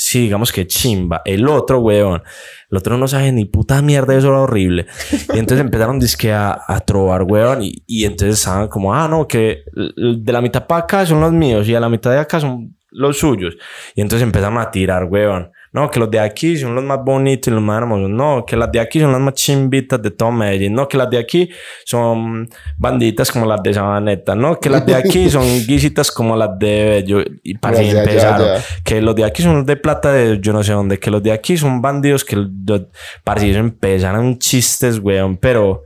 sí, 0.00 0.20
digamos 0.20 0.50
que 0.50 0.66
chimba. 0.66 1.20
El 1.26 1.46
otro, 1.46 1.78
weón, 1.80 2.22
el 2.70 2.78
otro 2.78 2.96
no 2.96 3.06
sabe 3.06 3.32
ni 3.32 3.44
puta 3.44 3.82
mierda, 3.82 4.16
eso 4.16 4.28
era 4.28 4.40
horrible. 4.40 4.86
Y 5.34 5.38
entonces 5.38 5.60
empezaron 5.60 5.98
disque 6.00 6.32
a, 6.32 6.58
a 6.66 6.80
trobar, 6.80 7.24
weón, 7.24 7.62
y, 7.62 7.82
y 7.86 8.06
entonces 8.06 8.38
estaban 8.38 8.68
como, 8.68 8.94
ah, 8.94 9.06
no, 9.08 9.28
que 9.28 9.62
de 9.74 10.32
la 10.32 10.40
mitad 10.40 10.66
para 10.66 10.84
acá 10.84 11.04
son 11.04 11.20
los 11.20 11.32
míos 11.32 11.68
y 11.68 11.72
de 11.72 11.80
la 11.80 11.90
mitad 11.90 12.12
de 12.12 12.18
acá 12.18 12.40
son 12.40 12.78
los 12.90 13.18
suyos. 13.18 13.58
Y 13.94 14.00
entonces 14.00 14.24
empezaron 14.24 14.56
a 14.56 14.70
tirar, 14.70 15.04
weón. 15.04 15.50
No, 15.72 15.88
que 15.88 16.00
los 16.00 16.10
de 16.10 16.18
aquí 16.18 16.56
son 16.56 16.74
los 16.74 16.82
más 16.82 16.98
bonitos 17.04 17.48
y 17.48 17.54
los 17.54 17.62
más 17.62 17.78
hermosos. 17.78 18.10
No, 18.10 18.44
que 18.44 18.56
las 18.56 18.72
de 18.72 18.80
aquí 18.80 18.98
son 18.98 19.12
las 19.12 19.20
más 19.20 19.34
chimbitas 19.34 20.02
de 20.02 20.10
todo 20.10 20.32
Medellín. 20.32 20.74
No, 20.74 20.88
que 20.88 20.96
las 20.96 21.08
de 21.08 21.18
aquí 21.18 21.48
son 21.84 22.48
banditas 22.76 23.30
como 23.30 23.46
las 23.46 23.62
de 23.62 23.74
Sabaneta. 23.74 24.34
No, 24.34 24.58
que 24.58 24.68
las 24.68 24.84
de 24.84 24.96
aquí 24.96 25.30
son 25.30 25.44
guisitas 25.66 26.10
como 26.10 26.34
las 26.34 26.58
de 26.58 26.84
Bello. 26.84 27.22
Y 27.44 27.56
para 27.56 27.78
allá, 27.78 28.00
empezaron. 28.00 28.60
Que 28.82 29.00
los 29.00 29.14
de 29.14 29.24
aquí 29.24 29.42
son 29.42 29.58
los 29.58 29.66
de 29.66 29.76
plata 29.76 30.12
de 30.12 30.40
yo 30.40 30.52
no 30.52 30.64
sé 30.64 30.72
dónde. 30.72 30.98
Que 30.98 31.10
los 31.10 31.22
de 31.22 31.30
aquí 31.30 31.56
son 31.56 31.80
bandidos 31.80 32.24
que 32.24 32.34
los, 32.34 32.82
para 33.22 33.40
eso 33.40 33.60
empezaron 33.60 34.40
chistes, 34.40 34.98
weón. 34.98 35.36
Pero, 35.36 35.84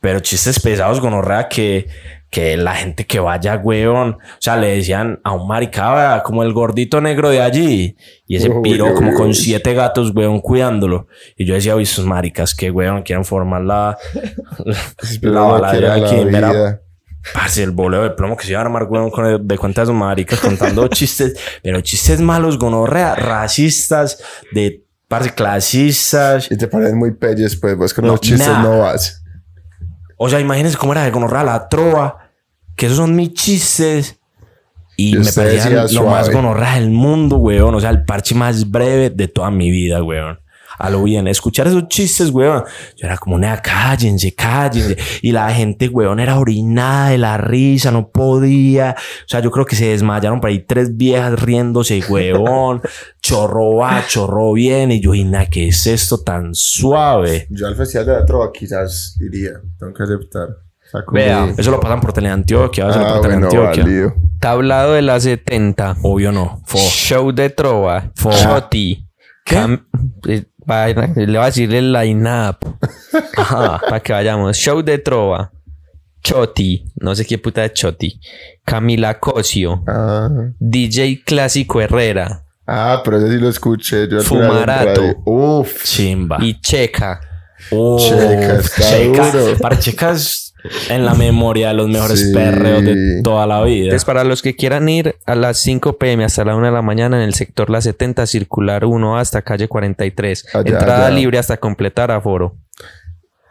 pero 0.00 0.20
chistes 0.20 0.60
pesados, 0.60 1.00
gonorrea, 1.00 1.48
que, 1.48 1.88
que 2.34 2.56
la 2.56 2.74
gente 2.74 3.06
que 3.06 3.20
vaya, 3.20 3.54
weón. 3.56 4.14
O 4.14 4.40
sea, 4.40 4.56
le 4.56 4.76
decían 4.76 5.20
a 5.22 5.32
un 5.32 5.46
maricaba 5.46 6.22
como 6.24 6.42
el 6.42 6.52
gordito 6.52 7.00
negro 7.00 7.30
de 7.30 7.40
allí. 7.40 7.96
Y 8.26 8.36
ese 8.36 8.50
piro 8.62 8.92
como 8.94 9.14
con 9.14 9.32
siete 9.34 9.72
gatos, 9.72 10.10
weón, 10.14 10.40
cuidándolo. 10.40 11.06
Y 11.36 11.46
yo 11.46 11.54
decía, 11.54 11.76
uy, 11.76 11.84
esos 11.84 12.04
maricas 12.04 12.54
que, 12.54 12.70
weón, 12.72 13.02
quieren 13.02 13.24
formar 13.24 13.62
la, 13.62 13.96
la 15.22 15.40
baladera 15.40 15.94
aquí. 15.94 16.16
Mira. 16.24 16.80
Parce, 17.32 17.62
el 17.62 17.70
boleo 17.70 18.02
de 18.02 18.10
plomo 18.10 18.36
que 18.36 18.44
se 18.44 18.50
iba 18.50 18.60
a 18.60 18.64
armar, 18.64 18.82
weón, 18.84 19.10
con 19.10 19.24
el- 19.24 19.46
de 19.46 19.56
cuenta 19.56 19.80
de 19.80 19.84
esos 19.84 19.94
maricas 19.94 20.40
contando 20.40 20.86
chistes, 20.88 21.34
pero 21.62 21.80
chistes 21.80 22.20
malos, 22.20 22.58
gonorrea, 22.58 23.14
racistas, 23.14 24.18
de 24.52 24.84
parce, 25.08 25.30
clasistas. 25.32 26.50
Y 26.50 26.58
te 26.58 26.66
parecen 26.68 26.98
muy 26.98 27.12
pelles, 27.14 27.56
pues 27.56 27.76
vos 27.76 27.94
con 27.94 28.04
No, 28.04 28.12
los 28.12 28.20
chistes 28.20 28.46
nada. 28.46 28.62
no 28.62 28.78
vas. 28.80 29.22
O 30.18 30.28
sea, 30.28 30.38
imagínense 30.40 30.76
cómo 30.76 30.92
era 30.92 31.02
de 31.04 31.10
gonorrea 31.10 31.44
la 31.44 31.68
trova, 31.68 32.23
que 32.76 32.86
esos 32.86 32.98
son 32.98 33.14
mis 33.16 33.32
chistes. 33.34 34.18
Y 34.96 35.16
Y 35.16 35.18
me 35.18 35.32
parecía 35.32 35.70
lo 35.70 36.04
más 36.04 36.26
suave. 36.26 36.34
gonorrea 36.34 36.74
del 36.76 36.90
mundo, 36.90 37.36
weón. 37.36 37.74
O 37.74 37.80
sea, 37.80 37.90
el 37.90 38.04
parche 38.04 38.34
más 38.34 38.70
breve 38.70 39.10
de 39.10 39.28
toda 39.28 39.50
mi 39.50 39.70
vida, 39.70 40.02
weón. 40.02 40.38
A 40.76 40.90
lo 40.90 41.04
bien, 41.04 41.28
escuchar 41.28 41.68
esos 41.68 41.86
chistes, 41.88 42.30
weón. 42.30 42.64
Yo 42.96 43.06
era 43.06 43.16
como, 43.16 43.38
nea, 43.38 43.60
cállense, 43.62 44.34
cállense. 44.34 44.96
Y 45.22 45.30
la 45.32 45.52
gente, 45.52 45.88
weón, 45.88 46.18
era 46.18 46.38
orinada 46.38 47.10
de 47.10 47.18
la 47.18 47.36
risa, 47.38 47.90
no 47.92 48.08
podía. 48.08 48.96
O 48.98 49.28
sea, 49.28 49.40
yo 49.40 49.50
creo 49.50 49.66
que 49.66 49.76
se 49.76 49.88
desmayaron 49.88 50.40
por 50.40 50.50
ahí 50.50 50.60
tres 50.60 50.96
viejas 50.96 51.40
riéndose, 51.40 52.02
weón. 52.08 52.82
chorro 53.22 53.76
va, 53.76 54.04
chorro 54.08 54.52
viene. 54.52 54.96
Y 54.96 55.00
yo, 55.00 55.14
y 55.14 55.24
nada, 55.24 55.46
¿qué 55.46 55.68
es 55.68 55.86
esto 55.86 56.18
tan 56.18 56.54
suave? 56.54 57.46
Yo 57.50 57.66
al 57.66 57.76
Festival 57.76 58.06
de 58.06 58.12
la 58.12 58.24
Trova 58.24 58.50
quizás 58.52 59.16
iría. 59.20 59.52
Tengo 59.78 59.92
que 59.94 60.02
aceptar. 60.02 60.63
Vea. 61.12 61.52
Eso 61.56 61.70
lo 61.70 61.80
pasan 61.80 62.00
por 62.00 62.12
Teleantioquia, 62.12 62.88
eso 62.88 62.98
lo 63.00 63.06
Ah, 63.06 63.08
por 63.20 63.26
bueno, 63.26 63.48
Teleantioquia. 63.48 63.82
válido. 63.84 64.14
Tablado 64.40 64.92
de 64.94 65.02
la 65.02 65.18
70. 65.20 65.96
Obvio 66.02 66.32
no. 66.32 66.60
Fo. 66.66 66.78
Show 66.78 67.32
de 67.32 67.50
Trova. 67.50 68.10
Fo. 68.14 68.30
Choti. 68.30 69.06
¿Qué? 69.44 69.56
Cam- 69.56 69.86
eh, 70.28 70.44
le 71.16 71.38
va 71.38 71.44
a 71.44 71.46
decir 71.46 71.74
el 71.74 71.92
line-up. 71.92 72.56
Ajá, 73.36 73.80
para 73.80 74.00
que 74.00 74.12
vayamos. 74.12 74.56
Show 74.56 74.82
de 74.82 74.98
Trova. 74.98 75.50
Choti. 76.22 76.84
No 77.00 77.14
sé 77.14 77.26
qué 77.26 77.38
puta 77.38 77.64
es 77.64 77.74
Choti. 77.74 78.18
Camila 78.64 79.18
Cosio. 79.20 79.82
Ah. 79.86 80.28
DJ 80.58 81.22
Clásico 81.24 81.80
Herrera. 81.80 82.44
Ah, 82.66 83.02
pero 83.04 83.18
ese 83.18 83.30
sí 83.30 83.38
lo 83.38 83.48
escuché. 83.50 84.08
Yo 84.08 84.22
Fumarato. 84.22 85.02
Uf. 85.26 85.84
Chimba. 85.84 86.38
Y 86.40 86.58
Checa. 86.60 87.20
Oh, 87.70 87.98
Checa, 87.98 88.56
está 88.58 88.82
Checa. 88.90 89.32
Para 89.60 89.78
checas 89.78 90.54
en 90.88 91.04
la 91.04 91.14
memoria 91.14 91.68
de 91.68 91.74
los 91.74 91.88
mejores 91.88 92.20
Sí. 92.28 92.32
perreos 92.34 92.82
de 92.84 93.20
toda 93.22 93.46
la 93.46 93.62
vida. 93.64 93.84
Entonces, 93.84 94.04
para 94.04 94.24
los 94.24 94.40
que 94.42 94.56
quieran 94.56 94.88
ir 94.88 95.16
a 95.26 95.34
las 95.34 95.58
5 95.60 95.98
pm 95.98 96.24
hasta 96.24 96.44
la 96.44 96.56
1 96.56 96.66
de 96.66 96.72
la 96.72 96.82
mañana 96.82 97.16
en 97.18 97.22
el 97.24 97.34
sector 97.34 97.70
La 97.70 97.80
70, 97.80 98.26
circular 98.26 98.84
1 98.84 99.18
hasta 99.18 99.42
calle 99.42 99.68
43. 99.68 100.46
Allá, 100.54 100.70
Entrada 100.70 101.06
allá. 101.06 101.16
libre 101.16 101.38
hasta 101.38 101.56
completar 101.58 102.10
aforo. 102.10 102.56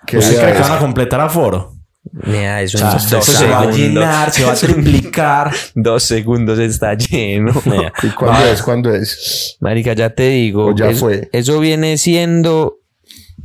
¿Qué 0.05 0.17
¿Usted 0.17 0.37
cree 0.39 0.53
que 0.53 0.59
es? 0.61 0.67
van 0.69 0.77
a 0.77 0.79
completar 0.79 1.21
aforo? 1.21 1.73
Nea, 2.11 2.61
eso 2.61 2.77
O 2.77 2.81
sea, 2.81 3.17
dos 3.17 3.25
se 3.25 3.47
va 3.47 3.61
a 3.61 3.71
llenar, 3.71 4.29
se 4.31 4.43
va 4.43 4.51
a 4.51 4.55
triplicar. 4.55 5.51
Dos 5.73 6.03
segundos 6.03 6.59
está 6.59 6.95
lleno. 6.95 7.53
Nea, 7.63 7.93
¿Y 8.03 8.07
cuándo 8.09 8.45
es? 8.45 8.61
¿Cuándo 8.61 8.93
es? 8.93 9.55
Marica, 9.61 9.93
ya 9.93 10.09
te 10.09 10.27
digo. 10.29 10.67
O 10.67 10.75
ya 10.75 10.89
eso, 10.89 10.99
fue. 10.99 11.29
Eso 11.31 11.59
viene 11.61 11.97
siendo. 11.97 12.79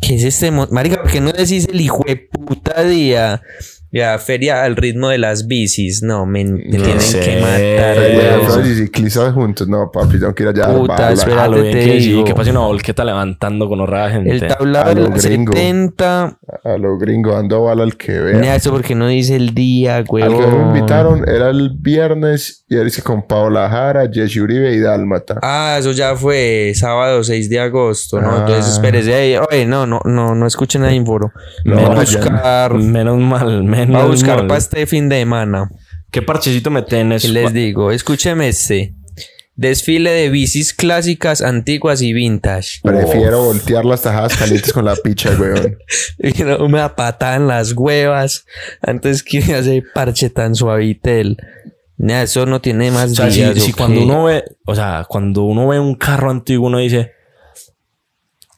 ¿Qué 0.01 0.15
es 0.15 0.25
este? 0.25 0.51
mo- 0.51 0.69
Marica, 0.71 1.03
¿por 1.03 1.11
qué 1.11 1.21
no 1.21 1.33
decís 1.33 1.67
el 1.71 1.81
hijo 1.81 2.05
de 2.07 2.17
puta 2.17 2.83
día? 2.85 3.43
Ya, 3.91 4.19
feria 4.19 4.65
al 4.65 4.77
ritmo 4.77 5.09
de 5.09 5.17
las 5.19 5.47
bicis. 5.47 6.03
No, 6.03 6.27
me, 6.27 6.45
me 6.45 6.51
No 6.65 6.71
tienen 6.83 7.01
sé. 7.01 7.21
que 7.21 7.41
matar. 7.41 8.67
Y 8.67 8.75
ciclistas 8.75 9.33
juntos. 9.33 9.67
No, 9.67 9.91
papi, 9.91 10.19
tengo 10.19 10.35
que 10.35 10.43
ir 10.43 10.49
allá 10.51 10.67
Puta, 10.69 10.93
bala. 10.95 11.13
espera. 11.13 11.45
a 11.45 11.49
lo 11.49 11.63
bien 11.63 11.73
te 11.73 11.85
que 11.85 12.01
sí, 12.01 12.09
digo. 12.11 12.25
que 12.25 12.35
pase 12.35 12.51
una 12.51 12.61
volqueta 12.61 13.05
levantando 13.05 13.67
con 13.69 13.81
horrada 13.81 14.11
gente. 14.11 14.31
El 14.31 14.47
tablado 14.47 14.91
A 14.91 14.95
de 14.95 15.01
lo 15.03 15.09
los 15.09 15.25
gringo. 15.25 15.53
70. 15.55 16.39
A 16.65 16.77
los 16.79 16.99
gringos 16.99 17.35
dando 17.35 17.63
bala 17.65 17.83
al 17.85 17.97
que 17.97 18.13
vea. 18.19 18.39
Nea, 18.39 18.57
eso 18.57 18.71
porque 18.73 18.95
no 18.95 19.07
dice 19.09 19.37
el 19.37 19.55
día, 19.55 19.97
Al 19.97 20.05
huevón. 20.09 20.39
que 20.39 20.47
me 20.47 20.63
invitaron 20.79 21.29
era 21.29 21.49
el 21.49 21.71
viernes 21.79 22.65
y 22.69 22.77
era 22.77 22.91
que 22.91 23.01
con 23.03 23.27
Paola 23.27 23.69
Jara, 23.71 24.09
Jesse 24.13 24.37
Uribe 24.37 24.75
y 24.75 24.81
Dálmata. 24.81 25.39
Ah, 25.43 25.77
eso 25.79 25.93
ya 25.93 26.15
fue 26.15 26.73
sábado 26.75 27.25
6 27.25 27.49
de 27.49 27.61
agosto, 27.61 28.21
¿no? 28.21 28.31
Ah. 28.33 28.37
Entonces 28.41 28.73
espérese. 28.75 29.39
Oye, 29.39 29.65
no, 29.65 29.87
no, 29.87 30.01
no, 30.05 30.35
no 30.35 30.47
escuchen 30.47 30.85
a 30.85 30.93
Inforo. 30.93 31.33
No 31.65 31.95
buscar, 31.95 32.75
Menos 32.75 33.19
mal, 33.19 33.63
menos 33.65 33.78
va 33.87 34.03
a 34.03 34.07
buscar 34.07 34.47
para 34.47 34.59
este 34.59 34.87
fin 34.87 35.09
de 35.09 35.21
semana. 35.21 35.71
¿Qué 36.11 36.23
parchecito 36.23 36.71
me 36.71 36.83
tenés? 36.83 37.25
Y 37.25 37.29
les 37.29 37.53
digo, 37.53 37.93
escúcheme 37.93 38.49
este. 38.49 38.95
Desfile 39.59 40.13
de 40.13 40.31
bicis 40.31 40.73
clásicas, 40.73 41.43
antiguas 41.43 42.01
y 42.01 42.13
vintage. 42.13 42.79
Prefiero 42.81 43.43
voltear 43.43 43.85
las 43.85 44.03
tajadas 44.03 44.37
calientes 44.37 44.73
con 44.73 44.85
la 44.85 44.95
picha, 45.03 45.31
weón. 45.37 45.77
Y 46.19 46.45
no 46.45 46.69
me 46.69 46.89
patada 46.91 47.35
en 47.35 47.49
las 47.49 47.73
huevas 47.73 48.47
antes 48.81 49.25
que 49.25 49.39
ese 49.59 49.83
parche 49.95 50.31
tan 50.31 50.55
suavitel. 50.55 51.39
Nada, 51.97 52.23
eso 52.23 52.47
no 52.47 52.61
tiene 52.61 52.93
más 52.93 53.11
O 53.11 53.15
sea, 53.17 53.33
si, 53.33 53.41
días, 53.41 53.61
si 53.61 53.73
¿o 53.73 53.77
cuando 53.77 54.03
uno 54.03 54.25
ve, 54.25 54.45
o 54.65 54.77
sea, 54.77 55.05
cuando 55.09 55.43
uno 55.43 55.67
ve 55.67 55.81
un 55.81 55.97
carro 55.97 56.31
antiguo, 56.31 56.69
uno 56.69 56.79
dice, 56.79 57.11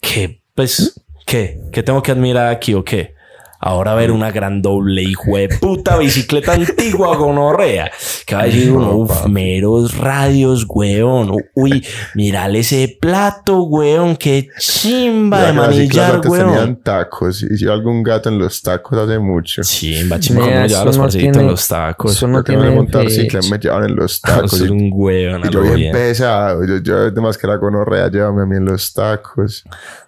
¿qué? 0.02 0.42
Pues, 0.54 1.00
¿qué? 1.24 1.62
¿Qué 1.72 1.82
tengo 1.82 2.02
que 2.02 2.12
admirar 2.12 2.48
aquí 2.48 2.74
o 2.74 2.84
qué? 2.84 3.14
Ahora 3.62 3.94
ver 3.94 4.10
una 4.10 4.30
gran 4.30 4.62
doble 4.62 5.02
hijo 5.02 5.36
de 5.36 5.50
puta 5.50 5.98
bicicleta 5.98 6.54
antigua 6.54 7.18
con 7.18 7.36
orrea. 7.36 7.90
Que 8.24 8.34
va 8.34 8.42
a 8.42 8.44
decir 8.46 8.72
uno, 8.72 8.96
uf, 8.96 9.26
meros 9.26 9.98
radios, 9.98 10.64
weón. 10.66 11.36
Uy, 11.54 11.86
mirale 12.14 12.60
ese 12.60 12.96
plato, 12.98 13.64
weón. 13.64 14.16
Qué 14.16 14.48
chimba 14.58 15.42
de 15.42 15.52
manillar, 15.52 16.26
weón. 16.26 16.54
tenían 16.54 16.76
tacos. 16.76 17.42
Y 17.42 17.58
si 17.58 17.68
algún 17.68 18.02
gato 18.02 18.30
en 18.30 18.38
los 18.38 18.62
tacos 18.62 18.98
hace 18.98 19.18
mucho. 19.18 19.60
Chimba, 19.62 20.18
chimba, 20.18 20.46
Nea, 20.46 20.54
como 20.54 20.66
lleva 20.66 20.80
eso 20.80 20.84
los 20.86 20.96
no 20.96 21.02
parcelitos 21.02 21.36
en 21.36 21.46
los 21.46 21.68
tacos. 21.68 22.12
Eso 22.12 22.28
no 22.28 22.42
tiene 22.42 22.62
de 22.62 22.70
montar 22.70 23.10
cicla 23.10 23.40
me 23.50 23.58
llevan 23.58 23.84
en 23.84 23.96
los 23.96 24.20
tacos. 24.22 24.54
es 24.54 24.68
y, 24.68 24.70
un 24.70 24.90
weón. 24.90 25.42
y 25.44 25.50
yo 25.50 25.60
lo 25.60 25.74
bien 25.74 25.92
pesado. 25.92 26.64
Yo, 26.64 26.78
yo 26.78 26.96
además 26.96 27.36
que 27.36 27.46
la 27.46 27.56
gonorrea, 27.56 28.08
llévame 28.10 28.42
a 28.42 28.46
mí 28.46 28.56
en 28.56 28.64
los 28.64 28.90
tacos. 28.94 29.64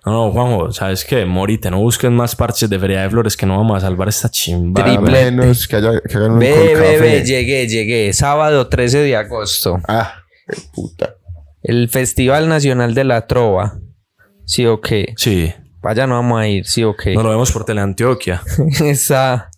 No, 0.06 0.12
no, 0.12 0.30
Juanjo, 0.32 0.72
¿sabes 0.72 1.04
qué? 1.04 1.26
Morite, 1.26 1.70
no 1.70 1.78
busquen 1.80 2.14
más 2.14 2.34
parches 2.34 2.70
de 2.70 2.78
Feria 2.78 3.02
de 3.02 3.10
Flores 3.10 3.36
que 3.42 3.46
no 3.46 3.56
vamos 3.56 3.76
a 3.78 3.80
salvar 3.80 4.08
esta 4.08 4.28
chimba. 4.30 4.84
Menos 5.00 5.66
que, 5.66 5.74
haya, 5.74 6.00
que 6.00 6.16
hagan 6.16 6.30
un 6.34 6.38
Ve, 6.38 6.54
con 6.54 6.62
ve, 6.64 6.72
café. 6.74 6.98
ve, 7.00 7.24
llegué, 7.24 7.66
llegué. 7.66 8.12
Sábado 8.12 8.68
13 8.68 8.98
de 8.98 9.16
agosto. 9.16 9.80
Ah, 9.88 10.14
qué 10.46 10.62
puta. 10.72 11.16
El 11.60 11.88
Festival 11.88 12.48
Nacional 12.48 12.94
de 12.94 13.02
la 13.02 13.26
Trova. 13.26 13.80
¿Sí 14.46 14.64
o 14.64 14.80
qué? 14.80 15.12
Sí, 15.16 15.52
Vaya, 15.82 16.06
no 16.06 16.14
vamos 16.14 16.40
a 16.40 16.46
ir, 16.46 16.64
¿sí 16.68 16.84
o 16.84 16.94
qué? 16.96 17.14
nos 17.16 17.24
lo 17.24 17.30
vemos 17.30 17.50
por 17.50 17.64
Teleantioquia. 17.64 18.42
Esa. 18.84 19.50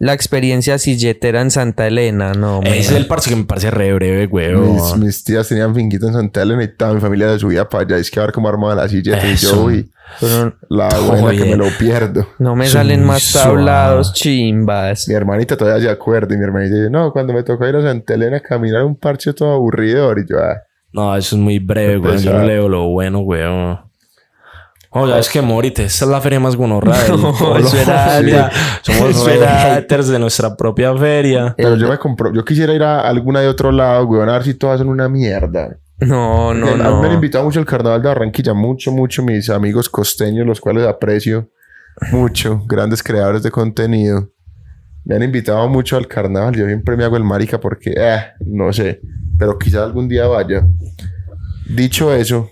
La 0.00 0.12
experiencia 0.12 0.78
silletera 0.78 1.40
en 1.40 1.50
Santa 1.50 1.86
Elena, 1.88 2.32
no. 2.32 2.60
Ese 2.62 2.78
es 2.78 2.90
el 2.92 3.06
parche 3.06 3.30
que 3.30 3.36
me 3.36 3.44
parece 3.44 3.70
re 3.72 3.92
breve, 3.94 4.26
Mis, 4.26 4.32
weón. 4.32 5.00
mis 5.00 5.24
tías 5.24 5.48
tenían 5.48 5.74
finquita 5.74 6.06
en 6.06 6.12
Santa 6.12 6.42
Elena 6.42 6.62
y 6.62 6.68
toda 6.68 6.94
mi 6.94 7.00
familia 7.00 7.32
se 7.32 7.40
subía 7.40 7.68
para 7.68 7.84
allá. 7.84 7.96
Es 7.96 8.08
que 8.10 8.20
a 8.20 8.22
ver 8.22 8.32
cómo 8.32 8.48
armaba 8.48 8.76
la 8.76 8.88
silla. 8.88 9.18
Y 9.28 9.34
yo, 9.34 9.64
uy, 9.64 9.90
Pero 10.20 10.54
la 10.68 10.88
buena 11.00 11.30
que 11.32 11.44
me 11.50 11.56
lo 11.56 11.66
pierdo. 11.78 12.28
no 12.38 12.54
me 12.54 12.68
salen 12.68 13.04
más 13.04 13.32
tablados 13.32 14.12
chimbas. 14.14 15.08
Mi 15.08 15.14
hermanita 15.14 15.56
todavía 15.56 15.82
se 15.88 15.90
acuerda 15.90 16.32
y 16.32 16.38
mi 16.38 16.44
hermanita 16.44 16.76
dice, 16.76 16.90
no, 16.90 17.12
cuando 17.12 17.32
me 17.32 17.42
tocó 17.42 17.66
ir 17.66 17.74
a 17.74 17.82
Santa 17.82 18.14
Elena 18.14 18.36
a 18.36 18.40
caminar 18.40 18.84
un 18.84 18.94
parche 18.94 19.32
todo 19.32 19.52
aburridor. 19.52 20.20
Y 20.20 20.26
yo, 20.30 20.38
ah, 20.38 20.62
No, 20.92 21.16
eso 21.16 21.34
es 21.34 21.42
muy 21.42 21.58
breve, 21.58 21.98
weón. 21.98 22.18
Yo 22.18 22.32
no 22.34 22.44
leo 22.44 22.68
lo 22.68 22.88
bueno, 22.88 23.18
weón. 23.18 23.80
Oye, 25.00 25.18
es 25.18 25.28
que 25.28 25.40
Morite, 25.42 25.84
esta 25.84 26.04
es 26.04 26.10
la 26.10 26.20
feria 26.20 26.40
más 26.40 26.56
gonorra 26.56 26.96
del 27.02 27.12
No, 27.22 27.56
eso 27.56 27.76
era- 27.76 28.50
Somos 28.82 29.10
eso 29.10 29.28
era- 29.30 29.80
de 29.80 30.18
nuestra 30.18 30.56
propia 30.56 30.96
feria. 30.96 31.54
pero 31.56 31.76
yo 31.76 31.88
me 31.88 31.98
compro, 31.98 32.32
yo 32.32 32.44
quisiera 32.44 32.72
ir 32.74 32.82
a 32.82 33.00
alguna 33.00 33.40
de 33.40 33.48
otro 33.48 33.70
lado, 33.72 34.06
weón, 34.06 34.28
a 34.28 34.32
ver 34.34 34.44
si 34.44 34.54
todas 34.54 34.78
son 34.78 34.88
una 34.88 35.08
mierda. 35.08 35.78
No, 36.00 36.54
no, 36.54 36.68
a 36.68 36.74
mí 36.74 36.76
Me 36.78 36.84
han 36.84 37.00
no. 37.02 37.12
invitado 37.14 37.44
mucho 37.44 37.58
al 37.58 37.66
carnaval 37.66 38.00
de 38.02 38.08
Barranquilla, 38.08 38.54
mucho, 38.54 38.92
mucho 38.92 39.22
mis 39.22 39.50
amigos 39.50 39.88
costeños, 39.88 40.46
los 40.46 40.60
cuales 40.60 40.86
aprecio 40.86 41.50
mucho, 42.12 42.62
grandes 42.66 43.02
creadores 43.02 43.42
de 43.42 43.50
contenido. 43.50 44.30
Me 45.04 45.16
han 45.16 45.22
invitado 45.24 45.68
mucho 45.68 45.96
al 45.96 46.06
carnaval, 46.06 46.54
yo 46.54 46.66
siempre 46.66 46.96
me 46.96 47.02
hago 47.04 47.16
el 47.16 47.24
marica 47.24 47.58
porque, 47.58 47.92
eh, 47.96 48.20
no 48.46 48.72
sé, 48.72 49.00
pero 49.38 49.58
quizás 49.58 49.82
algún 49.82 50.08
día 50.08 50.26
vaya. 50.28 50.64
Dicho 51.68 52.12
eso, 52.14 52.48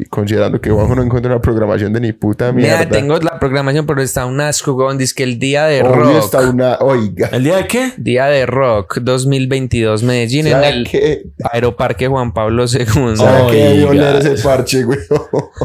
y 0.00 0.06
considerando 0.06 0.60
que 0.60 0.70
Juanjo 0.70 0.94
no 0.96 1.02
encuentra 1.02 1.30
una 1.32 1.42
programación 1.42 1.92
de 1.92 2.00
ni 2.00 2.12
puta 2.12 2.52
mierda. 2.52 2.78
Mira, 2.78 2.88
tengo 2.90 3.18
la 3.18 3.38
programación, 3.38 3.86
pero 3.86 4.00
está 4.00 4.24
un 4.26 4.40
asco, 4.40 4.72
weón. 4.72 4.96
Dice 4.98 5.14
que 5.14 5.22
el 5.24 5.38
día 5.38 5.66
de 5.66 5.82
Hoy 5.82 5.88
rock. 5.88 6.24
está 6.24 6.40
una, 6.48 6.78
oiga, 6.78 7.28
¿El 7.32 7.44
día 7.44 7.56
de 7.56 7.66
qué? 7.66 7.92
Día 7.96 8.26
de 8.26 8.46
rock 8.46 8.98
2022 9.00 10.02
Medellín 10.02 10.46
en 10.46 10.52
¿sabe 10.52 10.68
el 10.70 10.88
qué? 10.88 11.22
Aeroparque 11.52 12.06
Juan 12.08 12.32
Pablo 12.32 12.64
II. 12.64 13.16
¿Sabe 13.16 13.50
qué 13.50 13.56
debió 13.56 13.88
oler 13.90 14.16
ese 14.16 14.42
parche, 14.42 14.84
güey? 14.84 14.98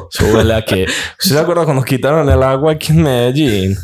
Súbele 0.09 0.53
a 0.53 0.65
que. 0.65 0.83
¿Usted 1.19 1.36
se 1.36 1.39
acuerda 1.39 1.65
cuando 1.65 1.83
quitaron 1.83 2.29
el 2.29 2.43
agua 2.43 2.73
aquí 2.73 2.91
en 2.91 3.03
Medellín? 3.03 3.77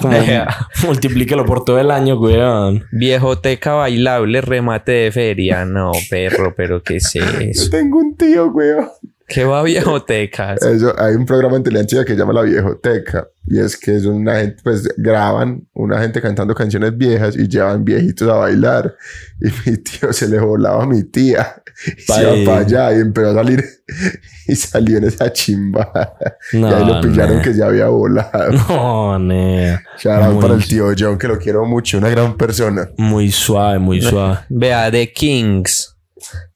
Como 0.00 0.16
multiplíquelo 0.86 1.44
por 1.44 1.64
todo 1.64 1.78
el 1.78 1.90
año, 1.90 2.18
weón. 2.18 2.86
Viejoteca 2.92 3.74
bailable, 3.74 4.40
remate 4.40 4.92
de 4.92 5.12
feria. 5.12 5.64
No, 5.64 5.92
perro, 6.08 6.54
pero 6.56 6.82
¿qué 6.82 6.96
es 6.96 7.12
Yo 7.12 7.70
tengo 7.70 7.98
un 7.98 8.16
tío, 8.16 8.50
güey. 8.50 8.70
¿Qué 9.30 9.44
va 9.44 9.60
a 9.60 9.62
viejotecas? 9.62 10.60
Eso, 10.60 10.92
hay 10.98 11.14
un 11.14 11.24
programa 11.24 11.56
en 11.56 11.62
Teleanchia 11.62 12.04
que 12.04 12.14
se 12.14 12.18
llama 12.18 12.32
La 12.32 12.42
Viejoteca. 12.42 13.28
Y 13.46 13.60
es 13.60 13.76
que 13.76 13.94
es 13.94 14.04
una 14.04 14.40
gente, 14.40 14.60
pues 14.64 14.88
graban 14.96 15.68
una 15.72 16.00
gente 16.00 16.20
cantando 16.20 16.52
canciones 16.52 16.98
viejas 16.98 17.36
y 17.36 17.46
llevan 17.46 17.84
viejitos 17.84 18.28
a 18.28 18.34
bailar. 18.34 18.96
Y 19.40 19.44
mi 19.70 19.76
tío 19.76 20.12
se 20.12 20.26
le 20.26 20.40
volaba 20.40 20.82
a 20.82 20.86
mi 20.86 21.04
tía. 21.04 21.62
Y 21.86 22.00
se 22.00 22.12
Vaya. 22.12 22.34
iba 22.34 22.52
para 22.52 22.66
allá 22.66 22.92
y 22.96 23.00
empezó 23.02 23.30
a 23.30 23.34
salir. 23.34 23.64
Y 24.48 24.56
salió 24.56 24.98
en 24.98 25.04
esa 25.04 25.32
chimba. 25.32 25.92
No, 26.52 26.68
y 26.68 26.74
ahí 26.74 26.84
lo 26.84 27.00
pillaron 27.00 27.36
ne. 27.36 27.42
que 27.42 27.54
se 27.54 27.62
había 27.62 27.86
volado. 27.86 28.50
No, 28.68 29.18
nea. 29.20 29.80
Shout 29.96 30.40
para 30.40 30.54
el 30.54 30.66
tío 30.66 30.86
John, 30.98 31.16
que 31.18 31.28
lo 31.28 31.38
quiero 31.38 31.64
mucho. 31.66 31.98
Una 31.98 32.08
gran 32.08 32.36
persona. 32.36 32.88
Muy 32.96 33.30
suave, 33.30 33.78
muy 33.78 34.02
suave. 34.02 34.40
Vea, 34.48 34.90
The 34.90 35.12
Kings. 35.12 35.96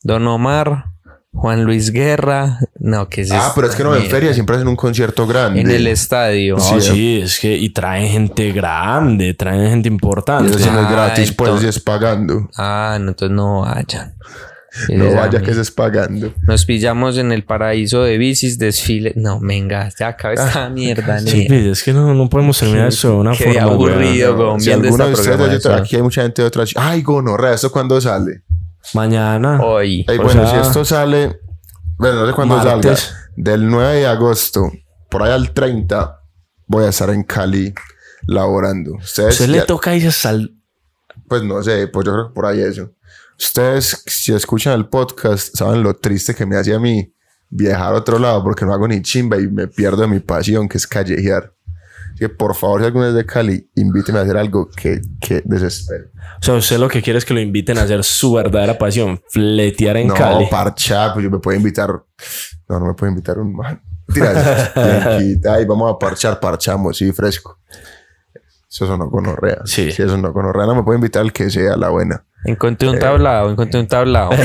Don 0.02 0.26
Omar, 0.26 0.93
Juan 1.34 1.64
Luis 1.64 1.90
Guerra. 1.90 2.60
No, 2.78 3.08
¿qué 3.08 3.22
es 3.22 3.30
Ah, 3.30 3.36
esta 3.38 3.54
pero 3.54 3.66
es 3.66 3.74
que 3.74 3.82
no 3.84 3.94
en 3.94 4.06
feria 4.06 4.32
siempre 4.32 4.56
hacen 4.56 4.68
un 4.68 4.76
concierto 4.76 5.26
grande. 5.26 5.60
En 5.60 5.70
el 5.70 5.86
estadio. 5.86 6.56
No, 6.56 6.62
Sí, 6.62 6.80
sí, 6.80 7.20
es 7.22 7.38
que. 7.38 7.56
Y 7.56 7.70
traen 7.70 8.08
gente 8.08 8.52
grande, 8.52 9.34
traen 9.34 9.68
gente 9.68 9.88
Y 9.88 9.92
importante. 9.92 10.50
eso 10.50 10.58
sí 10.58 10.70
no 10.70 10.80
es 10.80 10.86
Ah, 10.86 10.92
gratis, 10.92 11.32
pues 11.32 11.48
entonces- 11.48 11.74
sí 11.74 11.78
es 11.78 11.84
pagando. 11.84 12.48
Ah, 12.56 12.96
no, 13.00 13.08
entonces 13.10 13.34
no 13.36 13.60
vayan. 13.62 14.14
No 14.88 15.08
vaya 15.14 15.40
que 15.40 15.54
se 15.54 15.60
es 15.60 15.70
pagando. 15.70 16.32
Nos 16.48 16.64
pillamos 16.66 17.16
en 17.16 17.30
el 17.30 17.44
paraíso 17.44 18.02
de 18.02 18.18
bicis, 18.18 18.58
desfile. 18.58 19.12
No, 19.14 19.38
venga, 19.38 19.88
se 19.92 20.02
acaba 20.02 20.34
esta 20.34 20.68
mierda, 20.68 21.20
Sí, 21.20 21.46
es 21.48 21.84
que 21.84 21.92
no, 21.92 22.12
no 22.12 22.28
podemos 22.28 22.58
terminar 22.58 22.88
eso 22.88 23.10
de 23.10 23.14
una 23.18 23.36
Qué 23.36 23.52
forma. 23.52 23.62
aburrido, 23.62 24.36
weón. 24.36 24.60
Si 24.60 24.72
alguno 24.72 24.90
esta 24.94 25.06
de 25.06 25.12
ustedes, 25.12 25.64
otra- 25.64 25.76
aquí 25.76 25.94
hay 25.94 26.02
mucha 26.02 26.22
gente 26.22 26.42
de 26.42 26.48
otras. 26.48 26.70
Ay, 26.74 27.02
gonorrea, 27.02 27.54
¿esto 27.54 27.70
cuándo 27.70 28.00
sale? 28.00 28.42
Mañana. 28.92 29.60
Hoy. 29.62 30.04
Ey, 30.08 30.18
bueno, 30.18 30.46
sea, 30.48 30.62
si 30.62 30.68
esto 30.68 30.84
sale, 30.84 31.40
bueno, 31.98 32.20
no 32.20 32.26
sé 32.26 32.32
cuándo 32.34 32.62
salga. 32.62 32.94
Del 33.36 33.68
9 33.68 33.94
de 33.96 34.06
agosto, 34.06 34.70
por 35.08 35.22
ahí 35.22 35.32
al 35.32 35.52
30, 35.52 36.20
voy 36.66 36.84
a 36.84 36.88
estar 36.90 37.10
en 37.10 37.24
Cali 37.24 37.74
laborando. 38.26 38.92
Ustedes, 38.96 39.34
Usted 39.34 39.48
le 39.48 39.58
ya- 39.58 39.66
toca 39.66 39.94
irse 39.94 40.12
sal. 40.12 40.54
pues 41.28 41.42
no 41.42 41.62
sé, 41.62 41.88
pues 41.88 42.06
yo 42.06 42.12
creo 42.12 42.28
que 42.28 42.34
por 42.34 42.46
ahí 42.46 42.60
eso. 42.60 42.90
Ustedes, 43.38 44.02
si 44.06 44.32
escuchan 44.32 44.74
el 44.74 44.86
podcast, 44.86 45.56
saben 45.56 45.82
lo 45.82 45.94
triste 45.94 46.34
que 46.34 46.46
me 46.46 46.56
hace 46.56 46.74
a 46.74 46.78
mí 46.78 47.12
viajar 47.50 47.92
a 47.94 47.98
otro 47.98 48.18
lado 48.18 48.42
porque 48.44 48.64
no 48.64 48.72
hago 48.72 48.86
ni 48.86 49.02
chimba 49.02 49.38
y 49.38 49.48
me 49.48 49.66
pierdo 49.66 50.02
de 50.02 50.08
mi 50.08 50.20
pasión, 50.20 50.68
que 50.68 50.78
es 50.78 50.86
callejear. 50.86 51.52
Así 52.14 52.18
que 52.20 52.28
por 52.28 52.54
favor, 52.54 52.80
si 52.80 52.86
alguno 52.86 53.08
es 53.08 53.14
de 53.14 53.26
Cali, 53.26 53.68
invíteme 53.74 54.20
a 54.20 54.22
hacer 54.22 54.36
algo 54.36 54.70
que, 54.70 55.00
que 55.20 55.42
desespero. 55.44 56.04
O 56.40 56.44
sea, 56.44 56.54
usted 56.54 56.78
lo 56.78 56.88
que 56.88 57.02
quiere 57.02 57.18
es 57.18 57.24
que 57.24 57.34
lo 57.34 57.40
inviten 57.40 57.76
a 57.78 57.82
hacer 57.82 58.04
su 58.04 58.32
verdadera 58.32 58.78
pasión, 58.78 59.20
fletear 59.30 59.96
en 59.96 60.08
no, 60.08 60.14
Cali. 60.14 60.46
parchar, 60.50 61.12
pues 61.12 61.24
yo 61.24 61.30
me 61.30 61.38
puedo 61.40 61.56
invitar. 61.56 61.90
No, 62.68 62.80
no 62.80 62.86
me 62.86 62.94
puede 62.94 63.10
invitar 63.12 63.38
un 63.38 63.54
man. 63.56 63.82
Tira, 64.12 64.72
tranquita, 64.74 65.60
y 65.60 65.64
vamos 65.64 65.92
a 65.92 65.98
parchar, 65.98 66.38
parchamos, 66.38 66.96
sí, 66.98 67.10
fresco. 67.12 67.58
Eso 68.70 68.86
sonó 68.86 69.08
gonorrea. 69.08 69.62
Sí. 69.64 69.90
Sí, 69.92 70.02
eso 70.02 70.16
no 70.18 70.32
gonorrea. 70.32 70.66
No 70.66 70.74
me 70.74 70.82
puede 70.82 70.98
invitar 70.98 71.22
al 71.22 71.32
que 71.32 71.48
sea 71.48 71.76
la 71.76 71.88
buena. 71.90 72.24
Encontré 72.44 72.88
un 72.90 72.98
tablado, 72.98 73.50
encontré 73.50 73.80
un 73.80 73.86
tablado. 73.86 74.30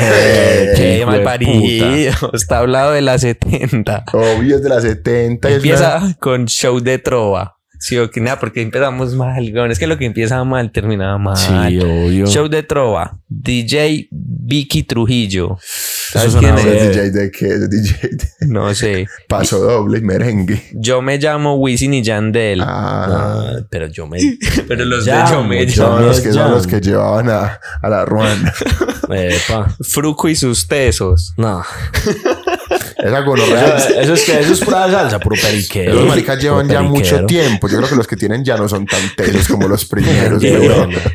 Eh, 0.61 0.73
Qué 0.75 1.05
mal 1.05 1.17
de 1.19 1.23
parido. 1.23 2.31
Tablado 2.47 2.91
de 2.91 3.01
las 3.01 3.21
70. 3.21 4.05
Obvio 4.13 4.55
es 4.57 4.63
de 4.63 4.69
las 4.69 4.83
70. 4.83 5.49
y 5.49 5.51
es 5.51 5.57
Empieza 5.57 5.97
una- 5.97 6.13
con 6.15 6.45
show 6.45 6.79
de 6.79 6.99
trova. 6.99 7.57
Sí, 7.79 7.97
o 7.97 8.11
que 8.11 8.19
nada, 8.19 8.39
porque 8.39 8.61
empezamos 8.61 9.15
mal. 9.15 9.47
Es 9.71 9.79
que 9.79 9.87
lo 9.87 9.97
que 9.97 10.05
empieza 10.05 10.43
mal 10.43 10.69
termina 10.71 11.17
mal. 11.17 11.37
Sí, 11.37 11.79
obvio. 11.79 12.27
Show 12.27 12.49
de 12.49 12.61
trova. 12.63 13.17
DJ 13.29 14.09
Vicky 14.11 14.83
Trujillo. 14.83 15.57
¿Sabes 15.63 16.35
quién 16.35 16.55
es? 16.57 16.63
breve. 16.63 16.77
¿Ese 16.77 16.89
DJ 16.89 17.11
de 17.11 17.31
qué? 17.31 17.47
¿Ese 17.47 17.67
DJ 17.69 18.09
de 18.09 18.27
No 18.47 18.73
sé. 18.75 19.07
paso 19.27 19.59
doble 19.59 19.99
y 19.99 20.01
merengue. 20.01 20.61
Yo 20.73 21.01
me 21.01 21.17
llamo 21.19 21.55
Wisin 21.55 21.93
y 21.93 22.01
Yandel. 22.03 22.61
Ah. 22.65 23.59
Pero 23.69 23.87
yo 23.87 24.07
me. 24.07 24.19
Pero 24.67 24.83
los 24.85 25.05
Ya, 25.05 25.23
de 25.25 25.31
Yo 25.31 25.43
me 25.43 25.65
llamo 25.65 25.97
Son 25.97 26.05
los 26.05 26.19
que, 26.21 26.33
son 26.33 26.51
los 26.51 26.67
que 26.67 26.81
llevaban 26.81 27.29
a, 27.29 27.59
a 27.81 27.89
la 27.89 28.03
Ruana. 28.05 28.53
Epa. 29.09 29.73
Fruco 29.81 30.27
y 30.27 30.35
sus 30.35 30.67
tesos. 30.67 31.33
No. 31.37 31.63
Esa 33.03 33.21
gonorrea. 33.21 33.77
Eso 33.77 34.13
es 34.13 34.25
que 34.25 34.39
eso 34.39 34.53
es 34.53 34.59
pura 34.59 34.89
salsa, 34.91 35.19
puro 35.19 35.35
periquero. 35.41 35.95
Los 35.95 36.07
maricas 36.07 36.41
llevan 36.41 36.67
ya 36.67 36.81
mucho 36.81 37.25
tiempo. 37.25 37.67
Yo 37.67 37.77
creo 37.77 37.89
que 37.89 37.95
los 37.95 38.07
que 38.07 38.15
tienen 38.17 38.43
ya 38.43 38.57
no 38.57 38.67
son 38.67 38.85
tan 38.85 39.01
tesos 39.15 39.47
como 39.47 39.67
los 39.67 39.85
primeros. 39.85 40.43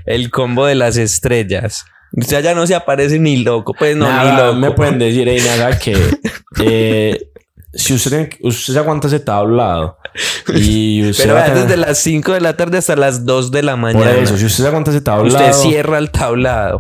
El 0.07 0.31
combo 0.31 0.67
de 0.67 0.75
las 0.75 0.97
estrellas. 0.97 1.85
O 2.17 2.23
sea, 2.23 2.41
ya 2.41 2.55
no 2.55 2.67
se 2.67 2.75
aparece 2.75 3.19
ni 3.19 3.39
loco. 3.39 3.75
Pues 3.75 3.97
no, 3.97 4.07
Nada, 4.09 4.31
ni 4.31 4.39
loco. 4.39 4.59
Me 4.59 4.71
pueden 4.71 4.99
decir, 4.99 5.29
ey, 5.29 5.41
nada, 5.41 5.79
que 5.79 5.97
eh, 6.61 7.29
si 7.73 7.95
usted, 7.95 8.31
usted 8.41 8.73
se 8.73 8.79
aguanta 8.79 9.09
ese 9.09 9.21
tablado 9.21 9.99
y 10.55 11.09
usted 11.11 11.25
Pero 11.25 11.61
desde 11.61 11.77
las 11.77 11.99
5 11.99 12.33
de 12.33 12.41
la 12.41 12.57
tarde 12.57 12.79
hasta 12.79 12.95
las 12.95 13.25
2 13.25 13.51
de 13.51 13.63
la 13.63 13.73
por 13.73 13.81
mañana. 13.81 14.13
eso, 14.13 14.37
si 14.37 14.45
usted 14.45 14.63
se 14.63 14.69
aguanta 14.69 14.91
ese 14.93 15.01
tablado 15.01 15.45
Usted 15.49 15.53
cierra 15.53 15.99
el 15.99 16.11
tablado. 16.11 16.79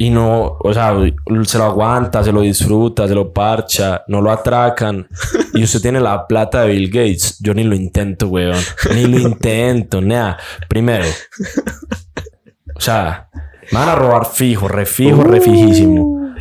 Y 0.00 0.08
no, 0.08 0.56
o 0.58 0.72
sea, 0.72 0.96
se 1.44 1.58
lo 1.58 1.64
aguanta, 1.64 2.24
se 2.24 2.32
lo 2.32 2.40
disfruta, 2.40 3.06
se 3.06 3.14
lo 3.14 3.34
parcha, 3.34 4.02
no 4.08 4.22
lo 4.22 4.30
atracan 4.30 5.06
y 5.52 5.62
usted 5.62 5.82
tiene 5.82 6.00
la 6.00 6.26
plata 6.26 6.62
de 6.62 6.72
Bill 6.72 6.88
Gates, 6.88 7.38
yo 7.38 7.52
ni 7.52 7.64
lo 7.64 7.74
intento, 7.74 8.28
weón, 8.28 8.56
ni 8.94 9.04
lo 9.04 9.18
intento, 9.18 10.00
nada. 10.00 10.38
Primero, 10.70 11.04
o 12.74 12.80
sea, 12.80 13.28
me 13.70 13.78
van 13.78 13.90
a 13.90 13.94
robar 13.94 14.24
fijo, 14.24 14.68
refijo, 14.68 15.22
refijísimo. 15.22 16.34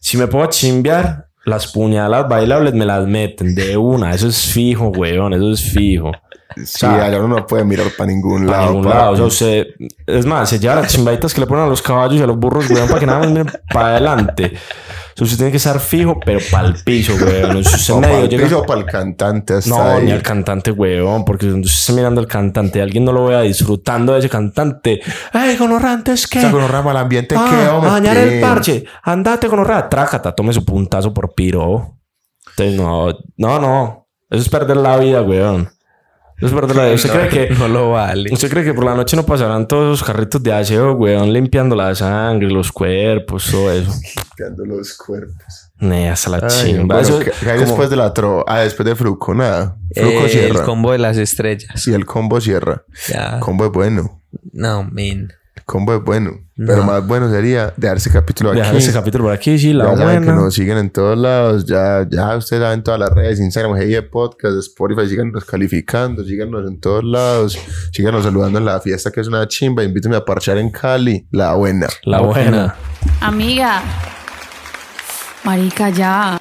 Si 0.00 0.16
me 0.16 0.26
puedo 0.26 0.46
chimbear, 0.46 1.28
las 1.44 1.68
puñalas 1.68 2.28
bailables 2.28 2.74
me 2.74 2.84
las 2.84 3.06
meten 3.06 3.54
de 3.54 3.76
una. 3.76 4.12
Eso 4.12 4.26
es 4.26 4.40
fijo, 4.52 4.88
weón. 4.88 5.34
Eso 5.34 5.52
es 5.52 5.62
fijo. 5.62 6.10
Sí, 6.64 6.86
allá 6.86 7.18
uno 7.20 7.36
no 7.36 7.46
puede 7.46 7.64
mirar 7.64 7.86
para 7.96 8.10
ningún 8.10 8.46
Para 8.46 8.58
lado. 8.60 8.72
ningún 8.72 8.88
lado. 8.90 9.12
O 9.12 9.16
sea, 9.16 9.24
usted... 9.26 9.66
Es 10.06 10.24
más, 10.26 10.48
se 10.48 10.58
lleva 10.58 10.76
las 10.76 10.92
chimbaditas 10.92 11.34
que 11.34 11.40
le 11.40 11.46
ponen 11.46 11.64
a 11.64 11.68
los 11.68 11.82
caballos 11.82 12.14
y 12.18 12.22
a 12.22 12.26
los 12.26 12.38
burros, 12.38 12.68
weón, 12.70 12.88
para 12.88 13.00
que 13.00 13.06
nada 13.06 13.18
más 13.20 13.28
miren 13.28 13.50
para 13.72 13.88
adelante. 13.88 14.52
O 14.54 15.16
sea, 15.18 15.24
usted 15.24 15.36
tiene 15.36 15.50
que 15.50 15.56
estar 15.58 15.78
fijo, 15.80 16.18
pero 16.24 16.40
para 16.50 16.68
el 16.68 16.74
piso, 16.82 17.12
weón. 17.14 17.62
Si 17.64 17.74
usted 17.76 17.94
O 17.94 18.00
medio 18.00 18.12
para 18.14 18.24
el 18.24 18.28
llega- 18.30 18.44
piso 18.44 18.58
o 18.60 18.66
para 18.66 18.80
el 18.80 18.86
cantante. 18.86 19.54
Hasta 19.54 19.70
No, 19.70 19.82
ahí. 19.82 20.04
ni 20.06 20.12
al 20.12 20.22
cantante, 20.22 20.70
weón. 20.70 21.24
Porque 21.24 21.46
si 21.46 21.52
usted 21.52 21.66
está 21.70 21.92
mirando 21.92 22.20
al 22.20 22.26
cantante, 22.26 22.80
alguien 22.80 23.04
no 23.04 23.12
lo 23.12 23.26
vea 23.26 23.42
disfrutando 23.42 24.14
de 24.14 24.20
ese 24.20 24.28
cantante. 24.30 25.00
¡Ey, 25.34 25.56
gonorrante, 25.56 26.12
es 26.12 26.26
que! 26.26 26.38
O 26.38 26.42
sea, 26.42 26.50
con 26.50 26.62
el 26.90 26.96
ambiente 26.96 27.34
Ah, 27.36 27.46
que 27.50 27.66
vamos 27.68 27.86
a 27.86 27.90
dañar 27.92 28.16
el 28.16 28.40
parche. 28.40 28.84
Andate 29.02 29.48
con 29.48 29.58
horror. 29.58 29.88
Trácata, 29.90 30.34
tome 30.34 30.52
su 30.52 30.64
puntazo 30.64 31.12
por 31.12 31.34
piro. 31.34 31.96
Entonces, 32.56 32.76
no, 32.80 33.08
no, 33.36 33.60
no. 33.60 34.08
Eso 34.30 34.42
es 34.42 34.48
perder 34.48 34.76
la 34.78 34.96
vida, 34.98 35.22
weón. 35.22 35.68
Es 36.40 36.52
vida. 36.52 36.92
¿Usted 36.94 37.10
cree 37.10 37.28
que, 37.48 37.54
No 37.58 37.68
lo 37.68 37.90
vale. 37.90 38.32
usted 38.32 38.48
cree 38.48 38.64
que 38.64 38.72
por 38.74 38.84
la 38.84 38.94
noche 38.94 39.16
no 39.16 39.24
pasarán 39.26 39.66
todos 39.66 39.96
esos 39.96 40.06
carritos 40.06 40.42
de 40.42 40.52
aseo, 40.52 40.92
weón, 40.92 41.32
limpiando 41.32 41.74
la 41.74 41.94
sangre, 41.94 42.48
los 42.50 42.70
cuerpos, 42.70 43.50
todo 43.50 43.72
eso? 43.72 43.92
Quedando 44.36 44.64
los 44.64 44.94
cuerpos. 44.96 45.70
Ne, 45.80 46.10
hasta 46.10 46.30
la 46.30 46.38
Ay, 46.42 46.48
chimba. 46.72 46.96
bueno, 46.96 47.00
Eso 47.08 47.18
¿qué- 47.20 47.32
qué 47.40 47.50
hay 47.50 47.56
como- 47.58 47.66
después 47.68 47.90
de 47.90 47.96
la 47.96 48.12
tro? 48.14 48.44
Ah, 48.48 48.60
después 48.60 48.86
de 48.86 48.94
Fruco, 48.96 49.34
nada. 49.34 49.76
Fruco 49.94 50.26
Eh, 50.26 50.28
cierra. 50.28 50.58
el 50.60 50.62
combo 50.64 50.92
de 50.92 50.98
las 50.98 51.16
estrellas. 51.16 51.70
Sí, 51.80 51.92
el 51.92 52.04
combo 52.06 52.40
cierra. 52.40 52.82
Ya. 53.08 53.38
Combo 53.40 53.66
es 53.66 53.72
bueno. 53.72 54.20
No, 54.52 54.82
man. 54.84 55.32
Combo 55.70 55.94
es 55.94 56.02
bueno. 56.02 56.30
Pero 56.56 56.78
No. 56.78 56.84
más 56.84 57.06
bueno 57.06 57.30
sería 57.30 57.74
dejar 57.76 57.98
ese 57.98 58.08
capítulo 58.10 58.50
aquí. 58.50 58.60
Dejar 58.60 58.76
ese 58.76 58.90
capítulo 58.90 59.24
por 59.24 59.34
aquí, 59.34 59.58
sí, 59.58 59.72
la 59.74 59.84
ya 59.84 59.96
saben 59.98 60.20
que 60.22 60.26
buena. 60.28 60.40
nos 60.42 60.54
siguen 60.54 60.78
en 60.78 60.88
todos 60.88 61.18
lados. 61.18 61.66
Ya, 61.66 62.06
ya 62.10 62.34
ustedes 62.38 62.62
saben 62.62 62.82
todas 62.82 62.98
las 62.98 63.10
redes. 63.10 63.38
Instagram, 63.38 63.76
GIE 63.78 64.00
Podcast, 64.00 64.56
Spotify. 64.56 65.06
Síganos 65.06 65.44
calificando. 65.44 66.24
Síganos 66.24 66.66
en 66.66 66.80
todos 66.80 67.04
lados. 67.04 67.58
Síganos 67.92 68.24
saludando 68.24 68.58
en 68.58 68.64
la 68.64 68.80
fiesta 68.80 69.10
que 69.10 69.20
es 69.20 69.28
una 69.28 69.46
chimba. 69.46 69.84
Invítame 69.84 70.16
a 70.16 70.24
parchar 70.24 70.56
en 70.56 70.70
Cali. 70.70 71.28
La 71.32 71.52
buena. 71.52 71.86
La 72.04 72.22
buena. 72.22 72.74
Amiga. 73.20 73.82
Marica, 75.44 75.90
ya. 75.90 76.37